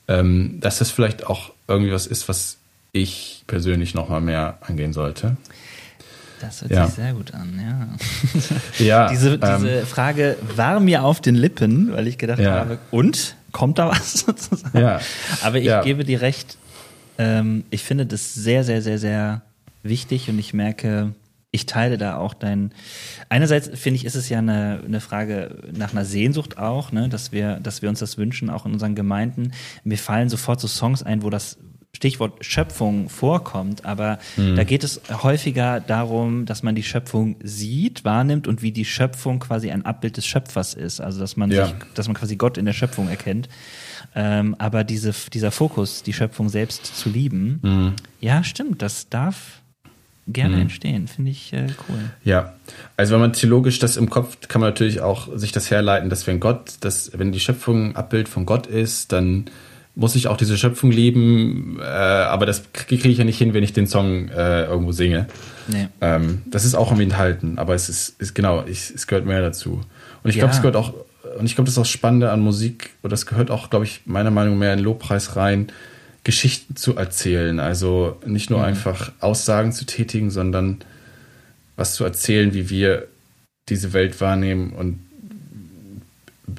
ähm, 0.09 0.59
dass 0.61 0.79
das 0.79 0.91
vielleicht 0.91 1.27
auch 1.27 1.53
irgendwie 1.69 1.93
was 1.93 2.07
ist, 2.07 2.29
was 2.29 2.59
ich 2.93 3.45
persönlich 3.47 3.95
nochmal 3.95 4.21
mehr 4.21 4.59
angehen 4.63 4.93
sollte. 4.93 5.37
Das 6.41 6.63
hört 6.63 6.71
ja. 6.71 6.87
sich 6.87 6.97
sehr 6.97 7.13
gut 7.13 7.35
an, 7.35 7.61
ja. 7.61 7.89
ja 8.85 9.09
diese, 9.11 9.39
diese 9.39 9.71
ähm, 9.71 9.87
Frage 9.87 10.37
war 10.57 10.81
mir 10.81 11.05
auf 11.05 11.21
den 11.21 11.35
Lippen, 11.35 11.93
weil 11.93 12.07
ich 12.07 12.19
gedacht 12.19 12.41
ja. 12.41 12.53
habe, 12.53 12.79
und? 12.91 13.37
Kommt 13.53 13.79
da 13.79 13.89
was 13.89 14.13
sozusagen? 14.27 14.79
Ja. 14.79 15.01
Aber 15.43 15.59
ich 15.59 15.67
ja. 15.67 15.83
gebe 15.83 16.05
dir 16.05 16.21
recht, 16.23 16.57
ähm, 17.19 17.65
ich 17.71 17.83
finde 17.83 18.07
das 18.07 18.35
sehr, 18.35 18.65
sehr, 18.65 18.81
sehr, 18.81 18.99
sehr 18.99 19.43
wichtig 19.83 20.29
und 20.31 20.39
ich 20.39 20.55
merke, 20.55 21.13
ich 21.53 21.67
teile 21.67 21.99
da 21.99 22.17
auch 22.17 22.35
dein. 22.35 22.73
Einerseits 23.29 23.71
finde 23.75 23.97
ich, 23.97 24.05
ist 24.05 24.15
es 24.15 24.29
ja 24.29 24.39
eine, 24.39 24.83
eine 24.85 25.01
Frage 25.01 25.63
nach 25.77 25.93
einer 25.93 26.05
Sehnsucht 26.05 26.59
auch, 26.59 26.93
ne, 26.93 27.09
dass 27.09 27.33
wir, 27.33 27.59
dass 27.61 27.83
wir 27.83 27.89
uns 27.89 27.99
das 27.99 28.19
wünschen, 28.19 28.51
auch 28.51 28.67
in 28.67 28.73
unseren 28.73 28.95
Gemeinden. 28.95 29.53
Mir 29.83 29.99
fallen 29.99 30.29
sofort 30.29 30.61
so 30.61 30.69
Songs 30.69 31.03
ein, 31.03 31.23
wo 31.23 31.31
das 31.31 31.59
Stichwort 31.93 32.45
Schöpfung 32.45 33.09
vorkommt, 33.09 33.85
aber 33.85 34.21
mhm. 34.37 34.55
da 34.55 34.63
geht 34.63 34.85
es 34.85 35.01
häufiger 35.11 35.81
darum, 35.81 36.47
dass 36.47 36.63
man 36.63 36.77
die 36.77 36.85
Schöpfung 36.85 37.35
sieht, 37.43 38.05
wahrnimmt 38.05 38.47
und 38.47 38.63
wie 38.63 38.71
die 38.71 38.85
Schöpfung 38.85 39.41
quasi 39.41 39.73
ein 39.73 39.85
Abbild 39.85 40.17
des 40.17 40.25
Schöpfers 40.25 40.75
ist. 40.75 41.01
Also 41.01 41.19
dass 41.19 41.37
man 41.37 41.51
ja. 41.51 41.67
sich, 41.67 41.75
dass 41.95 42.07
man 42.07 42.15
quasi 42.15 42.37
Gott 42.37 42.59
in 42.59 42.65
der 42.65 42.75
Schöpfung 42.75 43.09
erkennt. 43.09 43.49
Ähm, 44.15 44.55
aber 44.59 44.85
diese, 44.85 45.13
dieser 45.33 45.51
Fokus, 45.51 46.05
die 46.05 46.13
Schöpfung 46.13 46.49
selbst 46.49 46.87
zu 46.87 47.09
lieben, 47.09 47.59
mhm. 47.63 47.93
ja, 48.21 48.45
stimmt, 48.45 48.83
das 48.83 49.09
darf 49.09 49.61
gerne 50.33 50.57
mhm. 50.57 50.63
entstehen. 50.63 51.09
Finde 51.09 51.31
ich 51.31 51.53
äh, 51.53 51.67
cool. 51.89 51.99
Ja, 52.25 52.55
also 52.97 53.15
wenn 53.15 53.21
man 53.21 53.33
theologisch 53.33 53.79
das 53.79 53.97
im 53.97 54.11
Kopf, 54.11 54.37
kann 54.49 54.61
man 54.61 54.71
natürlich 54.71 55.01
auch 55.01 55.29
sich 55.37 55.53
das 55.53 55.71
herleiten, 55.71 56.11
dass 56.11 56.27
wenn 56.27 56.41
Gott, 56.41 56.75
dass 56.81 57.13
wenn 57.19 57.33
die 57.33 57.41
Schöpfung 57.41 57.91
ein 57.91 57.97
Abbild 57.97 58.29
von 58.29 58.47
Gott 58.47 58.67
ist, 58.67 59.13
dann 59.13 59.47
muss 59.95 60.15
ich 60.15 60.29
auch 60.29 60.37
diese 60.37 60.57
Schöpfung 60.57 60.91
lieben, 60.91 61.79
äh, 61.81 61.85
aber 61.85 62.47
das 62.47 62.73
kriege 62.73 63.09
ich 63.09 63.19
ja 63.19 63.25
nicht 63.25 63.39
hin, 63.39 63.55
wenn 63.55 63.65
ich 63.65 63.73
den 63.73 63.87
Song 63.87 64.29
äh, 64.29 64.65
irgendwo 64.65 64.93
singe. 64.93 65.27
Nee. 65.69 65.89
Ähm, 66.01 66.43
das 66.47 66.65
ist 66.65 66.75
auch 66.75 66.89
irgendwie 66.89 67.05
enthalten, 67.05 67.59
aber 67.59 67.75
es 67.75 67.89
ist, 67.89 68.21
ist 68.21 68.35
genau, 68.35 68.65
ich, 68.67 68.91
es 68.95 69.07
gehört 69.07 69.27
mehr 69.27 69.43
dazu. 69.43 69.81
Und 70.23 70.31
ich 70.31 70.37
ja. 70.37 70.41
glaube, 70.41 70.55
es 70.55 70.63
gehört 70.63 70.77
auch, 70.77 70.95
und 71.39 71.47
ich 71.47 71.55
glaube, 71.55 71.67
das 71.67 71.75
ist 71.75 71.79
auch 71.79 71.87
Spannende 71.87 72.31
an 72.31 72.41
Musik, 72.41 72.91
oder 73.03 73.11
das 73.11 73.27
gehört 73.27 73.51
auch, 73.51 73.69
glaube 73.69 73.85
ich, 73.85 74.03
meiner 74.05 74.31
Meinung 74.31 74.55
nach 74.55 74.61
mehr 74.61 74.73
in 74.75 74.79
Lobpreis 74.79 75.37
rein, 75.37 75.73
Geschichten 76.25 76.77
zu 76.77 76.97
erzählen. 76.97 77.61
Also 77.61 78.19
nicht 78.27 78.51
nur 78.51 78.61
mhm. 78.61 78.67
einfach 78.67 79.13
Aussagen 79.21 79.73
zu 79.73 79.87
tätigen, 79.87 80.31
sondern 80.31 80.79
was 81.77 81.95
zu 81.95 82.05
erzählen, 82.05 82.53
wie 82.53 82.69
wir 82.69 83.07
diese 83.69 83.93
Welt 83.93 84.21
wahrnehmen 84.21 84.73
und 84.73 84.99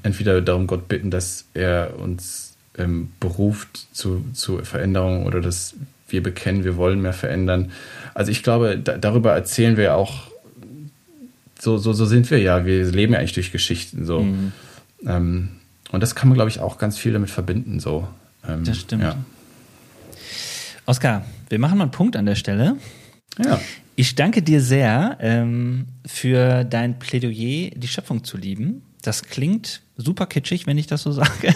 entweder 0.04 0.42
darum 0.42 0.68
Gott 0.68 0.88
bitten, 0.88 1.12
dass 1.12 1.46
er 1.54 2.00
uns 2.00 2.54
ähm, 2.78 3.12
beruft 3.20 3.88
zu, 3.94 4.26
zu 4.34 4.60
Veränderung 4.60 5.26
oder 5.26 5.42
dass 5.42 5.76
wir 6.08 6.24
bekennen, 6.24 6.64
wir 6.64 6.78
wollen 6.78 7.02
mehr 7.02 7.14
verändern. 7.14 7.72
Also 8.14 8.32
ich 8.32 8.44
glaube, 8.44 8.78
da, 8.78 8.98
darüber 8.98 9.34
erzählen 9.34 9.78
wir 9.78 9.96
auch, 9.96 10.32
so, 11.60 11.78
so, 11.78 11.94
so 11.94 12.06
sind 12.06 12.32
wir 12.32 12.40
ja, 12.40 12.66
wir 12.66 12.86
leben 12.86 13.14
ja 13.14 13.20
eigentlich 13.20 13.34
durch 13.34 13.52
Geschichten 13.52 14.06
so. 14.06 14.22
Mhm. 14.22 14.52
Ähm, 15.06 15.50
und 15.92 16.02
das 16.02 16.16
kann 16.16 16.30
man, 16.30 16.36
glaube 16.36 16.50
ich, 16.50 16.60
auch 16.60 16.78
ganz 16.78 16.98
viel 16.98 17.14
damit 17.14 17.30
verbinden. 17.30 17.80
So. 17.80 18.08
Ähm, 18.48 18.64
das 18.64 18.80
stimmt. 18.80 19.04
Ja. 19.04 19.16
Oskar, 20.86 21.26
wir 21.50 21.60
machen 21.60 21.78
mal 21.78 21.86
einen 21.86 21.92
Punkt 21.92 22.16
an 22.16 22.26
der 22.26 22.36
Stelle. 22.36 22.78
Ja. 23.44 23.60
Ich 23.96 24.16
danke 24.16 24.42
dir 24.42 24.62
sehr 24.62 25.18
ähm, 25.20 25.88
für 26.06 26.64
dein 26.64 26.98
Plädoyer, 26.98 27.72
die 27.76 27.88
Schöpfung 27.88 28.24
zu 28.24 28.38
lieben. 28.38 28.82
Das 29.04 29.24
klingt 29.24 29.82
super 29.98 30.26
kitschig, 30.28 30.68
wenn 30.68 30.78
ich 30.78 30.88
das 30.88 31.04
so 31.04 31.12
sage. 31.12 31.54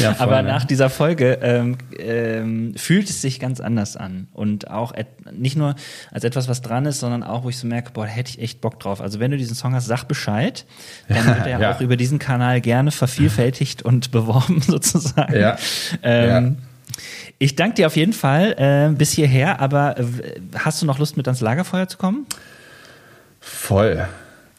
Ja, 0.00 0.14
voll, 0.14 0.26
Aber 0.26 0.42
nach 0.42 0.64
dieser 0.64 0.90
Folge 0.90 1.38
ähm, 1.42 1.78
ähm, 1.98 2.74
fühlt 2.76 3.08
es 3.08 3.20
sich 3.20 3.40
ganz 3.40 3.60
anders 3.60 3.96
an. 3.96 4.28
Und 4.32 4.70
auch 4.70 4.92
nicht 5.32 5.56
nur 5.56 5.74
als 6.10 6.24
etwas, 6.24 6.48
was 6.48 6.62
dran 6.62 6.86
ist, 6.86 7.00
sondern 7.00 7.22
auch, 7.22 7.44
wo 7.44 7.48
ich 7.48 7.58
so 7.58 7.66
merke, 7.66 7.92
boah, 7.92 8.06
da 8.06 8.12
hätte 8.12 8.30
ich 8.30 8.40
echt 8.40 8.60
Bock 8.60 8.80
drauf. 8.80 9.00
Also 9.00 9.20
wenn 9.20 9.30
du 9.30 9.36
diesen 9.36 9.54
Song 9.54 9.74
hast, 9.74 9.86
sag 9.86 10.04
Bescheid. 10.04 10.64
Dann 11.08 11.26
wird 11.26 11.38
er 11.46 11.60
ja. 11.60 11.74
auch 11.74 11.80
über 11.80 11.96
diesen 11.96 12.18
Kanal 12.18 12.60
gerne 12.60 12.90
vervielfältigt 12.90 13.82
und 13.82 14.10
beworben 14.12 14.60
sozusagen. 14.60 15.34
Ja. 15.34 15.56
Ähm, 16.02 16.56
ja. 16.58 16.66
Ich 17.42 17.56
danke 17.56 17.76
dir 17.76 17.86
auf 17.86 17.96
jeden 17.96 18.12
Fall 18.12 18.54
äh, 18.58 18.94
bis 18.94 19.12
hierher, 19.12 19.60
aber 19.60 19.98
äh, 19.98 20.04
hast 20.58 20.82
du 20.82 20.86
noch 20.86 20.98
Lust, 20.98 21.16
mit 21.16 21.26
ans 21.26 21.40
Lagerfeuer 21.40 21.88
zu 21.88 21.96
kommen? 21.96 22.26
Voll. 23.40 24.06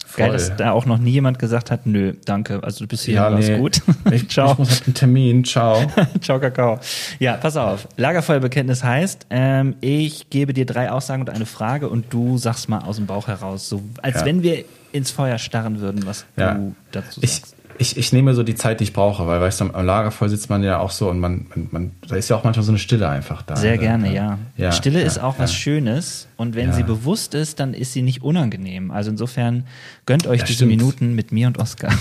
Voll. 0.07 0.25
Geil, 0.25 0.31
dass 0.33 0.55
da 0.55 0.71
auch 0.71 0.87
noch 0.87 0.97
nie 0.97 1.11
jemand 1.11 1.37
gesagt 1.37 1.69
hat, 1.69 1.85
nö, 1.85 2.13
danke, 2.25 2.63
also 2.63 2.83
du 2.83 2.87
bist 2.87 3.05
hier, 3.05 3.13
ja, 3.13 3.29
nee. 3.29 3.59
gut. 3.59 3.83
Ich, 4.11 4.27
Ciao. 4.29 4.53
Ich 4.53 4.57
muss 4.57 4.71
halt 4.71 4.87
einen 4.87 4.93
Termin, 4.95 5.43
ciao. 5.43 5.79
ciao, 6.21 6.39
Kakao. 6.39 6.79
Ja, 7.19 7.37
pass 7.37 7.55
auf. 7.55 7.87
Lagerfeuerbekenntnis 7.97 8.83
heißt, 8.83 9.27
ähm, 9.29 9.75
ich 9.79 10.31
gebe 10.31 10.51
dir 10.51 10.65
drei 10.65 10.91
Aussagen 10.91 11.21
und 11.21 11.29
eine 11.29 11.45
Frage 11.45 11.87
und 11.87 12.11
du 12.11 12.39
sagst 12.39 12.67
mal 12.67 12.79
aus 12.79 12.95
dem 12.95 13.05
Bauch 13.05 13.27
heraus, 13.27 13.69
so 13.69 13.83
als 14.01 14.21
ja. 14.21 14.25
wenn 14.25 14.41
wir 14.41 14.65
ins 14.91 15.11
Feuer 15.11 15.37
starren 15.37 15.81
würden, 15.81 16.03
was 16.07 16.25
ja. 16.35 16.55
du 16.55 16.75
dazu 16.91 17.21
sagst. 17.21 17.53
Ich, 17.53 17.60
ich, 17.77 17.97
ich 17.97 18.13
nehme 18.13 18.33
so 18.33 18.43
die 18.43 18.55
Zeit, 18.55 18.79
die 18.79 18.85
ich 18.85 18.93
brauche, 18.93 19.27
weil 19.27 19.41
weißt 19.41 19.61
du, 19.61 19.73
am 19.73 19.85
Lagerfeuer 19.85 20.29
sitzt 20.29 20.49
man 20.49 20.63
ja 20.63 20.79
auch 20.79 20.91
so 20.91 21.09
und 21.09 21.19
man, 21.19 21.47
man, 21.49 21.67
man 21.71 21.91
da 22.07 22.15
ist 22.15 22.29
ja 22.29 22.35
auch 22.35 22.43
manchmal 22.43 22.63
so 22.63 22.71
eine 22.71 22.79
Stille 22.79 23.07
einfach 23.09 23.41
da. 23.41 23.55
Sehr 23.55 23.77
gerne, 23.77 24.13
ja. 24.13 24.37
ja. 24.57 24.71
Stille 24.71 24.99
ja, 24.99 25.05
ist 25.05 25.19
auch 25.19 25.39
was 25.39 25.53
Schönes 25.53 26.27
und 26.37 26.55
wenn 26.55 26.73
sie 26.73 26.83
bewusst 26.83 27.33
ist, 27.33 27.59
dann 27.59 27.73
ist 27.73 27.93
sie 27.93 28.01
nicht 28.01 28.23
unangenehm. 28.23 28.91
Also 28.91 29.11
insofern 29.11 29.65
gönnt 30.05 30.27
euch 30.27 30.43
diese 30.43 30.65
stimmt. 30.65 30.71
Minuten 30.71 31.15
mit 31.15 31.31
mir 31.31 31.47
und 31.47 31.59
Oskar. 31.59 31.93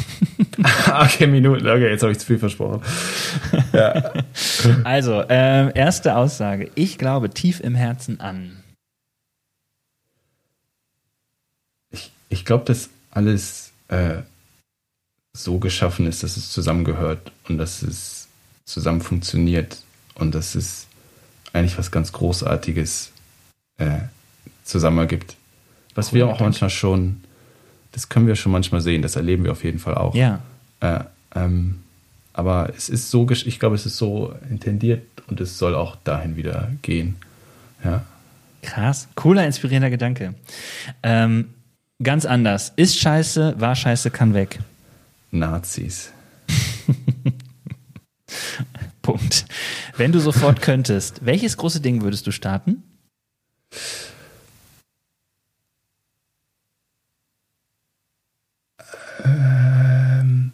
okay, 1.01 1.27
Minuten, 1.27 1.67
okay, 1.67 1.91
jetzt 1.91 2.03
habe 2.03 2.13
ich 2.13 2.19
zu 2.19 2.27
viel 2.27 2.39
versprochen. 2.39 2.83
Also, 4.85 5.23
äh, 5.23 5.73
erste 5.77 6.17
Aussage. 6.17 6.71
Ich 6.75 6.99
glaube 6.99 7.31
tief 7.31 7.61
im 7.61 7.75
Herzen 7.75 8.21
an. 8.21 8.57
Ich, 11.91 12.13
ich 12.29 12.45
glaube, 12.45 12.65
dass 12.65 12.91
alles 13.11 13.73
äh, 13.89 14.23
so 15.33 15.59
geschaffen 15.59 16.07
ist, 16.07 16.23
dass 16.23 16.37
es 16.37 16.51
zusammengehört 16.51 17.33
und 17.49 17.59
dass 17.59 17.83
es 17.83 18.29
zusammen 18.65 19.01
funktioniert 19.01 19.83
und 20.15 20.35
dass 20.35 20.55
es 20.55 20.87
eigentlich 21.53 21.79
was 21.79 21.91
ganz 21.91 22.13
Großartiges 22.13 23.13
äh, 23.79 23.99
zusammen 24.65 24.99
ergibt. 24.99 25.37
Was 25.95 26.09
cool, 26.09 26.19
wir 26.19 26.29
auch 26.29 26.41
manchmal 26.41 26.71
schon, 26.71 27.23
das 27.93 28.09
können 28.09 28.27
wir 28.27 28.37
schon 28.37 28.53
manchmal 28.53 28.81
sehen, 28.81 29.03
das 29.03 29.17
erleben 29.17 29.45
wir 29.45 29.53
auf 29.53 29.65
jeden 29.65 29.79
Fall 29.79 29.95
auch. 29.95 30.15
Ja. 30.15 30.41
Äh, 30.81 31.01
ähm, 31.35 31.83
aber 32.33 32.73
es 32.77 32.89
ist 32.89 33.11
so, 33.11 33.29
ich 33.29 33.59
glaube, 33.59 33.75
es 33.75 33.87
ist 33.87 33.97
so 33.97 34.35
intendiert 34.49 35.03
und 35.27 35.41
es 35.41 35.59
soll 35.59 35.75
auch 35.75 35.97
dahin 36.05 36.37
wieder 36.37 36.71
gehen. 36.83 37.17
Ja. 37.85 38.05
Krass, 38.63 39.09
cooler, 39.15 39.45
inspirierender 39.47 39.91
Gedanke. 39.91 40.35
Ähm, 41.03 41.51
ganz 42.03 42.27
anders. 42.27 42.73
Ist 42.77 42.99
scheiße, 42.99 43.57
war 43.59 43.75
scheiße, 43.75 44.11
kann 44.11 44.35
weg. 44.35 44.61
Nazis. 45.31 46.13
Punkt. 49.03 49.45
Wenn 49.97 50.13
du 50.13 50.21
sofort 50.21 50.63
könntest, 50.63 51.25
welches 51.25 51.57
große 51.57 51.81
Ding 51.81 52.03
würdest 52.03 52.27
du 52.27 52.33
starten? 52.33 52.83
Ähm, 59.25 60.53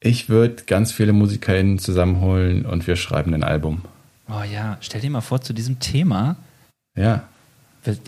ich 0.00 0.28
würde 0.28 0.64
ganz 0.64 0.92
viele 0.92 1.12
MusikerInnen 1.12 1.78
zusammenholen 1.78 2.66
und 2.66 2.86
wir 2.86 2.96
schreiben 2.96 3.34
ein 3.34 3.44
Album. 3.44 3.82
Oh 4.28 4.42
ja, 4.42 4.76
stell 4.80 5.00
dir 5.00 5.10
mal 5.10 5.20
vor, 5.20 5.40
zu 5.40 5.52
diesem 5.52 5.80
Thema. 5.80 6.36
Ja. 6.94 7.24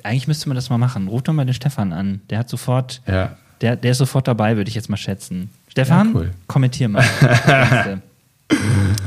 Eigentlich 0.03 0.29
müsste 0.29 0.49
man 0.49 0.57
das 0.57 0.69
mal 0.69 0.79
machen. 0.79 1.09
Ruf 1.09 1.23
doch 1.23 1.33
mal 1.33 1.47
den 1.47 1.55
Stefan 1.55 1.93
an. 1.93 2.21
Der 2.29 2.39
hat 2.39 2.49
sofort. 2.49 3.01
Ja. 3.07 3.37
Der, 3.63 3.77
der 3.77 3.93
ist 3.93 3.99
sofort 3.99 4.29
dabei, 4.29 4.57
würde 4.57 4.69
ich 4.69 4.75
jetzt 4.75 4.91
mal 4.91 4.97
schätzen. 4.97 5.51
Stefan, 5.85 6.09
ja, 6.09 6.21
cool. 6.21 6.31
kommentier 6.47 6.89
mal. 6.89 7.05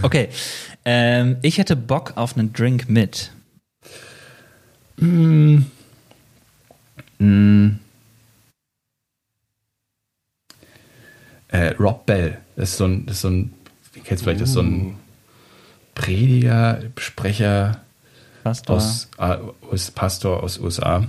okay. 0.02 0.30
Ähm, 0.86 1.38
ich 1.42 1.58
hätte 1.58 1.76
Bock 1.76 2.14
auf 2.16 2.38
einen 2.38 2.52
Drink 2.54 2.90
mit. 2.90 3.32
Mm. 4.98 5.60
Mm. 7.20 7.80
Äh, 11.50 11.68
Rob 11.80 12.06
Bell. 12.06 12.40
Das 12.56 12.72
ist 12.72 12.78
so 12.78 12.86
ein, 12.86 13.06
das 13.06 13.16
ist 13.16 13.22
so 13.22 13.30
ein 13.30 13.54
kennst 14.04 14.24
vielleicht, 14.24 14.42
das 14.42 14.50
ist 14.50 14.56
so 14.56 14.62
ein 14.62 14.86
uh. 14.86 14.94
Prediger, 15.96 16.82
Sprecher 16.98 17.82
Pastor. 18.44 18.76
Aus, 18.76 19.10
äh, 19.18 19.38
aus 19.72 19.92
Pastor 19.92 20.44
aus 20.44 20.60
USA. 20.60 21.08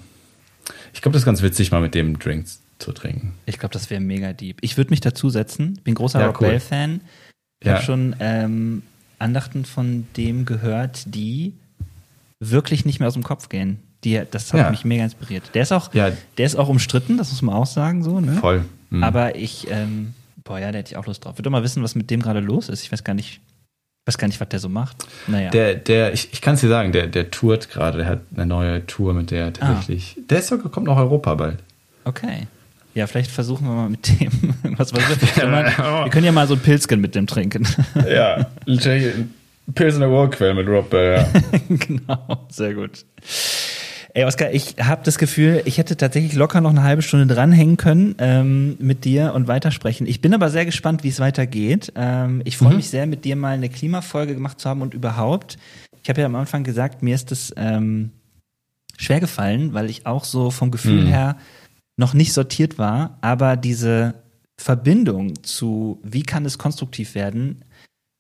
Ich 0.93 1.03
glaube, 1.03 1.15
das 1.15 1.23
ist 1.23 1.27
ganz 1.27 1.43
witzig, 1.43 1.71
mal 1.71 1.81
mit 1.81 1.95
dem 1.95 2.19
Drink 2.19 2.47
zu 2.79 2.93
trinken. 2.93 3.35
Ich 3.47 3.59
glaube, 3.59 3.73
das 3.73 3.91
wäre 3.91 4.01
mega 4.01 4.33
deep. 4.33 4.59
Ich 4.61 4.77
würde 4.77 4.91
mich 4.91 5.01
dazusetzen. 5.01 5.81
Bin 5.85 5.95
großer 5.95 6.21
ja, 6.21 6.27
Rock 6.27 6.41
cool. 6.41 6.49
Bell-Fan. 6.49 7.01
Ich 7.61 7.67
ja. 7.67 7.75
habe 7.75 7.85
schon 7.85 8.17
ähm, 8.21 8.83
Andachten 9.19 9.65
von 9.65 10.07
dem 10.17 10.45
gehört, 10.45 11.03
die 11.07 11.55
wirklich 12.41 12.85
nicht 12.85 12.99
mehr 12.99 13.09
aus 13.09 13.15
dem 13.15 13.23
Kopf 13.23 13.49
gehen. 13.49 13.79
Die, 14.05 14.21
das 14.31 14.53
hat 14.53 14.61
ja. 14.61 14.71
mich 14.71 14.85
mega 14.85 15.05
inspiriert. 15.05 15.51
Der 15.55 15.63
ist 15.63 15.73
auch, 15.73 15.95
ja. 15.95 16.13
der 16.37 16.47
ist 16.47 16.57
auch 16.57 16.69
umstritten, 16.69 17.17
das 17.17 17.31
muss 17.31 17.41
man 17.41 17.55
auch 17.55 17.67
sagen, 17.67 18.03
so, 18.03 18.21
ne? 18.21 18.35
Voll. 18.35 18.65
Mhm. 18.91 19.03
Aber 19.03 19.37
ich, 19.37 19.67
ähm, 19.71 20.13
boah, 20.45 20.59
ja, 20.59 20.71
da 20.73 20.79
hätte 20.79 20.93
ich 20.93 20.97
auch 20.97 21.07
Lust 21.07 21.25
drauf. 21.25 21.33
Ich 21.35 21.39
würde 21.39 21.51
mal 21.51 21.63
wissen, 21.63 21.83
was 21.83 21.95
mit 21.95 22.11
dem 22.11 22.21
gerade 22.21 22.41
los 22.41 22.69
ist. 22.69 22.83
Ich 22.83 22.93
weiß 22.93 23.03
gar 23.03 23.15
nicht, 23.15 23.41
weiß 24.05 24.19
gar 24.19 24.29
nicht, 24.29 24.41
was 24.41 24.49
der 24.51 24.61
so 24.61 24.69
macht. 24.69 25.07
Naja. 25.27 25.51
Der, 25.51 25.75
der, 25.75 26.13
ich, 26.13 26.33
ich 26.33 26.43
kann 26.43 26.55
es 26.55 26.61
dir 26.61 26.69
sagen, 26.69 26.93
der, 26.93 27.07
der 27.07 27.31
tourt 27.31 27.71
gerade, 27.71 27.99
der 27.99 28.07
hat 28.07 28.21
eine 28.35 28.45
neue 28.45 28.87
Tour, 28.87 29.15
mit 29.15 29.31
der 29.31 29.55
tatsächlich. 29.55 30.17
Ah. 30.19 30.23
Der 30.29 30.39
ist 30.41 30.49
sogar, 30.49 30.71
kommt 30.71 30.87
nach 30.87 30.99
Europa 30.99 31.35
bald. 31.35 31.59
Okay. 32.05 32.47
Ja, 32.95 33.07
vielleicht 33.07 33.31
versuchen 33.31 33.67
wir 33.67 33.75
mal 33.75 33.91
mit 33.91 34.09
dem 34.09 34.55
irgendwas. 34.63 34.93
Wir, 34.95 35.47
mal, 35.49 35.67
wir 35.67 36.11
können 36.11 36.27
ja 36.27 36.33
mal 36.33 36.47
so 36.47 36.55
ein 36.55 36.61
Pilzken 36.61 37.01
mit 37.01 37.15
dem 37.15 37.27
trinken. 37.27 37.67
Ja, 38.09 38.47
Pilsener 39.73 40.09
Urquell 40.11 40.55
mit 40.55 40.69
Rob 40.69 40.91
Bell, 40.91 41.27
ja. 41.53 41.59
genau, 41.69 42.47
sehr 42.51 42.75
gut. 42.75 43.05
Ey, 44.13 44.25
Oskar, 44.25 44.53
ich 44.53 44.77
habe 44.81 45.03
das 45.05 45.19
Gefühl, 45.19 45.63
ich 45.65 45.79
hätte 45.79 45.97
tatsächlich 45.97 46.35
locker 46.35 46.61
noch 46.61 46.71
eine 46.71 46.85
halbe 46.85 47.03
Stunde 47.03 47.33
dranhängen 47.33 47.77
können 47.77 48.15
ähm, 48.19 48.77
mit 48.79 49.05
dir 49.05 49.33
und 49.35 49.49
weitersprechen. 49.49 50.07
Ich 50.07 50.21
bin 50.21 50.35
aber 50.35 50.51
sehr 50.51 50.65
gespannt, 50.65 51.03
wie 51.03 51.09
es 51.09 51.19
weitergeht. 51.19 51.93
Ähm, 51.97 52.43
ich 52.45 52.57
freue 52.57 52.71
mhm. 52.71 52.77
mich 52.77 52.91
sehr, 52.91 53.07
mit 53.07 53.25
dir 53.25 53.35
mal 53.35 53.55
eine 53.55 53.69
Klimafolge 53.69 54.35
gemacht 54.35 54.61
zu 54.61 54.69
haben 54.69 54.83
und 54.83 54.95
überhaupt. 54.95 55.57
Ich 56.03 56.09
habe 56.11 56.21
ja 56.21 56.27
am 56.27 56.37
Anfang 56.37 56.63
gesagt, 56.63 57.03
mir 57.03 57.15
ist 57.15 57.33
das 57.33 57.53
ähm, 57.57 58.13
schwer 58.99 59.19
gefallen, 59.19 59.73
weil 59.73 59.91
ich 59.91 60.07
auch 60.07 60.25
so 60.25 60.51
vom 60.51 60.71
Gefühl 60.71 61.05
mhm. 61.05 61.09
her 61.09 61.37
noch 61.97 62.15
nicht 62.15 62.33
sortiert 62.33 62.79
war, 62.79 63.19
aber 63.21 63.57
diese 63.57 64.15
Verbindung 64.57 65.43
zu, 65.43 66.01
wie 66.03 66.23
kann 66.23 66.45
es 66.45 66.59
konstruktiv 66.59 67.15
werden, 67.15 67.65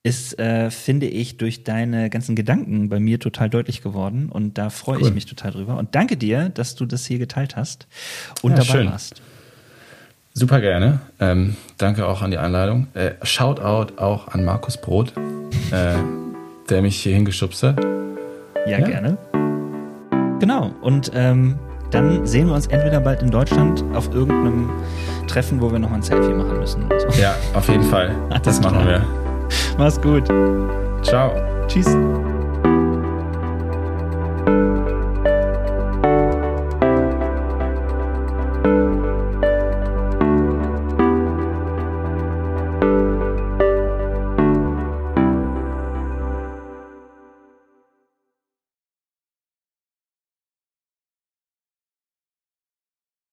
ist, 0.03 0.39
äh, 0.39 0.71
finde 0.71 1.07
ich, 1.07 1.39
durch 1.39 1.65
deine 1.65 2.11
ganzen 2.11 2.37
Gedanken 2.37 2.91
bei 2.91 3.01
mir 3.01 3.19
total 3.19 3.49
deutlich 3.49 3.83
geworden. 3.83 4.29
Und 4.29 4.59
da 4.59 4.69
freue 4.69 4.99
cool. 4.99 5.09
ich 5.09 5.15
mich 5.15 5.27
total 5.27 5.53
drüber. 5.53 5.79
Und 5.79 5.95
danke 5.95 6.17
dir, 6.17 6.51
dass 6.51 6.75
du 6.75 6.85
das 6.85 7.07
hier 7.07 7.19
geteilt 7.19 7.57
hast 7.57 7.87
und 8.43 8.53
ja, 8.53 8.59
dabei 8.59 8.71
schön. 8.71 8.87
warst. 8.87 9.23
Super 10.35 10.61
gerne. 10.61 11.01
Ähm, 11.21 11.57
danke 11.79 12.07
auch 12.07 12.21
an 12.21 12.31
die 12.31 12.39
Einladung. 12.39 12.89
Äh, 12.95 13.13
Shoutout 13.23 13.95
auch 13.97 14.29
an 14.29 14.45
Markus 14.45 14.77
Brot, 14.77 15.15
äh, 15.71 15.95
der 16.69 16.83
mich 16.83 17.01
hier 17.01 17.15
hingeschubst 17.15 17.63
hat. 17.63 17.83
Ja, 18.67 18.79
ja, 18.79 18.87
gerne. 18.87 19.17
Genau. 20.41 20.75
Und 20.83 21.13
ähm, 21.15 21.59
dann 21.91 22.27
sehen 22.27 22.49
wir 22.49 22.55
uns 22.55 22.67
entweder 22.67 23.01
bald 23.01 23.23
in 23.23 23.31
Deutschland 23.31 23.85
auf 23.95 24.13
irgendeinem 24.13 24.71
Treffen, 25.27 25.61
wo 25.61 25.71
wir 25.71 25.79
noch 25.79 25.93
ein 25.93 26.03
Selfie 26.03 26.33
machen 26.33 26.59
müssen. 26.59 26.89
So. 26.99 27.21
Ja, 27.21 27.35
auf 27.55 27.69
jeden 27.69 27.85
Fall. 27.85 28.15
Das 28.43 28.61
machen 28.61 28.87
wir. 28.87 29.03
Mach's 29.79 30.01
gut. 30.01 30.25
Ciao. 31.03 31.33
Tschüss. 31.67 31.97